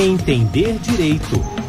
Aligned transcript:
Entender 0.00 0.78
Direito. 0.78 1.59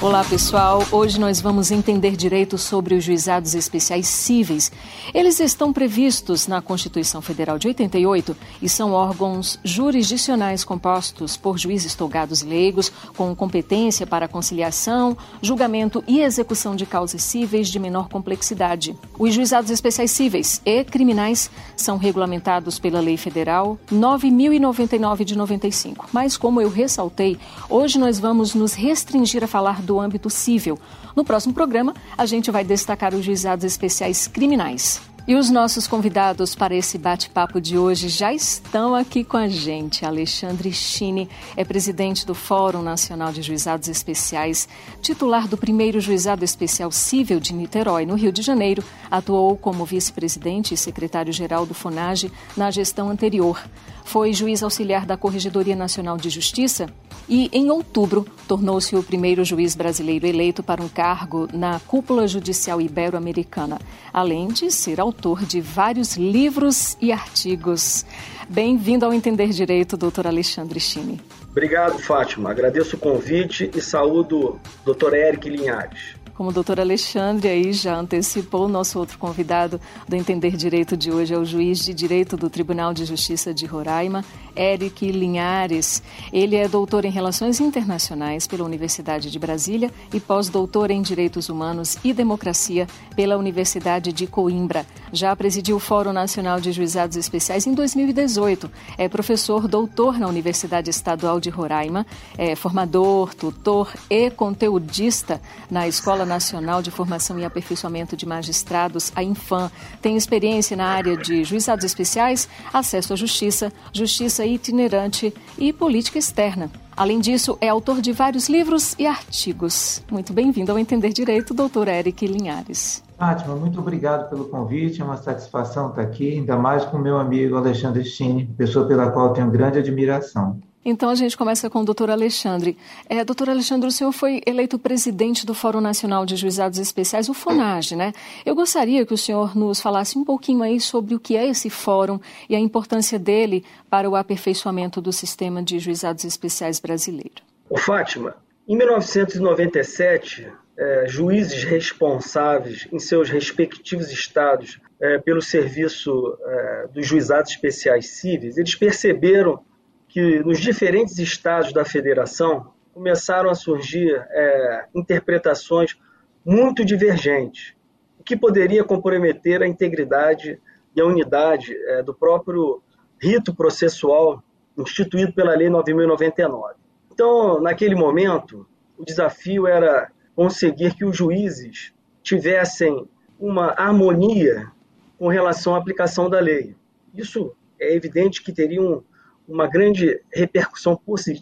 Olá, 0.00 0.22
pessoal. 0.22 0.86
Hoje 0.92 1.18
nós 1.18 1.40
vamos 1.40 1.72
entender 1.72 2.14
direito 2.14 2.56
sobre 2.56 2.94
os 2.94 3.02
juizados 3.02 3.56
especiais 3.56 4.06
cíveis. 4.06 4.70
Eles 5.12 5.40
estão 5.40 5.72
previstos 5.72 6.46
na 6.46 6.62
Constituição 6.62 7.20
Federal 7.20 7.58
de 7.58 7.66
88 7.66 8.36
e 8.62 8.68
são 8.68 8.92
órgãos 8.92 9.58
jurisdicionais 9.64 10.62
compostos 10.62 11.36
por 11.36 11.58
juízes 11.58 11.96
togados 11.96 12.42
leigos 12.42 12.92
com 13.16 13.34
competência 13.34 14.06
para 14.06 14.28
conciliação, 14.28 15.16
julgamento 15.42 16.04
e 16.06 16.20
execução 16.20 16.76
de 16.76 16.86
causas 16.86 17.24
cíveis 17.24 17.68
de 17.68 17.80
menor 17.80 18.08
complexidade. 18.08 18.96
Os 19.18 19.34
juizados 19.34 19.68
especiais 19.68 20.12
cíveis 20.12 20.62
e 20.64 20.84
criminais 20.84 21.50
são 21.76 21.96
regulamentados 21.96 22.78
pela 22.78 23.00
Lei 23.00 23.16
Federal 23.16 23.76
9099 23.90 25.24
de 25.24 25.36
95. 25.36 26.08
Mas 26.12 26.36
como 26.36 26.60
eu 26.60 26.70
ressaltei, 26.70 27.36
hoje 27.68 27.98
nós 27.98 28.20
vamos 28.20 28.54
nos 28.54 28.74
restringir 28.74 29.42
a 29.42 29.48
falar 29.48 29.87
do 29.88 29.98
âmbito 29.98 30.28
civil. 30.28 30.78
No 31.16 31.24
próximo 31.24 31.54
programa, 31.54 31.94
a 32.16 32.26
gente 32.26 32.50
vai 32.50 32.62
destacar 32.62 33.14
os 33.14 33.24
juizados 33.24 33.64
especiais 33.64 34.28
criminais. 34.28 35.00
E 35.26 35.34
os 35.34 35.50
nossos 35.50 35.86
convidados 35.86 36.54
para 36.54 36.74
esse 36.74 36.96
bate-papo 36.96 37.60
de 37.60 37.76
hoje 37.76 38.08
já 38.08 38.32
estão 38.32 38.94
aqui 38.94 39.22
com 39.22 39.36
a 39.36 39.46
gente. 39.46 40.06
Alexandre 40.06 40.72
Chini 40.72 41.28
é 41.54 41.64
presidente 41.64 42.26
do 42.26 42.34
Fórum 42.34 42.80
Nacional 42.80 43.30
de 43.30 43.42
Juizados 43.42 43.88
Especiais, 43.88 44.66
titular 45.02 45.46
do 45.46 45.58
primeiro 45.58 46.00
Juizado 46.00 46.44
Especial 46.44 46.90
Cível 46.90 47.40
de 47.40 47.52
Niterói, 47.52 48.06
no 48.06 48.14
Rio 48.14 48.32
de 48.32 48.40
Janeiro, 48.40 48.82
atuou 49.10 49.54
como 49.54 49.84
vice-presidente 49.84 50.72
e 50.72 50.78
secretário-geral 50.78 51.66
do 51.66 51.74
FONAGE 51.74 52.32
na 52.56 52.70
gestão 52.70 53.10
anterior. 53.10 53.62
Foi 54.08 54.32
juiz 54.32 54.62
auxiliar 54.62 55.04
da 55.04 55.18
Corregedoria 55.18 55.76
Nacional 55.76 56.16
de 56.16 56.30
Justiça 56.30 56.86
e, 57.28 57.50
em 57.52 57.70
outubro, 57.70 58.26
tornou-se 58.48 58.96
o 58.96 59.02
primeiro 59.02 59.44
juiz 59.44 59.76
brasileiro 59.76 60.26
eleito 60.26 60.62
para 60.62 60.82
um 60.82 60.88
cargo 60.88 61.46
na 61.52 61.78
cúpula 61.80 62.26
judicial 62.26 62.80
ibero-americana, 62.80 63.78
além 64.10 64.48
de 64.48 64.70
ser 64.70 64.98
autor 64.98 65.44
de 65.44 65.60
vários 65.60 66.16
livros 66.16 66.96
e 67.02 67.12
artigos. 67.12 68.06
Bem-vindo 68.48 69.04
ao 69.04 69.12
Entender 69.12 69.50
Direito, 69.50 69.94
doutor 69.94 70.26
Alexandre 70.26 70.80
Chini. 70.80 71.20
Obrigado, 71.50 71.98
Fátima. 71.98 72.50
Agradeço 72.50 72.96
o 72.96 72.98
convite 72.98 73.70
e 73.76 73.80
saúdo 73.82 74.38
o 74.38 74.60
doutor 74.86 75.12
Eric 75.12 75.50
Linhares. 75.50 76.14
Como 76.38 76.50
o 76.50 76.52
doutor 76.52 76.78
Alexandre 76.78 77.48
aí 77.48 77.72
já 77.72 77.96
antecipou, 77.96 78.68
nosso 78.68 78.96
outro 78.96 79.18
convidado 79.18 79.80
do 80.06 80.14
Entender 80.14 80.56
Direito 80.56 80.96
de 80.96 81.10
hoje 81.10 81.34
é 81.34 81.36
o 81.36 81.44
juiz 81.44 81.84
de 81.84 81.92
Direito 81.92 82.36
do 82.36 82.48
Tribunal 82.48 82.94
de 82.94 83.04
Justiça 83.04 83.52
de 83.52 83.66
Roraima, 83.66 84.24
Eric 84.56 85.10
Linhares. 85.10 86.00
Ele 86.32 86.54
é 86.54 86.68
doutor 86.68 87.04
em 87.04 87.10
Relações 87.10 87.58
Internacionais 87.58 88.46
pela 88.46 88.62
Universidade 88.62 89.32
de 89.32 89.38
Brasília 89.38 89.90
e 90.14 90.20
pós-doutor 90.20 90.92
em 90.92 91.02
Direitos 91.02 91.48
Humanos 91.48 91.96
e 92.04 92.12
Democracia 92.12 92.86
pela 93.16 93.36
Universidade 93.36 94.12
de 94.12 94.28
Coimbra. 94.28 94.86
Já 95.12 95.34
presidiu 95.34 95.74
o 95.74 95.80
Fórum 95.80 96.12
Nacional 96.12 96.60
de 96.60 96.70
Juizados 96.70 97.16
Especiais 97.16 97.66
em 97.66 97.74
2018. 97.74 98.70
É 98.96 99.08
professor 99.08 99.66
doutor 99.66 100.20
na 100.20 100.28
Universidade 100.28 100.88
Estadual 100.88 101.40
de 101.40 101.50
Roraima, 101.50 102.06
é 102.36 102.54
formador, 102.54 103.34
tutor 103.34 103.92
e 104.08 104.30
conteudista 104.30 105.40
na 105.68 105.88
Escola 105.88 106.27
Nacional 106.28 106.82
de 106.82 106.90
Formação 106.90 107.38
e 107.38 107.44
Aperfeiçoamento 107.44 108.16
de 108.16 108.26
Magistrados, 108.26 109.10
a 109.16 109.22
Infam. 109.22 109.70
Tem 110.00 110.16
experiência 110.16 110.76
na 110.76 110.86
área 110.86 111.16
de 111.16 111.42
juizados 111.42 111.84
especiais, 111.84 112.48
acesso 112.72 113.12
à 113.12 113.16
justiça, 113.16 113.72
justiça 113.92 114.46
itinerante 114.46 115.34
e 115.58 115.72
política 115.72 116.18
externa. 116.18 116.70
Além 116.96 117.20
disso, 117.20 117.56
é 117.60 117.68
autor 117.68 118.00
de 118.00 118.12
vários 118.12 118.48
livros 118.48 118.94
e 118.98 119.06
artigos. 119.06 120.02
Muito 120.10 120.32
bem-vindo 120.32 120.72
ao 120.72 120.78
Entender 120.78 121.10
Direito, 121.12 121.54
doutor 121.54 121.86
Eric 121.86 122.26
Linhares. 122.26 123.04
Fátima, 123.16 123.54
muito 123.54 123.78
obrigado 123.78 124.28
pelo 124.28 124.46
convite, 124.46 125.00
é 125.00 125.04
uma 125.04 125.16
satisfação 125.16 125.90
estar 125.90 126.02
aqui, 126.02 126.34
ainda 126.34 126.56
mais 126.56 126.84
com 126.84 126.98
meu 126.98 127.18
amigo 127.18 127.56
Alexandre 127.56 128.04
Stine, 128.04 128.46
pessoa 128.56 128.86
pela 128.86 129.10
qual 129.10 129.32
tenho 129.32 129.50
grande 129.50 129.78
admiração. 129.78 130.60
Então 130.84 131.10
a 131.10 131.14
gente 131.14 131.36
começa 131.36 131.68
com 131.68 131.80
o 131.80 131.84
doutor 131.84 132.10
Alexandre. 132.10 132.76
É, 133.08 133.24
doutor 133.24 133.50
Alexandre, 133.50 133.88
o 133.88 133.92
senhor 133.92 134.12
foi 134.12 134.40
eleito 134.46 134.78
presidente 134.78 135.44
do 135.44 135.52
Fórum 135.54 135.80
Nacional 135.80 136.24
de 136.24 136.36
Juizados 136.36 136.78
Especiais, 136.78 137.28
o 137.28 137.34
FONAGE, 137.34 137.96
né? 137.96 138.12
Eu 138.46 138.54
gostaria 138.54 139.04
que 139.04 139.12
o 139.12 139.18
senhor 139.18 139.56
nos 139.56 139.80
falasse 139.80 140.16
um 140.16 140.24
pouquinho 140.24 140.62
aí 140.62 140.80
sobre 140.80 141.14
o 141.14 141.20
que 141.20 141.36
é 141.36 141.46
esse 141.46 141.68
fórum 141.68 142.18
e 142.48 142.56
a 142.56 142.60
importância 142.60 143.18
dele 143.18 143.64
para 143.90 144.08
o 144.08 144.16
aperfeiçoamento 144.16 145.00
do 145.00 145.12
sistema 145.12 145.62
de 145.62 145.78
juizados 145.78 146.24
especiais 146.24 146.80
brasileiro. 146.80 147.42
Ô, 147.68 147.76
Fátima, 147.76 148.36
em 148.66 148.76
1997, 148.76 150.48
é, 150.78 151.04
juízes 151.08 151.64
responsáveis 151.64 152.86
em 152.92 152.98
seus 152.98 153.28
respectivos 153.28 154.10
estados 154.10 154.80
é, 155.00 155.18
pelo 155.18 155.42
serviço 155.42 156.38
é, 156.44 156.86
dos 156.92 157.06
juizados 157.06 157.50
especiais 157.50 158.08
cíveis, 158.10 158.56
eles 158.56 158.74
perceberam 158.74 159.60
que 160.08 160.40
nos 160.40 160.58
diferentes 160.58 161.18
estados 161.18 161.72
da 161.72 161.84
federação 161.84 162.72
começaram 162.92 163.50
a 163.50 163.54
surgir 163.54 164.14
é, 164.30 164.86
interpretações 164.94 165.96
muito 166.44 166.84
divergentes, 166.84 167.74
o 168.18 168.24
que 168.24 168.36
poderia 168.36 168.82
comprometer 168.82 169.62
a 169.62 169.68
integridade 169.68 170.60
e 170.96 171.00
a 171.00 171.06
unidade 171.06 171.76
é, 171.86 172.02
do 172.02 172.14
próprio 172.14 172.82
rito 173.20 173.54
processual 173.54 174.42
instituído 174.76 175.32
pela 175.32 175.54
Lei 175.54 175.68
9.099. 175.68 176.74
Então, 177.12 177.60
naquele 177.60 177.94
momento, 177.94 178.66
o 178.96 179.04
desafio 179.04 179.66
era 179.66 180.10
conseguir 180.34 180.94
que 180.94 181.04
os 181.04 181.16
juízes 181.16 181.92
tivessem 182.22 183.08
uma 183.38 183.74
harmonia 183.76 184.70
com 185.18 185.28
relação 185.28 185.74
à 185.74 185.78
aplicação 185.78 186.30
da 186.30 186.40
lei. 186.40 186.76
Isso 187.14 187.52
é 187.80 187.94
evidente 187.94 188.42
que 188.42 188.52
teria 188.52 188.80
um, 188.80 189.02
uma 189.48 189.66
grande 189.66 190.20
repercussão 190.32 191.00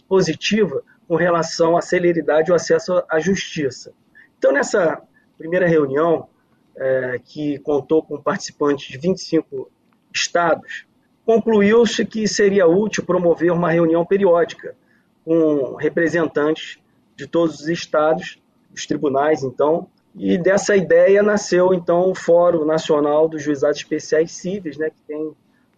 positiva 0.08 0.82
com 1.08 1.16
relação 1.16 1.76
à 1.76 1.82
celeridade 1.82 2.48
e 2.48 2.52
ao 2.52 2.56
acesso 2.56 3.02
à 3.08 3.18
justiça. 3.18 3.92
Então, 4.38 4.52
nessa 4.52 5.02
primeira 5.36 5.66
reunião, 5.66 6.28
é, 6.76 7.18
que 7.24 7.58
contou 7.60 8.02
com 8.02 8.20
participantes 8.20 8.86
de 8.88 8.98
25 8.98 9.70
estados, 10.14 10.86
concluiu-se 11.24 12.04
que 12.04 12.28
seria 12.28 12.66
útil 12.66 13.04
promover 13.04 13.50
uma 13.52 13.70
reunião 13.70 14.04
periódica 14.04 14.76
com 15.24 15.74
representantes 15.74 16.78
de 17.16 17.26
todos 17.26 17.60
os 17.60 17.68
estados, 17.68 18.40
os 18.72 18.86
tribunais, 18.86 19.42
então, 19.42 19.88
e 20.14 20.38
dessa 20.38 20.76
ideia 20.76 21.22
nasceu, 21.22 21.74
então, 21.74 22.10
o 22.10 22.14
Fórum 22.14 22.64
Nacional 22.64 23.28
dos 23.28 23.42
Juizados 23.42 23.78
Especiais 23.78 24.32
Cíveis, 24.32 24.78
né, 24.78 24.88
que 24.88 25.02
tem 25.06 25.34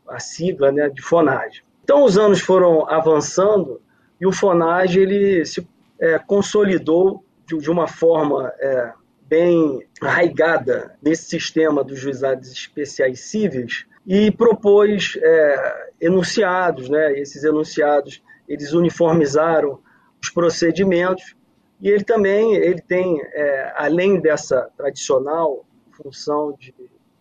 a 0.07 0.21
sigla 0.21 0.71
né, 0.71 0.89
de 0.89 1.03
FONAGE. 1.03 1.65
Então 1.89 2.05
os 2.05 2.19
anos 2.19 2.43
foram 2.43 2.87
avançando 2.87 3.81
e 4.21 4.27
o 4.27 4.31
FONAGE 4.31 5.01
ele 5.01 5.47
se 5.47 5.67
é, 5.99 6.19
consolidou 6.19 7.25
de, 7.47 7.57
de, 7.57 7.71
uma 7.71 7.89
forma 7.89 8.53
é, 8.61 8.93
bem 9.23 9.83
arraigada 9.99 10.95
nesse 11.03 11.31
sistema 11.31 11.83
dos 11.83 11.99
juizados 11.99 12.53
especiais 12.53 13.21
cíveis 13.21 13.87
e 14.07 14.31
propôs 14.31 15.17
é, 15.17 15.89
enunciados, 15.99 16.91
né? 16.91 17.19
Esses 17.19 17.43
enunciados 17.43 18.23
eles 18.47 18.75
uniformizaram 18.75 19.81
os 20.23 20.29
procedimentos 20.29 21.35
e 21.81 21.89
ele 21.89 22.05
também 22.05 22.55
ele 22.55 22.83
tem 22.83 23.19
é, 23.33 23.73
além 23.79 24.21
dessa 24.21 24.69
tradicional 24.77 25.65
função 25.93 26.55
de 26.59 26.75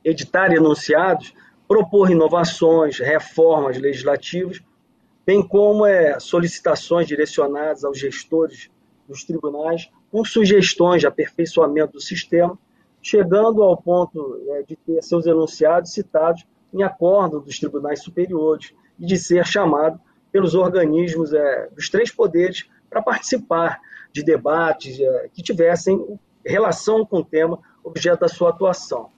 editar 0.04 0.54
enunciados 0.54 1.34
propor 1.68 2.10
inovações, 2.10 3.00
reformas 3.00 3.78
legislativas, 3.78 4.62
bem 5.26 5.46
como 5.46 5.86
é, 5.86 6.20
solicitações 6.20 7.08
direcionadas 7.08 7.84
aos 7.84 8.00
gestores 8.00 8.70
dos 9.08 9.24
tribunais 9.24 9.90
com 10.12 10.24
sugestões 10.24 11.02
de 11.02 11.08
aperfeiçoamento 11.08 11.94
do 11.94 12.02
sistema, 12.02 12.58
chegando 13.02 13.62
ao 13.62 13.76
ponto 13.76 14.42
é, 14.50 14.64
de 14.64 14.76
ter 14.76 15.02
seus 15.04 15.26
enunciados 15.26 15.92
citados 15.92 16.46
em 16.74 16.84
acordo 16.84 17.40
dos 17.40 17.60
tribunais 17.60 18.02
superiores 18.02 18.74
e 19.00 19.06
de 19.06 19.18
ser 19.18 19.46
chamado 19.46 20.00
pelos 20.32 20.56
organismos 20.56 21.34
é, 21.34 21.70
dos 21.70 21.90
três 21.90 22.12
poderes 22.12 22.66
para 22.90 23.02
participar 23.02 23.80
de 24.14 24.24
debates 24.24 25.00
é, 25.00 25.30
que 25.34 25.44
tivessem 25.44 26.20
relação 26.46 27.06
com 27.06 27.18
o 27.18 27.26
tema 27.26 27.60
objeto 27.84 28.22
da 28.22 28.28
sua 28.28 28.50
atuação. 28.50 29.10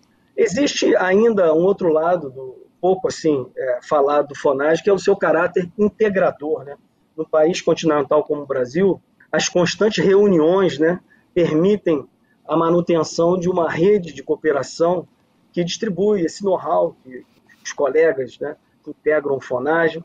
Existe 0.41 0.95
ainda 0.95 1.53
um 1.53 1.65
outro 1.65 1.91
lado, 1.91 2.29
do, 2.29 2.65
pouco 2.79 3.09
assim 3.09 3.45
é, 3.57 3.79
falado 3.83 4.29
do 4.29 4.35
FONAGE, 4.35 4.81
que 4.81 4.89
é 4.89 4.93
o 4.93 4.97
seu 4.97 5.13
caráter 5.13 5.69
integrador. 5.77 6.63
Né? 6.63 6.77
No 7.17 7.27
país 7.27 7.61
continental 7.61 8.23
como 8.23 8.43
o 8.43 8.45
Brasil, 8.45 9.01
as 9.29 9.49
constantes 9.49 10.01
reuniões 10.01 10.79
né, 10.79 11.01
permitem 11.33 12.07
a 12.47 12.55
manutenção 12.55 13.37
de 13.37 13.49
uma 13.49 13.69
rede 13.69 14.13
de 14.13 14.23
cooperação 14.23 15.05
que 15.51 15.61
distribui 15.61 16.21
esse 16.21 16.41
know-how 16.41 16.95
que 17.03 17.25
os 17.61 17.73
colegas 17.73 18.39
né, 18.39 18.55
que 18.81 18.91
integram 18.91 19.35
o 19.35 19.41
FONAGE, 19.41 20.01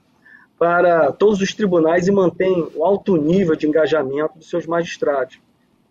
para 0.58 1.12
todos 1.12 1.40
os 1.40 1.54
tribunais 1.54 2.08
e 2.08 2.10
mantém 2.10 2.68
o 2.74 2.84
alto 2.84 3.16
nível 3.16 3.54
de 3.54 3.68
engajamento 3.68 4.36
dos 4.36 4.50
seus 4.50 4.66
magistrados 4.66 5.40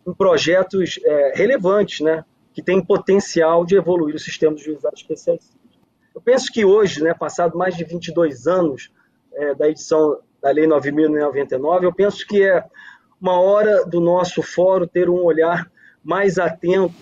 em 0.05 0.13
projetos 0.13 0.99
é, 1.01 1.31
relevantes, 1.33 2.01
né, 2.01 2.25
que 2.53 2.61
têm 2.61 2.83
potencial 2.83 3.65
de 3.65 3.75
evoluir 3.75 4.15
o 4.15 4.19
sistema 4.19 4.53
dos 4.53 4.63
juizados 4.63 5.01
especiais. 5.01 5.51
Eu 6.13 6.21
penso 6.21 6.51
que 6.51 6.63
hoje, 6.63 7.03
né, 7.03 7.13
passado 7.13 7.57
mais 7.57 7.75
de 7.75 7.83
22 7.83 8.47
anos 8.47 8.91
é, 9.33 9.55
da 9.55 9.67
edição 9.67 10.19
da 10.41 10.51
Lei 10.51 10.67
9.099, 10.67 11.83
eu 11.83 11.93
penso 11.93 12.25
que 12.27 12.43
é 12.43 12.63
uma 13.19 13.39
hora 13.39 13.85
do 13.85 13.99
nosso 13.99 14.43
fórum 14.43 14.85
ter 14.85 15.09
um 15.09 15.23
olhar 15.23 15.71
mais 16.03 16.37
atento 16.37 16.93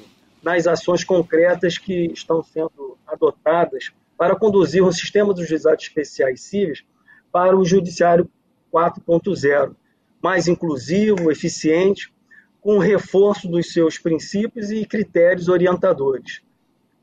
nas 0.42 0.68
ações 0.68 1.04
concretas 1.04 1.78
que 1.78 2.06
estão 2.14 2.42
sendo 2.42 2.98
adotadas 3.06 3.92
para 4.18 4.36
conduzir 4.36 4.84
um 4.84 4.92
sistema 4.92 5.34
dos 5.34 5.48
juizados 5.48 5.84
especiais 5.84 6.42
cíveis 6.42 6.84
para 7.32 7.58
o 7.58 7.66
Judiciário 7.66 8.30
4.0, 8.72 9.76
mais 10.22 10.48
inclusivo, 10.48 11.32
eficiente, 11.32 12.14
com 12.62 12.78
reforço 12.78 13.48
dos 13.48 13.74
seus 13.74 13.98
princípios 13.98 14.72
e 14.72 14.86
critérios 14.86 15.50
orientadores. 15.50 16.42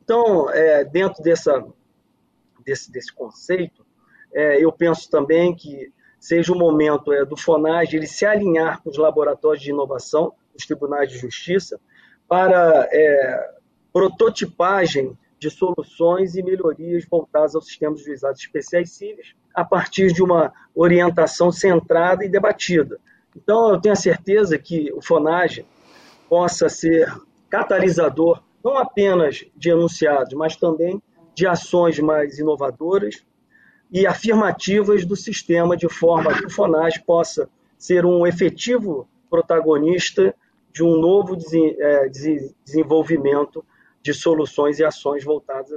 Então, 0.01 0.49
é, 0.49 0.85
dentro 0.85 1.21
dessa, 1.21 1.63
desse, 2.65 2.89
desse 2.91 3.13
conceito, 3.13 3.85
é, 4.33 4.63
eu 4.63 4.71
penso 4.71 5.09
também 5.09 5.53
que 5.53 5.91
seja 6.19 6.53
o 6.53 6.57
momento 6.57 7.11
é, 7.11 7.25
do 7.25 7.37
FONAGE 7.37 7.97
ele 7.97 8.07
se 8.07 8.25
alinhar 8.25 8.81
com 8.81 8.89
os 8.89 8.97
laboratórios 8.97 9.61
de 9.61 9.69
inovação, 9.69 10.33
os 10.55 10.65
tribunais 10.65 11.11
de 11.11 11.17
justiça, 11.17 11.79
para 12.27 12.87
é, 12.91 13.51
prototipagem 13.91 15.17
de 15.37 15.49
soluções 15.49 16.35
e 16.35 16.43
melhorias 16.43 17.05
voltadas 17.05 17.55
ao 17.55 17.61
sistema 17.61 17.95
de 17.95 18.03
juizados 18.03 18.41
especiais 18.41 18.91
cíveis, 18.91 19.33
a 19.53 19.63
partir 19.63 20.11
de 20.11 20.21
uma 20.21 20.53
orientação 20.75 21.51
centrada 21.51 22.25
e 22.25 22.29
debatida. 22.29 22.99
Então, 23.35 23.71
eu 23.71 23.79
tenho 23.79 23.93
a 23.93 23.95
certeza 23.95 24.57
que 24.57 24.91
o 24.93 25.01
FONAGE 25.01 25.65
possa 26.27 26.69
ser 26.69 27.11
catalisador 27.49 28.41
não 28.63 28.77
apenas 28.77 29.45
de 29.55 29.69
enunciados, 29.69 30.33
mas 30.33 30.55
também 30.55 31.01
de 31.33 31.47
ações 31.47 31.97
mais 31.99 32.37
inovadoras 32.37 33.23
e 33.91 34.05
afirmativas 34.05 35.05
do 35.05 35.15
sistema, 35.15 35.75
de 35.75 35.87
forma 35.87 36.33
que 36.33 36.45
o 36.45 36.49
FONAGE 36.49 37.01
possa 37.03 37.49
ser 37.77 38.05
um 38.05 38.27
efetivo 38.27 39.07
protagonista 39.29 40.35
de 40.71 40.83
um 40.83 40.99
novo 40.99 41.37
é, 41.79 42.09
desenvolvimento 42.63 43.65
de 44.01 44.13
soluções 44.13 44.79
e 44.79 44.83
ações 44.83 45.23
voltadas 45.23 45.71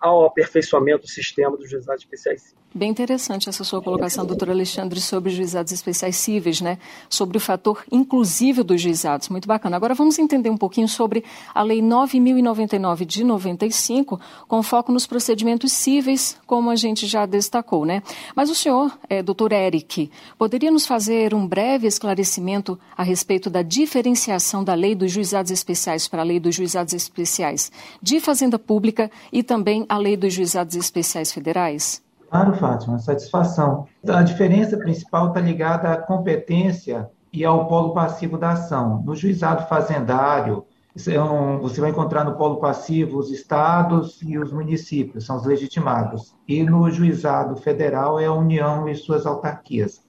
ao 0.00 0.26
aperfeiçoamento 0.26 1.02
do 1.02 1.08
sistema 1.08 1.56
dos 1.56 1.70
juizados 1.70 2.02
especiais 2.02 2.54
Bem 2.74 2.90
interessante 2.90 3.48
essa 3.48 3.64
sua 3.64 3.80
colocação, 3.80 4.26
doutor 4.26 4.50
Alexandre, 4.50 5.00
sobre 5.00 5.30
juizados 5.30 5.72
especiais 5.72 6.16
cíveis, 6.16 6.60
né? 6.60 6.78
Sobre 7.08 7.38
o 7.38 7.40
fator 7.40 7.82
inclusivo 7.90 8.62
dos 8.62 8.78
juizados. 8.78 9.30
Muito 9.30 9.48
bacana. 9.48 9.74
Agora 9.74 9.94
vamos 9.94 10.18
entender 10.18 10.50
um 10.50 10.56
pouquinho 10.56 10.86
sobre 10.86 11.24
a 11.54 11.62
Lei 11.62 11.80
9.099 11.80 13.06
de 13.06 13.24
95, 13.24 14.20
com 14.46 14.62
foco 14.62 14.92
nos 14.92 15.06
procedimentos 15.06 15.72
cíveis, 15.72 16.36
como 16.46 16.68
a 16.68 16.76
gente 16.76 17.06
já 17.06 17.24
destacou, 17.24 17.86
né? 17.86 18.02
Mas 18.36 18.50
o 18.50 18.54
senhor, 18.54 18.96
é, 19.08 19.22
doutor 19.22 19.52
Eric, 19.52 20.10
poderia 20.36 20.70
nos 20.70 20.86
fazer 20.86 21.32
um 21.32 21.46
breve 21.46 21.86
esclarecimento 21.86 22.78
a 22.94 23.02
respeito 23.02 23.48
da 23.48 23.62
diferenciação 23.62 24.62
da 24.62 24.74
Lei 24.74 24.94
dos 24.94 25.10
Juizados 25.10 25.50
Especiais 25.50 26.06
para 26.06 26.20
a 26.20 26.24
Lei 26.24 26.38
dos 26.38 26.54
Juizados 26.54 26.92
Especiais 26.92 27.72
de 28.02 28.20
Fazenda 28.20 28.58
Pública 28.58 29.10
e 29.32 29.42
também 29.42 29.86
a 29.88 29.96
Lei 29.96 30.18
dos 30.18 30.34
Juizados 30.34 30.76
Especiais 30.76 31.32
Federais? 31.32 32.06
Claro, 32.30 32.54
Fátima, 32.54 32.98
satisfação. 32.98 33.86
A 34.06 34.22
diferença 34.22 34.76
principal 34.76 35.28
está 35.28 35.40
ligada 35.40 35.92
à 35.92 35.96
competência 35.96 37.08
e 37.32 37.44
ao 37.44 37.66
polo 37.66 37.94
passivo 37.94 38.36
da 38.36 38.50
ação. 38.50 39.02
No 39.02 39.16
juizado 39.16 39.66
fazendário, 39.66 40.64
você 40.94 41.80
vai 41.80 41.90
encontrar 41.90 42.24
no 42.24 42.36
polo 42.36 42.56
passivo 42.56 43.18
os 43.18 43.30
estados 43.30 44.20
e 44.22 44.38
os 44.38 44.52
municípios, 44.52 45.24
são 45.24 45.36
os 45.36 45.46
legitimados. 45.46 46.34
E 46.46 46.62
no 46.62 46.90
juizado 46.90 47.56
federal 47.56 48.20
é 48.20 48.26
a 48.26 48.32
União 48.32 48.88
e 48.88 48.94
suas 48.94 49.24
autarquias. 49.24 50.02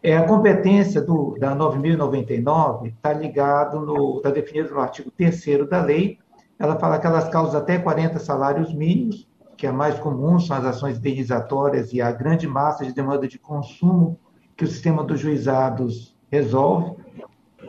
É, 0.00 0.16
a 0.16 0.24
competência 0.24 1.00
do, 1.00 1.36
da 1.40 1.56
9.099 1.56 2.88
está 2.88 3.12
ligado, 3.12 4.16
está 4.18 4.30
definida 4.30 4.70
no 4.70 4.80
artigo 4.80 5.10
3 5.10 5.68
da 5.68 5.82
lei. 5.82 6.18
Ela 6.56 6.78
fala 6.78 6.96
aquelas 6.96 7.28
causas 7.28 7.56
até 7.56 7.78
40 7.78 8.18
salários 8.20 8.72
mínimos, 8.72 9.26
que 9.58 9.66
é 9.66 9.72
mais 9.72 9.98
comum 9.98 10.38
são 10.38 10.56
as 10.56 10.64
ações 10.64 10.98
indenizatórias 10.98 11.92
e 11.92 12.00
a 12.00 12.12
grande 12.12 12.46
massa 12.46 12.86
de 12.86 12.94
demanda 12.94 13.26
de 13.26 13.40
consumo 13.40 14.16
que 14.56 14.62
o 14.62 14.68
sistema 14.68 15.02
dos 15.02 15.18
juizados 15.18 16.16
resolve. 16.30 16.96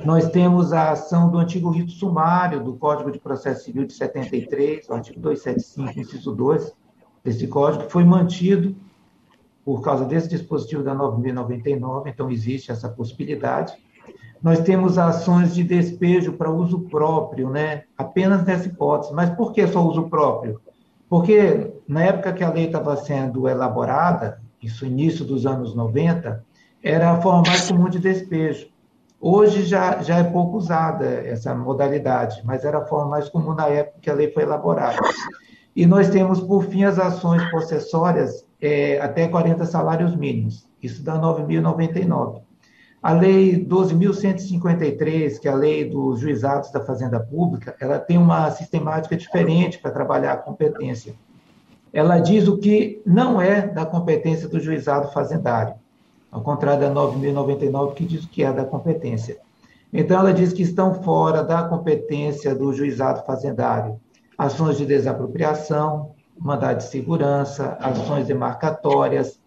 Nós 0.05 0.29
temos 0.29 0.71
a 0.71 0.91
ação 0.91 1.31
do 1.31 1.39
antigo 1.39 1.71
rito 1.71 1.91
sumário 1.91 2.63
do 2.63 2.75
Código 2.75 3.11
de 3.11 3.17
Processo 3.17 3.65
Civil 3.65 3.85
de 3.85 3.93
73, 3.93 4.87
o 4.87 4.93
artigo 4.93 5.19
275, 5.19 5.99
inciso 5.99 6.31
2 6.31 6.71
desse 7.23 7.47
código, 7.47 7.85
que 7.85 7.91
foi 7.91 8.03
mantido 8.03 8.75
por 9.65 9.81
causa 9.81 10.05
desse 10.05 10.29
dispositivo 10.29 10.83
da 10.83 10.95
9.099, 10.95 12.03
então 12.05 12.29
existe 12.29 12.71
essa 12.71 12.87
possibilidade. 12.87 13.73
Nós 14.43 14.59
temos 14.59 14.99
ações 14.99 15.55
de 15.55 15.63
despejo 15.63 16.33
para 16.33 16.51
uso 16.51 16.81
próprio, 16.81 17.49
né? 17.49 17.85
apenas 17.97 18.45
nessa 18.45 18.67
hipótese. 18.67 19.11
Mas 19.11 19.31
por 19.31 19.51
que 19.51 19.67
só 19.67 19.83
uso 19.83 20.07
próprio? 20.07 20.61
Porque 21.09 21.73
na 21.87 22.03
época 22.03 22.33
que 22.33 22.43
a 22.43 22.51
lei 22.51 22.67
estava 22.67 22.95
sendo 22.97 23.49
elaborada, 23.49 24.39
isso 24.61 24.85
início 24.85 25.25
dos 25.25 25.45
anos 25.45 25.75
90, 25.75 26.45
era 26.83 27.11
a 27.11 27.21
forma 27.21 27.43
mais 27.47 27.69
comum 27.69 27.89
de 27.89 27.99
despejo. 27.99 28.67
Hoje 29.19 29.63
já, 29.63 30.01
já 30.01 30.19
é 30.19 30.23
pouco 30.23 30.57
usada 30.57 31.05
essa 31.05 31.53
modalidade, 31.53 32.41
mas 32.45 32.63
era 32.63 32.77
a 32.77 32.85
forma 32.85 33.09
mais 33.09 33.27
comum 33.27 33.53
na 33.53 33.67
época 33.67 33.99
que 34.01 34.09
a 34.09 34.13
lei 34.13 34.31
foi 34.31 34.43
elaborada. 34.43 34.97
E 35.75 35.85
nós 35.85 36.09
temos, 36.09 36.39
por 36.39 36.63
fim, 36.65 36.83
as 36.83 36.97
ações 36.99 37.43
possessórias 37.51 38.45
é, 38.61 38.99
até 39.01 39.27
40 39.27 39.65
salários 39.65 40.15
mínimos. 40.15 40.69
Isso 40.81 41.03
dá 41.03 41.19
9.099. 41.19 42.41
A 43.01 43.13
Lei 43.13 43.65
12.153, 43.65 45.39
que 45.39 45.47
é 45.47 45.51
a 45.51 45.55
lei 45.55 45.85
dos 45.85 46.19
juizados 46.19 46.69
da 46.71 46.81
Fazenda 46.81 47.19
Pública, 47.19 47.75
ela 47.79 47.97
tem 47.97 48.17
uma 48.17 48.51
sistemática 48.51 49.15
diferente 49.15 49.79
para 49.79 49.91
trabalhar 49.91 50.33
a 50.33 50.37
competência. 50.37 51.15
Ela 51.93 52.19
diz 52.19 52.47
o 52.47 52.57
que 52.57 53.01
não 53.05 53.41
é 53.41 53.65
da 53.67 53.85
competência 53.85 54.49
do 54.49 54.59
juizado 54.59 55.11
fazendário, 55.13 55.75
ao 56.29 56.41
contrário 56.41 56.81
da 56.81 56.93
9.099, 56.93 57.93
que 57.93 58.05
diz 58.05 58.25
o 58.25 58.29
que 58.29 58.43
é 58.43 58.51
da 58.51 58.65
competência. 58.65 59.37
Então, 59.91 60.19
ela 60.19 60.33
diz 60.33 60.51
que 60.51 60.61
estão 60.61 61.01
fora 61.01 61.41
da 61.41 61.63
competência 61.63 62.53
do 62.53 62.71
juizado 62.73 63.25
fazendário 63.25 63.99
ações 64.39 64.77
de 64.77 64.85
desapropriação, 64.85 66.11
mandado 66.39 66.77
de 66.77 66.85
segurança, 66.85 67.77
ações 67.81 68.25
demarcatórias, 68.25 69.37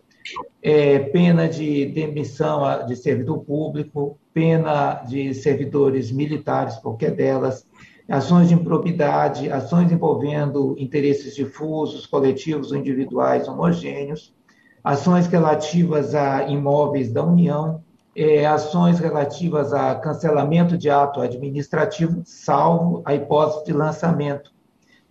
é, 0.63 0.99
pena 0.99 1.49
de 1.49 1.87
demissão 1.87 2.87
de 2.87 2.97
servidor 2.97 3.45
público, 3.45 4.19
pena 4.33 5.03
de 5.07 5.35
servidores 5.35 6.11
militares, 6.11 6.77
qualquer 6.77 7.13
delas, 7.13 7.67
ações 8.09 8.49
de 8.49 8.55
improbidade, 8.55 9.51
ações 9.51 9.91
envolvendo 9.91 10.75
interesses 10.79 11.35
difusos, 11.35 12.07
coletivos 12.07 12.73
ou 12.73 12.79
individuais 12.79 13.49
homogêneos, 13.49 14.35
ações 14.83 15.27
relativas 15.27 16.15
a 16.15 16.49
imóveis 16.49 17.13
da 17.13 17.25
União, 17.25 17.83
é, 18.15 18.45
ações 18.45 18.99
relativas 18.99 19.73
a 19.73 19.95
cancelamento 19.95 20.77
de 20.77 20.91
ato 20.91 21.21
administrativo, 21.21 22.23
salvo 22.25 23.03
a 23.05 23.15
hipótese 23.15 23.65
de 23.65 23.73
lançamento. 23.73 24.53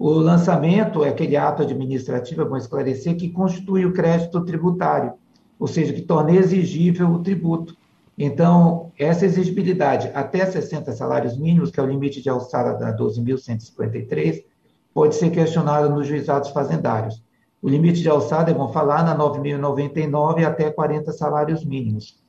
O 0.04 0.10
lançamento 0.14 1.04
é 1.04 1.10
aquele 1.10 1.38
ato 1.38 1.62
administrativo, 1.62 2.42
é 2.42 2.46
bom 2.46 2.58
esclarecer, 2.58 3.16
que 3.16 3.30
constitui 3.30 3.86
o 3.86 3.94
crédito 3.94 4.44
tributário 4.44 5.14
ou 5.62 5.68
seja, 5.68 5.94
que 5.94 6.02
torne 6.02 6.38
exigível 6.38 7.08
o 7.12 7.20
tributo. 7.20 7.78
Então, 8.18 8.92
essa 8.98 9.28
exigibilidade 9.28 10.10
até 10.16 10.44
60 10.44 10.92
salários 10.92 11.38
mínimos, 11.38 11.70
que 11.70 11.80
é 11.80 11.84
o 11.84 11.86
limite 11.86 12.20
de 12.20 12.32
alçada 12.32 12.74
da 12.74 12.98
12.153, 12.98 14.44
pode 14.92 15.14
ser 15.14 15.30
questionada 15.30 15.88
nos 15.88 16.08
juizados 16.08 16.50
fazendários. 16.50 17.24
O 17.62 17.70
limite 17.70 18.02
de 18.02 18.10
alçada, 18.10 18.50
é 18.50 18.56
bom 18.56 18.70
falar, 18.70 19.04
na 19.04 19.16
9.099 19.16 20.44
até 20.44 20.72
40 20.72 21.12
salários 21.12 21.64
mínimos. 21.64 22.20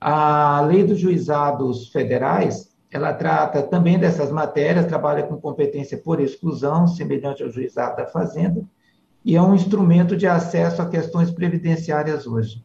A 0.00 0.60
lei 0.62 0.82
dos 0.82 0.98
juizados 0.98 1.90
federais, 1.90 2.73
ela 2.94 3.12
trata 3.12 3.60
também 3.60 3.98
dessas 3.98 4.30
matérias, 4.30 4.86
trabalha 4.86 5.24
com 5.24 5.36
competência 5.36 5.98
por 5.98 6.20
exclusão, 6.20 6.86
semelhante 6.86 7.42
ao 7.42 7.50
juizado 7.50 7.96
da 7.96 8.06
fazenda, 8.06 8.64
e 9.24 9.34
é 9.34 9.42
um 9.42 9.52
instrumento 9.52 10.16
de 10.16 10.28
acesso 10.28 10.80
a 10.80 10.88
questões 10.88 11.28
previdenciárias 11.28 12.24
hoje. 12.24 12.64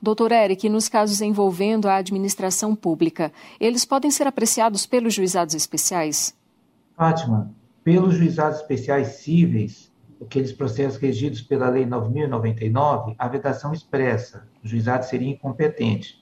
Doutor 0.00 0.30
Eric, 0.30 0.68
nos 0.68 0.88
casos 0.88 1.20
envolvendo 1.20 1.88
a 1.88 1.96
administração 1.96 2.76
pública, 2.76 3.32
eles 3.58 3.84
podem 3.84 4.08
ser 4.08 4.28
apreciados 4.28 4.86
pelos 4.86 5.14
juizados 5.14 5.56
especiais? 5.56 6.32
Fátima, 6.96 7.52
pelos 7.82 8.14
juizados 8.14 8.60
especiais 8.60 9.16
cíveis, 9.16 9.90
aqueles 10.22 10.52
processos 10.52 11.00
regidos 11.00 11.42
pela 11.42 11.68
Lei 11.68 11.84
9.099, 11.84 13.16
a 13.18 13.26
vedação 13.26 13.72
expressa, 13.72 14.46
o 14.62 14.68
juizado 14.68 15.04
seria 15.06 15.28
incompetente. 15.28 16.19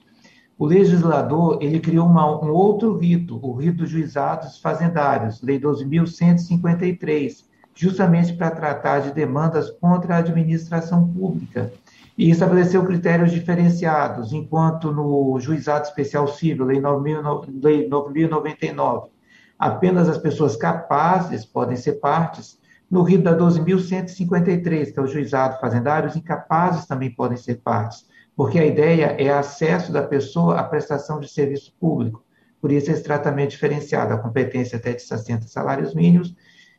O 0.58 0.66
legislador 0.66 1.58
ele 1.62 1.78
criou 1.78 2.04
uma, 2.04 2.44
um 2.44 2.50
outro 2.50 2.98
rito, 2.98 3.38
o 3.40 3.52
rito 3.52 3.78
dos 3.78 3.90
juizados 3.90 4.58
fazendários, 4.58 5.40
Lei 5.40 5.60
12.153, 5.60 7.44
justamente 7.72 8.32
para 8.32 8.50
tratar 8.50 8.98
de 8.98 9.12
demandas 9.12 9.70
contra 9.70 10.16
a 10.16 10.18
administração 10.18 11.06
pública. 11.12 11.72
E 12.16 12.28
estabeleceu 12.28 12.84
critérios 12.84 13.30
diferenciados, 13.30 14.32
enquanto 14.32 14.90
no 14.90 15.38
juizado 15.38 15.86
especial 15.86 16.26
civil, 16.26 16.64
Lei 16.64 16.80
9.099, 16.80 19.10
apenas 19.56 20.08
as 20.08 20.18
pessoas 20.18 20.56
capazes 20.56 21.44
podem 21.44 21.76
ser 21.76 22.00
partes, 22.00 22.58
no 22.90 23.04
rito 23.04 23.22
da 23.22 23.38
12.153, 23.38 24.92
que 24.92 24.98
é 24.98 25.02
o 25.02 25.06
juizado 25.06 25.60
fazendário, 25.60 26.08
os 26.08 26.16
incapazes 26.16 26.84
também 26.84 27.12
podem 27.12 27.36
ser 27.36 27.60
partes, 27.60 28.08
porque 28.38 28.56
a 28.56 28.64
ideia 28.64 29.16
é 29.18 29.30
acesso 29.30 29.90
da 29.90 30.00
pessoa 30.00 30.60
à 30.60 30.62
prestação 30.62 31.18
de 31.18 31.26
serviço 31.26 31.74
público. 31.80 32.24
Por 32.60 32.70
isso, 32.70 32.88
esse 32.88 33.02
tratamento 33.02 33.50
diferenciado, 33.50 34.14
a 34.14 34.16
competência 34.16 34.78
até 34.78 34.92
de 34.92 35.02
60 35.02 35.48
salários 35.48 35.92
mínimos 35.92 36.36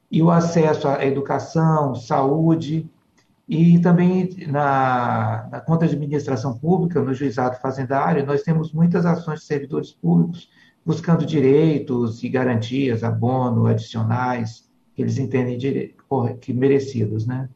e 0.09 0.23
o 0.23 0.31
acesso 0.31 0.87
à 0.87 1.05
educação, 1.05 1.93
saúde, 1.95 2.89
e 3.45 3.77
também 3.79 4.29
na, 4.47 5.49
na 5.51 5.59
conta 5.59 5.85
de 5.85 5.95
administração 5.95 6.57
pública, 6.57 7.01
no 7.01 7.13
juizado 7.13 7.57
fazendário, 7.57 8.25
nós 8.25 8.41
temos 8.41 8.71
muitas 8.71 9.05
ações 9.05 9.41
de 9.41 9.45
servidores 9.45 9.91
públicos 9.91 10.49
buscando 10.85 11.25
direitos 11.25 12.23
e 12.23 12.29
garantias, 12.29 13.03
abono, 13.03 13.67
adicionais, 13.67 14.71
que 14.95 15.01
eles 15.01 15.17
entendem 15.17 15.57
que 16.39 16.53
merecidos, 16.53 17.27
né? 17.27 17.49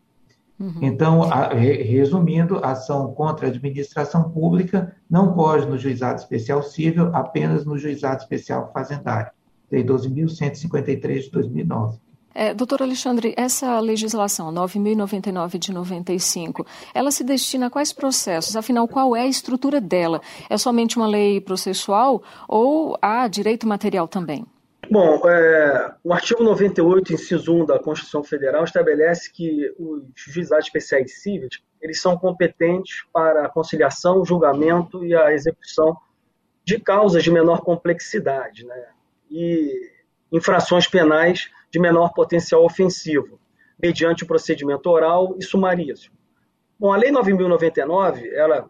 Uhum. 0.63 0.79
Então, 0.81 1.23
a, 1.23 1.49
resumindo, 1.49 2.63
ação 2.63 3.13
contra 3.13 3.47
a 3.47 3.49
administração 3.49 4.29
pública 4.31 4.95
não 5.09 5.33
pode 5.33 5.65
no 5.65 5.77
juizado 5.77 6.21
especial 6.21 6.63
civil, 6.63 7.13
apenas 7.13 7.65
no 7.65 7.77
juizado 7.77 8.21
especial 8.21 8.71
fazendário, 8.73 9.29
Lei 9.69 9.83
12.153 9.83 11.23
de 11.23 11.31
2009. 11.31 11.97
É, 12.33 12.53
doutor 12.53 12.81
Alexandre, 12.81 13.33
essa 13.35 13.77
legislação 13.79 14.51
9.099 14.53 15.57
de 15.59 15.73
95, 15.73 16.65
ela 16.93 17.11
se 17.11 17.25
destina 17.25 17.67
a 17.67 17.69
quais 17.69 17.91
processos? 17.91 18.55
Afinal, 18.55 18.87
qual 18.87 19.15
é 19.15 19.21
a 19.21 19.27
estrutura 19.27 19.81
dela? 19.81 20.21
É 20.49 20.57
somente 20.57 20.95
uma 20.95 21.05
lei 21.05 21.41
processual 21.41 22.23
ou 22.47 22.97
há 23.01 23.27
direito 23.27 23.67
material 23.67 24.07
também? 24.07 24.45
Bom, 24.89 25.27
é, 25.27 25.95
o 26.03 26.13
artigo 26.13 26.43
98, 26.43 27.13
inciso 27.13 27.53
1 27.53 27.65
da 27.65 27.79
Constituição 27.79 28.23
Federal 28.23 28.63
estabelece 28.63 29.31
que 29.31 29.73
os 29.79 30.03
juizados 30.15 30.65
especiais 30.65 31.21
cíveis 31.21 31.61
eles 31.81 31.99
são 31.99 32.17
competentes 32.17 33.03
para 33.11 33.45
a 33.45 33.49
conciliação, 33.49 34.23
julgamento 34.23 35.03
e 35.05 35.13
a 35.13 35.33
execução 35.33 35.97
de 36.63 36.79
causas 36.79 37.23
de 37.23 37.29
menor 37.29 37.61
complexidade, 37.61 38.65
né? 38.65 38.87
E 39.29 39.91
infrações 40.31 40.87
penais 40.87 41.51
de 41.69 41.79
menor 41.79 42.13
potencial 42.13 42.63
ofensivo, 42.63 43.39
mediante 43.77 44.23
o 44.23 44.27
procedimento 44.27 44.89
oral 44.89 45.35
e 45.37 45.43
sumaríssimo. 45.43 46.15
Bom, 46.79 46.93
a 46.93 46.97
Lei 46.97 47.11
9.099, 47.11 48.31
ela 48.33 48.69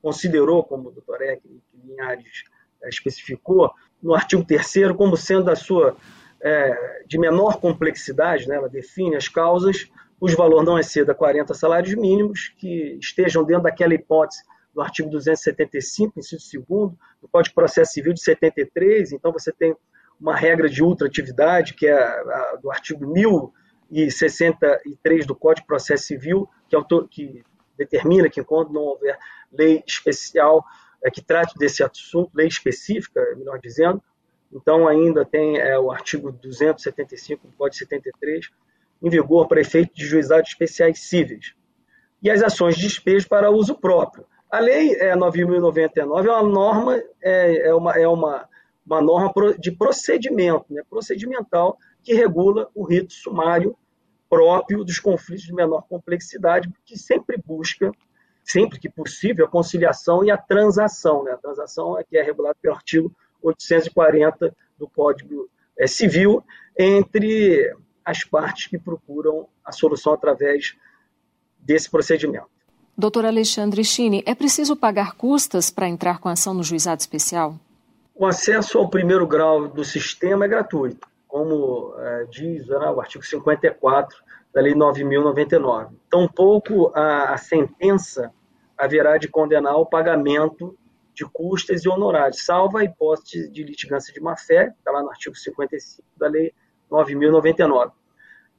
considerou, 0.00 0.64
como 0.64 0.88
o 0.88 0.92
doutor 0.92 1.20
Eck 1.22 1.42
Linhares 1.74 2.44
é, 2.82 2.88
especificou, 2.88 3.70
no 4.04 4.14
artigo 4.14 4.44
3 4.44 4.92
como 4.96 5.16
sendo 5.16 5.50
a 5.50 5.56
sua 5.56 5.96
é, 6.40 7.02
de 7.06 7.18
menor 7.18 7.58
complexidade, 7.58 8.46
né, 8.46 8.54
ela 8.56 8.68
define 8.68 9.16
as 9.16 9.26
causas 9.26 9.90
cujo 10.20 10.36
valor 10.36 10.62
não 10.62 10.78
exceda 10.78 11.14
40 11.14 11.54
salários 11.54 11.94
mínimos, 11.94 12.52
que 12.56 12.98
estejam 13.00 13.42
dentro 13.44 13.62
daquela 13.64 13.94
hipótese 13.94 14.42
do 14.72 14.80
artigo 14.80 15.10
275, 15.10 16.18
inciso 16.18 16.64
2 16.66 16.92
do 17.20 17.28
Código 17.30 17.50
de 17.50 17.54
Processo 17.54 17.92
Civil 17.92 18.14
de 18.14 18.22
73, 18.22 19.12
então 19.12 19.30
você 19.32 19.52
tem 19.52 19.76
uma 20.20 20.34
regra 20.34 20.68
de 20.68 20.82
ultratividade, 20.82 21.74
que 21.74 21.86
é 21.86 21.92
a, 21.92 22.58
do 22.60 22.68
artigo 22.70 23.06
1063 23.06 25.26
do 25.26 25.34
Código 25.34 25.62
de 25.62 25.66
Processo 25.66 26.04
Civil, 26.04 26.48
que, 26.68 26.76
autor, 26.76 27.08
que 27.08 27.42
determina 27.76 28.30
que, 28.30 28.42
quando 28.42 28.72
não 28.72 28.82
houver 28.82 29.18
lei 29.52 29.82
especial 29.86 30.64
é, 31.04 31.10
que 31.10 31.22
trate 31.22 31.56
desse 31.58 31.82
assunto, 31.82 32.30
lei 32.34 32.48
específica, 32.48 33.20
melhor 33.36 33.58
dizendo, 33.60 34.02
então 34.52 34.88
ainda 34.88 35.24
tem 35.24 35.58
é, 35.58 35.78
o 35.78 35.90
artigo 35.90 36.32
275 36.32 37.46
do 37.46 37.52
Código 37.54 37.76
73 37.76 38.50
em 39.02 39.10
vigor 39.10 39.46
para 39.46 39.60
efeito 39.60 39.94
de 39.94 40.06
juizados 40.06 40.48
especiais 40.48 41.00
cíveis. 41.00 41.54
E 42.22 42.30
as 42.30 42.42
ações 42.42 42.76
de 42.76 42.82
despejo 42.82 43.28
para 43.28 43.50
uso 43.50 43.74
próprio. 43.74 44.24
A 44.50 44.60
lei 44.60 44.94
é, 44.94 45.14
9.099 45.14 46.26
é 46.26 46.30
uma 46.30 46.42
norma, 46.42 47.02
é, 47.20 47.68
é, 47.68 47.74
uma, 47.74 47.92
é 47.92 48.08
uma 48.08 48.48
uma 48.86 49.00
norma 49.00 49.32
de 49.58 49.72
procedimento, 49.72 50.66
né, 50.70 50.82
procedimental, 50.88 51.78
que 52.02 52.12
regula 52.12 52.68
o 52.74 52.84
rito 52.84 53.12
sumário 53.12 53.76
próprio 54.28 54.84
dos 54.84 54.98
conflitos 54.98 55.44
de 55.44 55.54
menor 55.54 55.82
complexidade, 55.88 56.70
que 56.84 56.98
sempre 56.98 57.38
busca, 57.38 57.90
sempre 58.44 58.78
que 58.78 58.88
possível, 58.88 59.46
a 59.46 59.48
conciliação 59.48 60.24
e 60.24 60.30
a 60.30 60.36
transação. 60.36 61.24
Né? 61.24 61.32
A 61.32 61.38
transação 61.38 61.98
é 61.98 62.04
que 62.04 62.16
é 62.16 62.22
regulada 62.22 62.56
pelo 62.60 62.74
artigo 62.74 63.10
840 63.42 64.54
do 64.78 64.88
Código 64.88 65.48
é, 65.78 65.86
Civil 65.86 66.44
entre 66.78 67.74
as 68.04 68.22
partes 68.22 68.66
que 68.66 68.78
procuram 68.78 69.48
a 69.64 69.72
solução 69.72 70.12
através 70.12 70.76
desse 71.58 71.90
procedimento. 71.90 72.46
Doutor 72.96 73.24
Alexandre 73.24 73.82
Chini, 73.82 74.22
é 74.26 74.34
preciso 74.34 74.76
pagar 74.76 75.14
custas 75.14 75.70
para 75.70 75.88
entrar 75.88 76.18
com 76.18 76.28
ação 76.28 76.54
no 76.54 76.62
juizado 76.62 77.00
especial? 77.00 77.58
O 78.14 78.26
acesso 78.26 78.78
ao 78.78 78.88
primeiro 78.88 79.26
grau 79.26 79.66
do 79.66 79.84
sistema 79.84 80.44
é 80.44 80.48
gratuito, 80.48 81.08
como 81.26 81.94
é, 81.98 82.24
diz 82.30 82.66
né, 82.68 82.76
o 82.76 83.00
artigo 83.00 83.24
54 83.24 84.16
da 84.54 84.60
Lei 84.60 84.72
9.099. 84.72 85.90
Tampouco 86.08 86.92
a, 86.94 87.34
a 87.34 87.36
sentença 87.36 88.32
haverá 88.78 89.18
de 89.18 89.28
condenar 89.28 89.76
o 89.76 89.86
pagamento 89.86 90.78
de 91.12 91.24
custas 91.24 91.84
e 91.84 91.88
honorários, 91.88 92.44
salvo 92.44 92.78
a 92.78 92.84
hipótese 92.84 93.48
de 93.50 93.62
litigância 93.62 94.12
de 94.12 94.20
má-fé, 94.20 94.74
está 94.76 94.90
lá 94.90 95.02
no 95.02 95.10
artigo 95.10 95.36
55 95.36 96.02
da 96.16 96.28
Lei 96.28 96.52
9.099. 96.90 97.92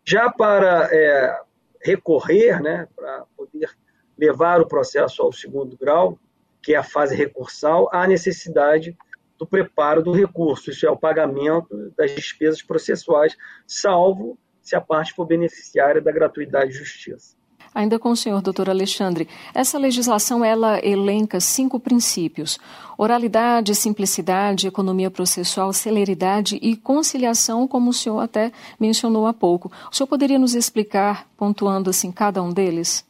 Já 0.06 0.30
para 0.30 0.90
é, 0.92 1.42
recorrer, 1.84 2.62
né, 2.62 2.88
para 2.96 3.26
poder 3.36 3.70
levar 4.18 4.62
o 4.62 4.68
processo 4.68 5.22
ao 5.22 5.34
segundo 5.34 5.78
grau, 5.78 6.18
que 6.62 6.74
é 6.74 6.78
a 6.78 6.84
fase 6.84 7.16
recursal, 7.16 7.90
há 7.92 8.08
necessidade 8.08 8.98
do 9.38 9.46
preparo 9.46 10.02
do 10.02 10.14
recurso, 10.14 10.70
isso 10.70 10.86
é 10.86 10.90
o 10.90 10.98
pagamento 10.98 11.92
das 11.98 12.12
despesas 12.12 12.62
processuais, 12.62 13.36
salvo 13.68 14.38
se 14.66 14.76
a 14.76 14.82
parte 14.82 15.14
for 15.14 15.26
beneficiária 15.26 16.02
da 16.02 16.12
gratuidade 16.12 16.72
de 16.72 16.80
justiça. 16.80 17.38
Ainda 17.74 18.00
com 18.00 18.10
o 18.10 18.16
senhor, 18.16 18.42
doutor 18.42 18.70
Alexandre, 18.70 19.28
essa 19.54 19.78
legislação 19.78 20.46
ela 20.46 20.80
elenca 20.84 21.42
cinco 21.42 21.78
princípios: 21.78 22.58
oralidade, 22.98 23.76
simplicidade, 23.76 24.68
economia 24.68 25.12
processual, 25.12 25.74
celeridade 25.74 26.58
e 26.62 26.76
conciliação, 26.78 27.68
como 27.68 27.90
o 27.90 27.94
senhor 27.94 28.20
até 28.20 28.52
mencionou 28.80 29.28
há 29.28 29.34
pouco. 29.34 29.72
O 29.92 29.96
senhor 29.96 30.08
poderia 30.08 30.40
nos 30.40 30.56
explicar, 30.56 31.28
pontuando 31.38 31.90
assim 31.90 32.12
cada 32.12 32.42
um 32.42 32.50
deles? 32.50 33.06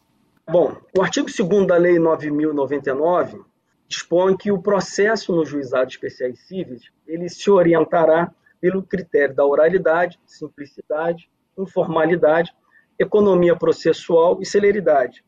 Bom, 0.50 0.76
o 0.98 1.02
artigo 1.02 1.28
2 1.28 1.68
da 1.68 1.78
Lei 1.78 2.00
9099 2.00 3.42
dispõe 3.88 4.36
que 4.36 4.52
o 4.52 4.62
processo 4.62 5.34
no 5.36 5.46
juizado 5.46 5.90
especiais 5.90 6.40
cíveis 6.48 6.84
ele 7.08 7.30
se 7.30 7.50
orientará 7.52 8.32
pelo 8.60 8.82
critério 8.82 9.36
da 9.36 9.46
oralidade, 9.46 10.20
simplicidade, 10.26 11.30
informalidade, 11.58 12.54
economia 12.98 13.56
processual 13.56 14.42
e 14.42 14.46
celeridade, 14.46 15.24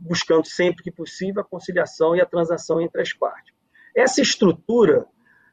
buscando 0.00 0.46
sempre 0.46 0.82
que 0.82 0.90
possível 0.90 1.42
a 1.42 1.44
conciliação 1.44 2.14
e 2.14 2.20
a 2.20 2.26
transação 2.26 2.80
entre 2.80 3.00
as 3.02 3.12
partes. 3.12 3.54
Essa 3.94 4.20
estrutura, 4.20 5.06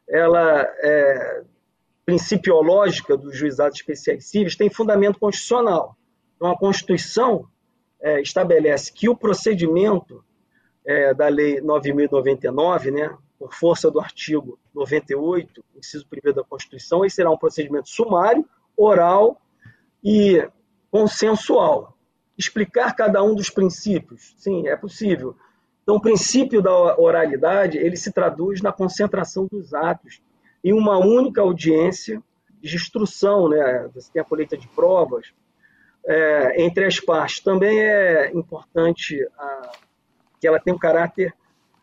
ela 0.08 0.62
é 0.82 1.42
principiológica 2.04 3.16
dos 3.16 3.36
juizados 3.36 3.78
especiais 3.78 4.26
cíveis, 4.26 4.56
tem 4.56 4.68
fundamento 4.68 5.18
constitucional. 5.18 5.96
Então, 6.34 6.50
a 6.50 6.58
Constituição 6.58 7.46
é, 8.00 8.20
estabelece 8.20 8.92
que 8.92 9.08
o 9.08 9.16
procedimento 9.16 10.24
é, 10.84 11.14
da 11.14 11.28
Lei 11.28 11.60
9.099, 11.60 12.90
né, 12.90 13.16
por 13.38 13.54
força 13.54 13.90
do 13.90 14.00
artigo 14.00 14.58
98, 14.74 15.64
inciso 15.76 16.06
1 16.10 16.32
da 16.32 16.42
Constituição, 16.42 17.04
esse 17.04 17.16
será 17.16 17.30
um 17.30 17.36
procedimento 17.36 17.88
sumário, 17.88 18.44
oral 18.76 19.40
e 20.02 20.46
consensual. 20.90 21.96
Explicar 22.36 22.94
cada 22.94 23.22
um 23.22 23.34
dos 23.34 23.50
princípios, 23.50 24.34
sim, 24.36 24.66
é 24.66 24.76
possível. 24.76 25.36
Então, 25.82 25.96
o 25.96 26.00
princípio 26.00 26.62
da 26.62 26.98
oralidade, 26.98 27.76
ele 27.78 27.96
se 27.96 28.12
traduz 28.12 28.62
na 28.62 28.72
concentração 28.72 29.46
dos 29.50 29.74
atos 29.74 30.22
em 30.62 30.72
uma 30.72 30.98
única 30.98 31.40
audiência 31.40 32.22
de 32.60 32.76
instrução, 32.76 33.48
né? 33.48 33.88
Você 33.94 34.10
tem 34.12 34.22
a 34.22 34.24
colheita 34.24 34.56
de 34.56 34.68
provas, 34.68 35.32
é, 36.06 36.62
entre 36.62 36.84
as 36.84 37.00
partes. 37.00 37.40
Também 37.40 37.80
é 37.80 38.30
importante 38.32 39.26
a, 39.38 39.72
que 40.40 40.46
ela 40.46 40.60
tenha 40.60 40.74
um 40.74 40.78
caráter 40.78 41.34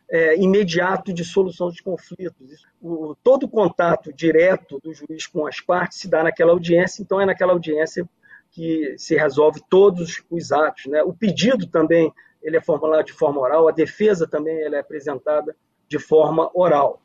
é, 0.09 0.37
imediato 0.37 1.13
de 1.13 1.23
solução 1.23 1.69
de 1.69 1.83
conflitos. 1.83 2.65
O, 2.81 3.15
todo 3.23 3.43
o 3.43 3.49
contato 3.49 4.13
direto 4.13 4.79
do 4.81 4.93
juiz 4.93 5.27
com 5.27 5.45
as 5.45 5.59
partes 5.59 5.99
se 5.99 6.09
dá 6.09 6.23
naquela 6.23 6.51
audiência, 6.51 7.01
então 7.01 7.19
é 7.19 7.25
naquela 7.25 7.53
audiência 7.53 8.07
que 8.51 8.95
se 8.97 9.15
resolve 9.15 9.61
todos 9.69 10.23
os 10.29 10.51
atos. 10.51 10.85
Né? 10.85 11.03
O 11.03 11.13
pedido 11.13 11.67
também 11.67 12.11
ele 12.41 12.55
é 12.55 12.61
formulado 12.61 13.05
de 13.05 13.13
forma 13.13 13.41
oral, 13.41 13.67
a 13.67 13.71
defesa 13.71 14.27
também 14.27 14.61
ela 14.61 14.77
é 14.77 14.79
apresentada 14.79 15.55
de 15.87 15.99
forma 15.99 16.49
oral. 16.53 17.01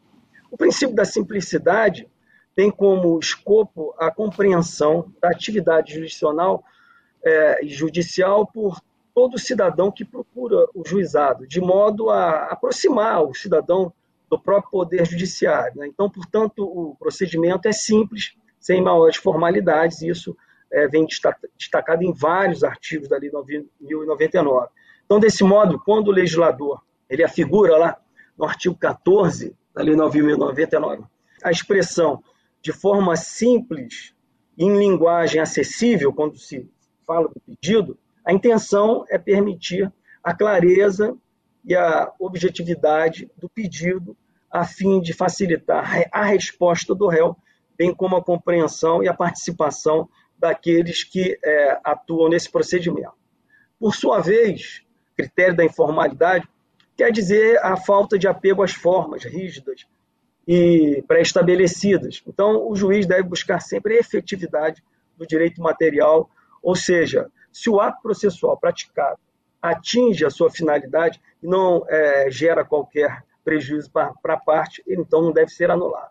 O 0.50 0.56
princípio 0.56 0.94
da 0.94 1.04
simplicidade 1.04 2.08
tem 2.54 2.70
como 2.70 3.18
escopo 3.18 3.94
a 3.98 4.10
compreensão 4.10 5.12
da 5.20 5.30
atividade 5.30 5.94
jurisdicional 5.94 6.62
é, 7.24 7.60
judicial 7.64 8.46
por 8.46 8.80
todo 9.14 9.38
cidadão 9.38 9.90
que 9.90 10.04
procura 10.04 10.66
o 10.74 10.82
juizado, 10.86 11.46
de 11.46 11.60
modo 11.60 12.10
a 12.10 12.46
aproximar 12.46 13.22
o 13.22 13.34
cidadão 13.34 13.92
do 14.28 14.38
próprio 14.38 14.70
poder 14.70 15.06
judiciário. 15.06 15.80
Né? 15.80 15.86
Então, 15.86 16.08
portanto, 16.08 16.64
o 16.64 16.96
procedimento 16.96 17.68
é 17.68 17.72
simples, 17.72 18.34
sem 18.58 18.80
maiores 18.80 19.16
formalidades, 19.16 20.00
e 20.00 20.08
isso 20.08 20.36
é, 20.70 20.88
vem 20.88 21.06
destacado 21.58 22.02
em 22.02 22.12
vários 22.12 22.64
artigos 22.64 23.08
da 23.08 23.18
Lei 23.18 23.30
9.099. 23.30 24.68
Então, 25.04 25.20
desse 25.20 25.44
modo, 25.44 25.78
quando 25.78 26.08
o 26.08 26.12
legislador 26.12 26.80
ele 27.10 27.22
afigura 27.22 27.76
lá 27.76 27.98
no 28.38 28.46
artigo 28.46 28.74
14 28.74 29.54
da 29.74 29.82
Lei 29.82 29.94
9.099 29.94 31.04
a 31.42 31.50
expressão 31.50 32.22
de 32.60 32.72
forma 32.72 33.16
simples, 33.16 34.14
em 34.56 34.78
linguagem 34.78 35.40
acessível, 35.40 36.12
quando 36.12 36.38
se 36.38 36.70
fala 37.04 37.28
do 37.28 37.40
pedido, 37.40 37.98
a 38.24 38.32
intenção 38.32 39.04
é 39.08 39.18
permitir 39.18 39.92
a 40.22 40.34
clareza 40.34 41.16
e 41.64 41.74
a 41.74 42.10
objetividade 42.18 43.30
do 43.36 43.48
pedido, 43.48 44.16
a 44.50 44.64
fim 44.64 45.00
de 45.00 45.12
facilitar 45.12 46.08
a 46.12 46.24
resposta 46.24 46.94
do 46.94 47.08
réu, 47.08 47.36
bem 47.76 47.94
como 47.94 48.16
a 48.16 48.22
compreensão 48.22 49.02
e 49.02 49.08
a 49.08 49.14
participação 49.14 50.08
daqueles 50.38 51.04
que 51.04 51.38
é, 51.42 51.80
atuam 51.84 52.28
nesse 52.28 52.50
procedimento. 52.50 53.14
Por 53.78 53.94
sua 53.94 54.20
vez, 54.20 54.82
critério 55.16 55.56
da 55.56 55.64
informalidade 55.64 56.48
quer 56.96 57.10
dizer 57.10 57.58
a 57.64 57.76
falta 57.76 58.18
de 58.18 58.28
apego 58.28 58.62
às 58.62 58.72
formas 58.72 59.24
rígidas 59.24 59.86
e 60.46 61.02
pré-estabelecidas. 61.06 62.22
Então, 62.26 62.68
o 62.68 62.74
juiz 62.74 63.06
deve 63.06 63.22
buscar 63.22 63.60
sempre 63.60 63.94
a 63.96 64.00
efetividade 64.00 64.82
do 65.16 65.26
direito 65.26 65.60
material, 65.60 66.28
ou 66.62 66.74
seja, 66.74 67.30
se 67.52 67.68
o 67.70 67.80
ato 67.80 68.00
processual 68.02 68.56
praticado 68.56 69.18
atinge 69.60 70.24
a 70.24 70.30
sua 70.30 70.50
finalidade 70.50 71.20
e 71.42 71.46
não 71.46 71.84
é, 71.88 72.30
gera 72.30 72.64
qualquer 72.64 73.24
prejuízo 73.44 73.90
para 73.90 74.12
a 74.24 74.36
parte, 74.36 74.82
ele 74.86 75.02
então 75.02 75.22
não 75.22 75.32
deve 75.32 75.50
ser 75.50 75.70
anulado. 75.70 76.10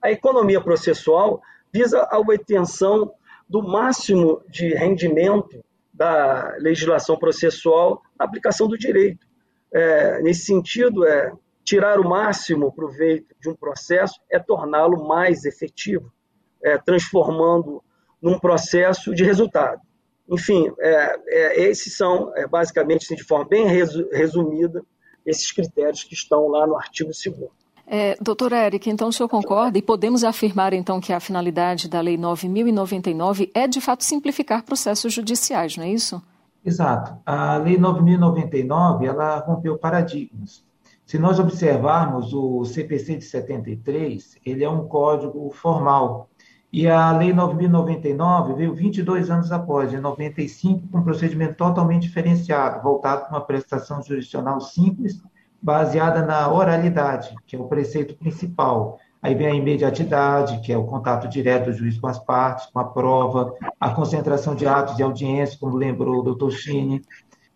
A 0.00 0.10
economia 0.10 0.60
processual 0.60 1.42
visa 1.72 2.06
a 2.10 2.18
obtenção 2.18 3.12
do 3.48 3.62
máximo 3.62 4.42
de 4.48 4.74
rendimento 4.74 5.64
da 5.92 6.54
legislação 6.58 7.18
processual 7.18 8.02
na 8.18 8.24
aplicação 8.24 8.68
do 8.68 8.76
direito. 8.76 9.26
É, 9.72 10.20
nesse 10.22 10.44
sentido, 10.44 11.06
é 11.06 11.32
tirar 11.64 11.98
o 11.98 12.08
máximo 12.08 12.72
proveito 12.72 13.34
de 13.40 13.48
um 13.48 13.54
processo 13.54 14.20
é 14.30 14.38
torná-lo 14.38 15.06
mais 15.06 15.44
efetivo, 15.44 16.12
é, 16.62 16.78
transformando 16.78 17.82
num 18.22 18.38
processo 18.38 19.14
de 19.14 19.24
resultado. 19.24 19.80
Enfim, 20.28 20.72
é, 20.80 21.20
é, 21.28 21.62
esses 21.68 21.96
são, 21.96 22.32
é, 22.36 22.46
basicamente, 22.46 23.04
assim, 23.04 23.14
de 23.14 23.24
forma 23.24 23.46
bem 23.46 23.66
resumida, 24.12 24.84
esses 25.24 25.50
critérios 25.52 26.04
que 26.04 26.14
estão 26.14 26.48
lá 26.48 26.66
no 26.66 26.76
artigo 26.76 27.10
2 27.10 27.50
é, 27.88 28.16
doutor 28.20 28.52
Eric, 28.52 28.90
então 28.90 29.08
o 29.08 29.12
senhor 29.12 29.28
concorda 29.28 29.78
e 29.78 29.82
podemos 29.82 30.24
afirmar 30.24 30.72
então 30.72 31.00
que 31.00 31.12
a 31.12 31.20
finalidade 31.20 31.88
da 31.88 32.00
Lei 32.00 32.18
9.099 32.18 33.48
é 33.54 33.68
de 33.68 33.80
fato 33.80 34.02
simplificar 34.02 34.64
processos 34.64 35.12
judiciais, 35.12 35.76
não 35.76 35.84
é 35.84 35.90
isso? 35.90 36.20
Exato. 36.64 37.16
A 37.24 37.58
Lei 37.58 37.78
9.099 37.78 39.04
ela 39.04 39.38
rompeu 39.38 39.78
paradigmas. 39.78 40.64
Se 41.04 41.16
nós 41.16 41.38
observarmos 41.38 42.34
o 42.34 42.64
CPC 42.64 43.18
de 43.18 43.24
73, 43.24 44.36
ele 44.44 44.64
é 44.64 44.68
um 44.68 44.88
código 44.88 45.48
formal 45.52 46.28
e 46.72 46.86
a 46.88 47.12
Lei 47.12 47.32
9.099 47.32 48.56
veio 48.56 48.74
22 48.74 49.30
anos 49.30 49.52
após, 49.52 49.94
em 49.94 50.00
95, 50.00 50.88
com 50.88 50.98
um 50.98 51.02
procedimento 51.02 51.54
totalmente 51.54 52.02
diferenciado, 52.02 52.82
voltado 52.82 53.22
para 53.22 53.30
uma 53.30 53.40
prestação 53.40 54.02
jurisdicional 54.02 54.60
simples, 54.60 55.22
baseada 55.62 56.24
na 56.24 56.52
oralidade, 56.52 57.34
que 57.46 57.56
é 57.56 57.58
o 57.58 57.68
preceito 57.68 58.14
principal. 58.16 58.98
Aí 59.22 59.34
vem 59.34 59.46
a 59.46 59.54
imediatidade, 59.54 60.60
que 60.60 60.72
é 60.72 60.78
o 60.78 60.84
contato 60.84 61.28
direto 61.28 61.66
do 61.66 61.72
juiz 61.72 61.98
com 61.98 62.06
as 62.06 62.18
partes, 62.18 62.66
com 62.66 62.78
a 62.78 62.84
prova, 62.84 63.52
a 63.80 63.90
concentração 63.90 64.54
de 64.54 64.66
atos 64.66 64.96
de 64.96 65.02
audiência, 65.02 65.58
como 65.58 65.76
lembrou 65.76 66.20
o 66.20 66.22
doutor 66.22 66.52
Chine, 66.52 67.02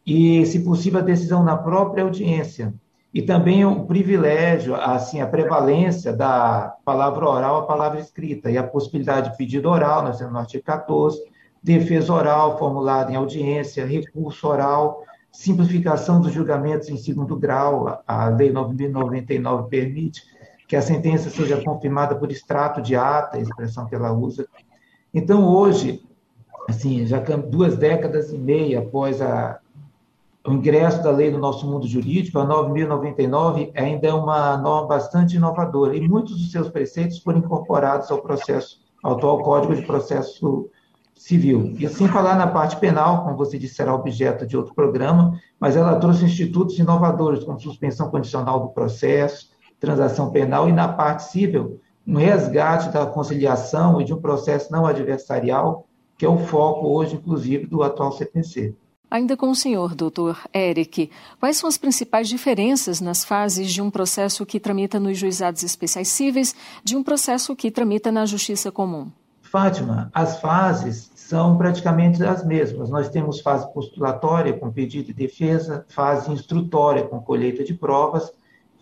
e, 0.06 0.44
se 0.46 0.60
possível, 0.64 1.00
a 1.00 1.04
decisão 1.04 1.44
na 1.44 1.56
própria 1.56 2.04
audiência, 2.04 2.74
e 3.12 3.20
também 3.20 3.64
o 3.64 3.84
privilégio, 3.86 4.74
assim, 4.76 5.20
a 5.20 5.26
prevalência 5.26 6.12
da 6.12 6.76
palavra 6.84 7.28
oral 7.28 7.56
à 7.58 7.66
palavra 7.66 7.98
escrita, 7.98 8.50
e 8.50 8.56
a 8.56 8.62
possibilidade 8.62 9.30
de 9.30 9.36
pedido 9.36 9.68
oral, 9.68 10.04
nós 10.04 10.18
temos 10.18 10.32
no 10.32 10.38
artigo 10.38 10.62
14, 10.64 11.20
defesa 11.62 12.12
oral 12.12 12.56
formulada 12.56 13.10
em 13.12 13.16
audiência, 13.16 13.84
recurso 13.84 14.46
oral, 14.46 15.04
simplificação 15.30 16.20
dos 16.20 16.32
julgamentos 16.32 16.88
em 16.88 16.96
segundo 16.96 17.36
grau, 17.36 18.02
a 18.06 18.28
Lei 18.28 18.52
9.099 18.52 19.68
permite 19.68 20.22
que 20.66 20.76
a 20.76 20.82
sentença 20.82 21.28
seja 21.30 21.60
confirmada 21.62 22.14
por 22.14 22.30
extrato 22.30 22.80
de 22.80 22.94
ata, 22.94 23.36
a 23.36 23.40
expressão 23.40 23.86
que 23.86 23.94
ela 23.94 24.12
usa. 24.12 24.46
Então, 25.12 25.44
hoje, 25.48 26.04
assim, 26.68 27.04
já 27.06 27.18
duas 27.18 27.76
décadas 27.76 28.32
e 28.32 28.38
meia 28.38 28.78
após 28.78 29.20
a, 29.20 29.59
o 30.46 30.52
ingresso 30.52 31.02
da 31.02 31.10
lei 31.10 31.30
no 31.30 31.38
nosso 31.38 31.66
mundo 31.66 31.86
jurídico, 31.86 32.38
a 32.38 32.46
9.099 32.46 33.72
ainda 33.74 34.08
é 34.08 34.12
uma 34.12 34.56
norma 34.56 34.88
bastante 34.88 35.36
inovadora 35.36 35.94
e 35.94 36.08
muitos 36.08 36.38
dos 36.38 36.50
seus 36.50 36.68
preceitos 36.68 37.18
foram 37.18 37.40
incorporados 37.40 38.10
ao 38.10 38.22
processo, 38.22 38.80
ao 39.02 39.16
atual 39.16 39.42
Código 39.42 39.74
de 39.74 39.82
Processo 39.82 40.70
Civil. 41.14 41.74
E 41.78 41.84
assim 41.84 42.08
falar 42.08 42.36
na 42.36 42.46
parte 42.46 42.76
penal, 42.76 43.24
como 43.24 43.36
você 43.36 43.58
disse, 43.58 43.74
será 43.74 43.94
objeto 43.94 44.46
de 44.46 44.56
outro 44.56 44.74
programa, 44.74 45.38
mas 45.58 45.76
ela 45.76 45.96
trouxe 45.96 46.24
institutos 46.24 46.78
inovadores, 46.78 47.44
como 47.44 47.60
suspensão 47.60 48.10
condicional 48.10 48.60
do 48.60 48.68
processo, 48.70 49.50
transação 49.78 50.30
penal 50.30 50.68
e 50.68 50.72
na 50.72 50.88
parte 50.88 51.24
civil, 51.24 51.80
um 52.06 52.16
resgate 52.16 52.90
da 52.90 53.04
conciliação 53.04 54.00
e 54.00 54.04
de 54.04 54.14
um 54.14 54.20
processo 54.20 54.72
não 54.72 54.86
adversarial, 54.86 55.86
que 56.16 56.24
é 56.24 56.28
o 56.28 56.38
foco 56.38 56.88
hoje, 56.88 57.16
inclusive, 57.16 57.66
do 57.66 57.82
atual 57.82 58.12
CPC. 58.12 58.74
Ainda 59.10 59.36
com 59.36 59.50
o 59.50 59.54
senhor, 59.56 59.94
doutor 59.96 60.38
Eric, 60.54 61.10
quais 61.40 61.56
são 61.56 61.68
as 61.68 61.76
principais 61.76 62.28
diferenças 62.28 63.00
nas 63.00 63.24
fases 63.24 63.72
de 63.72 63.82
um 63.82 63.90
processo 63.90 64.46
que 64.46 64.60
tramita 64.60 65.00
nos 65.00 65.18
juizados 65.18 65.64
especiais 65.64 66.06
cíveis 66.06 66.54
de 66.84 66.96
um 66.96 67.02
processo 67.02 67.56
que 67.56 67.72
tramita 67.72 68.12
na 68.12 68.24
justiça 68.24 68.70
comum? 68.70 69.10
Fátima, 69.42 70.12
as 70.14 70.40
fases 70.40 71.10
são 71.16 71.58
praticamente 71.58 72.22
as 72.22 72.44
mesmas. 72.44 72.88
Nós 72.88 73.08
temos 73.08 73.40
fase 73.40 73.72
postulatória 73.72 74.52
com 74.52 74.70
pedido 74.70 75.06
de 75.06 75.12
defesa, 75.12 75.84
fase 75.88 76.30
instrutória 76.30 77.02
com 77.02 77.20
colheita 77.20 77.64
de 77.64 77.74
provas, 77.74 78.32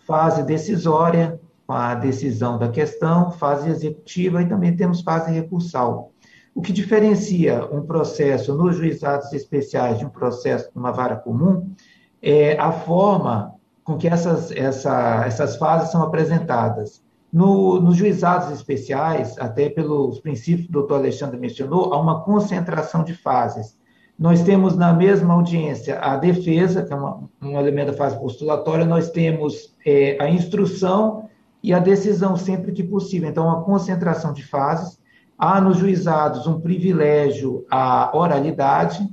fase 0.05 0.43
decisória 0.43 1.39
com 1.65 1.73
a 1.73 1.95
decisão 1.95 2.59
da 2.59 2.69
questão, 2.69 3.31
fase 3.31 3.67
executiva 3.67 4.43
e 4.43 4.47
também 4.47 4.75
temos 4.75 5.01
fase 5.01 5.31
recursal. 5.31 6.11
O 6.59 6.61
que 6.61 6.73
diferencia 6.73 7.65
um 7.71 7.83
processo 7.83 8.53
nos 8.53 8.75
juizados 8.75 9.31
especiais 9.31 9.97
de 9.97 10.05
um 10.05 10.09
processo 10.09 10.69
numa 10.75 10.91
vara 10.91 11.15
comum 11.15 11.73
é 12.21 12.59
a 12.59 12.69
forma 12.69 13.55
com 13.81 13.97
que 13.97 14.09
essas, 14.09 14.51
essa, 14.51 15.23
essas 15.25 15.55
fases 15.55 15.89
são 15.89 16.03
apresentadas. 16.03 17.01
No, 17.31 17.79
nos 17.79 17.95
juizados 17.95 18.51
especiais, 18.51 19.37
até 19.37 19.69
pelos 19.69 20.19
princípios 20.19 20.65
que 20.65 20.69
o 20.71 20.73
doutor 20.73 20.95
Alexandre 20.95 21.39
mencionou, 21.39 21.93
há 21.93 21.97
uma 21.97 22.25
concentração 22.25 23.05
de 23.05 23.13
fases. 23.13 23.77
Nós 24.19 24.43
temos 24.43 24.75
na 24.75 24.91
mesma 24.91 25.35
audiência 25.35 25.97
a 26.01 26.17
defesa, 26.17 26.83
que 26.83 26.91
é 26.91 26.95
uma, 26.97 27.23
um 27.41 27.57
elemento 27.57 27.91
da 27.91 27.97
fase 27.97 28.19
postulatória, 28.19 28.83
nós 28.83 29.09
temos 29.09 29.77
é, 29.85 30.17
a 30.19 30.29
instrução 30.29 31.29
e 31.63 31.73
a 31.73 31.79
decisão 31.79 32.35
sempre 32.35 32.73
que 32.73 32.83
possível. 32.83 33.29
Então, 33.29 33.45
uma 33.45 33.63
concentração 33.63 34.33
de 34.33 34.43
fases. 34.43 34.98
Há 35.39 35.61
nos 35.61 35.77
juizados 35.77 36.45
um 36.47 36.59
privilégio 36.59 37.65
à 37.71 38.11
oralidade, 38.13 39.09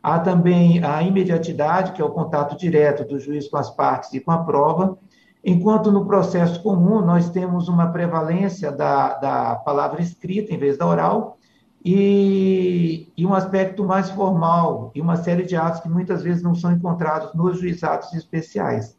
há 0.00 0.20
também 0.20 0.80
a 0.84 1.02
imediatidade, 1.02 1.90
que 1.90 2.00
é 2.00 2.04
o 2.04 2.10
contato 2.10 2.56
direto 2.56 3.04
do 3.04 3.18
juiz 3.18 3.48
com 3.48 3.56
as 3.56 3.68
partes 3.68 4.12
e 4.12 4.20
com 4.20 4.30
a 4.30 4.44
prova, 4.44 4.96
enquanto 5.44 5.90
no 5.90 6.06
processo 6.06 6.62
comum 6.62 7.00
nós 7.00 7.30
temos 7.30 7.66
uma 7.66 7.88
prevalência 7.88 8.70
da, 8.70 9.14
da 9.14 9.56
palavra 9.56 10.00
escrita 10.00 10.54
em 10.54 10.58
vez 10.58 10.78
da 10.78 10.86
oral, 10.86 11.36
e, 11.84 13.12
e 13.16 13.26
um 13.26 13.34
aspecto 13.34 13.84
mais 13.84 14.08
formal 14.10 14.92
e 14.94 15.00
uma 15.00 15.16
série 15.16 15.44
de 15.44 15.56
atos 15.56 15.80
que 15.80 15.88
muitas 15.88 16.22
vezes 16.22 16.44
não 16.44 16.54
são 16.54 16.72
encontrados 16.72 17.34
nos 17.34 17.58
juizados 17.58 18.12
especiais. 18.12 18.96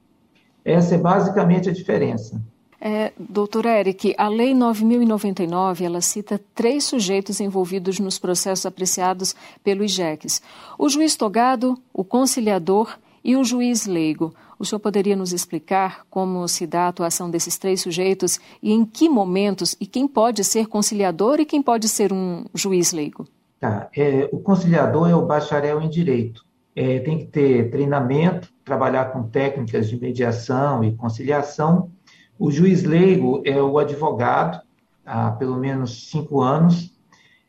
Essa 0.65 0.95
é 0.95 0.97
basicamente 0.97 1.69
a 1.69 1.73
diferença. 1.73 2.41
É, 2.79 3.11
doutor 3.17 3.65
Eric, 3.65 4.13
a 4.17 4.27
Lei 4.27 4.53
9.099, 4.53 5.81
ela 5.81 5.99
cita 5.99 6.39
três 6.53 6.83
sujeitos 6.83 7.39
envolvidos 7.39 7.99
nos 7.99 8.19
processos 8.19 8.65
apreciados 8.65 9.35
pelo 9.63 9.83
IJEX. 9.83 10.41
O 10.77 10.87
juiz 10.87 11.15
togado, 11.15 11.77
o 11.91 12.03
conciliador 12.03 12.97
e 13.23 13.35
o 13.35 13.43
juiz 13.43 13.85
leigo. 13.85 14.33
O 14.59 14.65
senhor 14.65 14.79
poderia 14.79 15.15
nos 15.15 15.33
explicar 15.33 16.05
como 16.09 16.47
se 16.47 16.65
dá 16.65 16.83
a 16.83 16.87
atuação 16.87 17.29
desses 17.29 17.57
três 17.57 17.81
sujeitos 17.81 18.39
e 18.61 18.71
em 18.71 18.85
que 18.85 19.09
momentos 19.09 19.75
e 19.79 19.85
quem 19.85 20.07
pode 20.07 20.43
ser 20.43 20.67
conciliador 20.67 21.39
e 21.39 21.45
quem 21.45 21.61
pode 21.61 21.87
ser 21.89 22.13
um 22.13 22.45
juiz 22.53 22.91
leigo? 22.91 23.27
Tá. 23.59 23.89
É, 23.95 24.29
o 24.31 24.39
conciliador 24.39 25.09
é 25.09 25.15
o 25.15 25.25
bacharel 25.25 25.81
em 25.81 25.89
direito. 25.89 26.45
É, 26.75 26.99
tem 26.99 27.17
que 27.17 27.25
ter 27.25 27.71
treinamento, 27.71 28.49
trabalhar 28.63 29.05
com 29.05 29.23
técnicas 29.23 29.89
de 29.89 29.99
mediação 29.99 30.83
e 30.83 30.95
conciliação. 30.95 31.91
O 32.39 32.51
juiz 32.51 32.83
leigo 32.83 33.41
é 33.45 33.61
o 33.61 33.79
advogado, 33.79 34.61
há 35.05 35.31
pelo 35.31 35.57
menos 35.57 36.09
cinco 36.09 36.41
anos, 36.41 36.93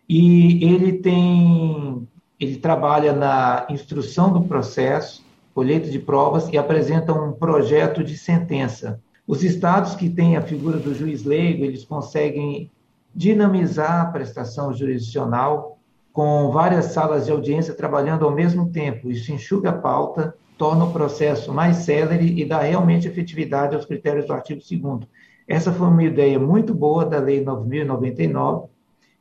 e 0.09 0.65
ele 0.65 0.95
tem, 0.95 2.09
ele 2.41 2.57
trabalha 2.57 3.13
na 3.13 3.67
instrução 3.69 4.33
do 4.33 4.43
processo, 4.43 5.23
colheita 5.55 5.91
de 5.91 5.99
provas 5.99 6.49
e 6.51 6.57
apresenta 6.57 7.13
um 7.13 7.33
projeto 7.33 8.03
de 8.03 8.17
sentença. 8.17 9.01
Os 9.27 9.45
estados 9.45 9.95
que 9.95 10.09
têm 10.09 10.37
a 10.37 10.43
figura 10.43 10.79
do 10.79 10.95
juiz 10.95 11.25
leigo, 11.25 11.65
eles 11.65 11.85
conseguem 11.85 12.71
dinamizar 13.15 14.01
a 14.01 14.07
prestação 14.07 14.73
jurisdicional 14.73 15.79
com 16.13 16.51
várias 16.51 16.87
salas 16.87 17.27
de 17.27 17.33
audiência 17.33 17.75
trabalhando 17.75 18.25
ao 18.25 18.31
mesmo 18.31 18.71
tempo. 18.71 19.11
Isso 19.11 19.31
enxuga 19.31 19.71
a 19.71 19.77
pauta, 19.77 20.35
torna 20.59 20.85
o 20.85 20.93
processo 20.93 21.55
mais 21.55 21.79
célere 21.79 22.39
e 22.39 22.45
dá 22.45 22.61
realmente 22.61 23.07
efetividade 23.07 23.77
aos 23.77 23.87
critérios 23.87 24.27
do 24.27 24.33
artigo 24.33 24.61
2 24.61 25.09
Essa 25.47 25.73
foi 25.73 25.87
uma 25.87 26.03
ideia 26.03 26.39
muito 26.39 26.75
boa 26.75 27.07
da 27.07 27.19
Lei 27.21 27.43
9.099. 27.45 28.69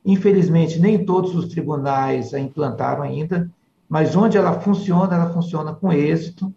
Infelizmente, 0.04 0.80
nem 0.80 1.04
todos 1.04 1.34
os 1.36 1.46
tribunais 1.48 2.34
a 2.34 2.40
implantaram 2.40 3.02
ainda, 3.02 3.48
mas 3.88 4.16
onde 4.16 4.36
ela 4.36 4.60
funciona, 4.60 5.14
ela 5.14 5.30
funciona 5.30 5.72
com 5.72 5.92
êxito, 5.92 6.52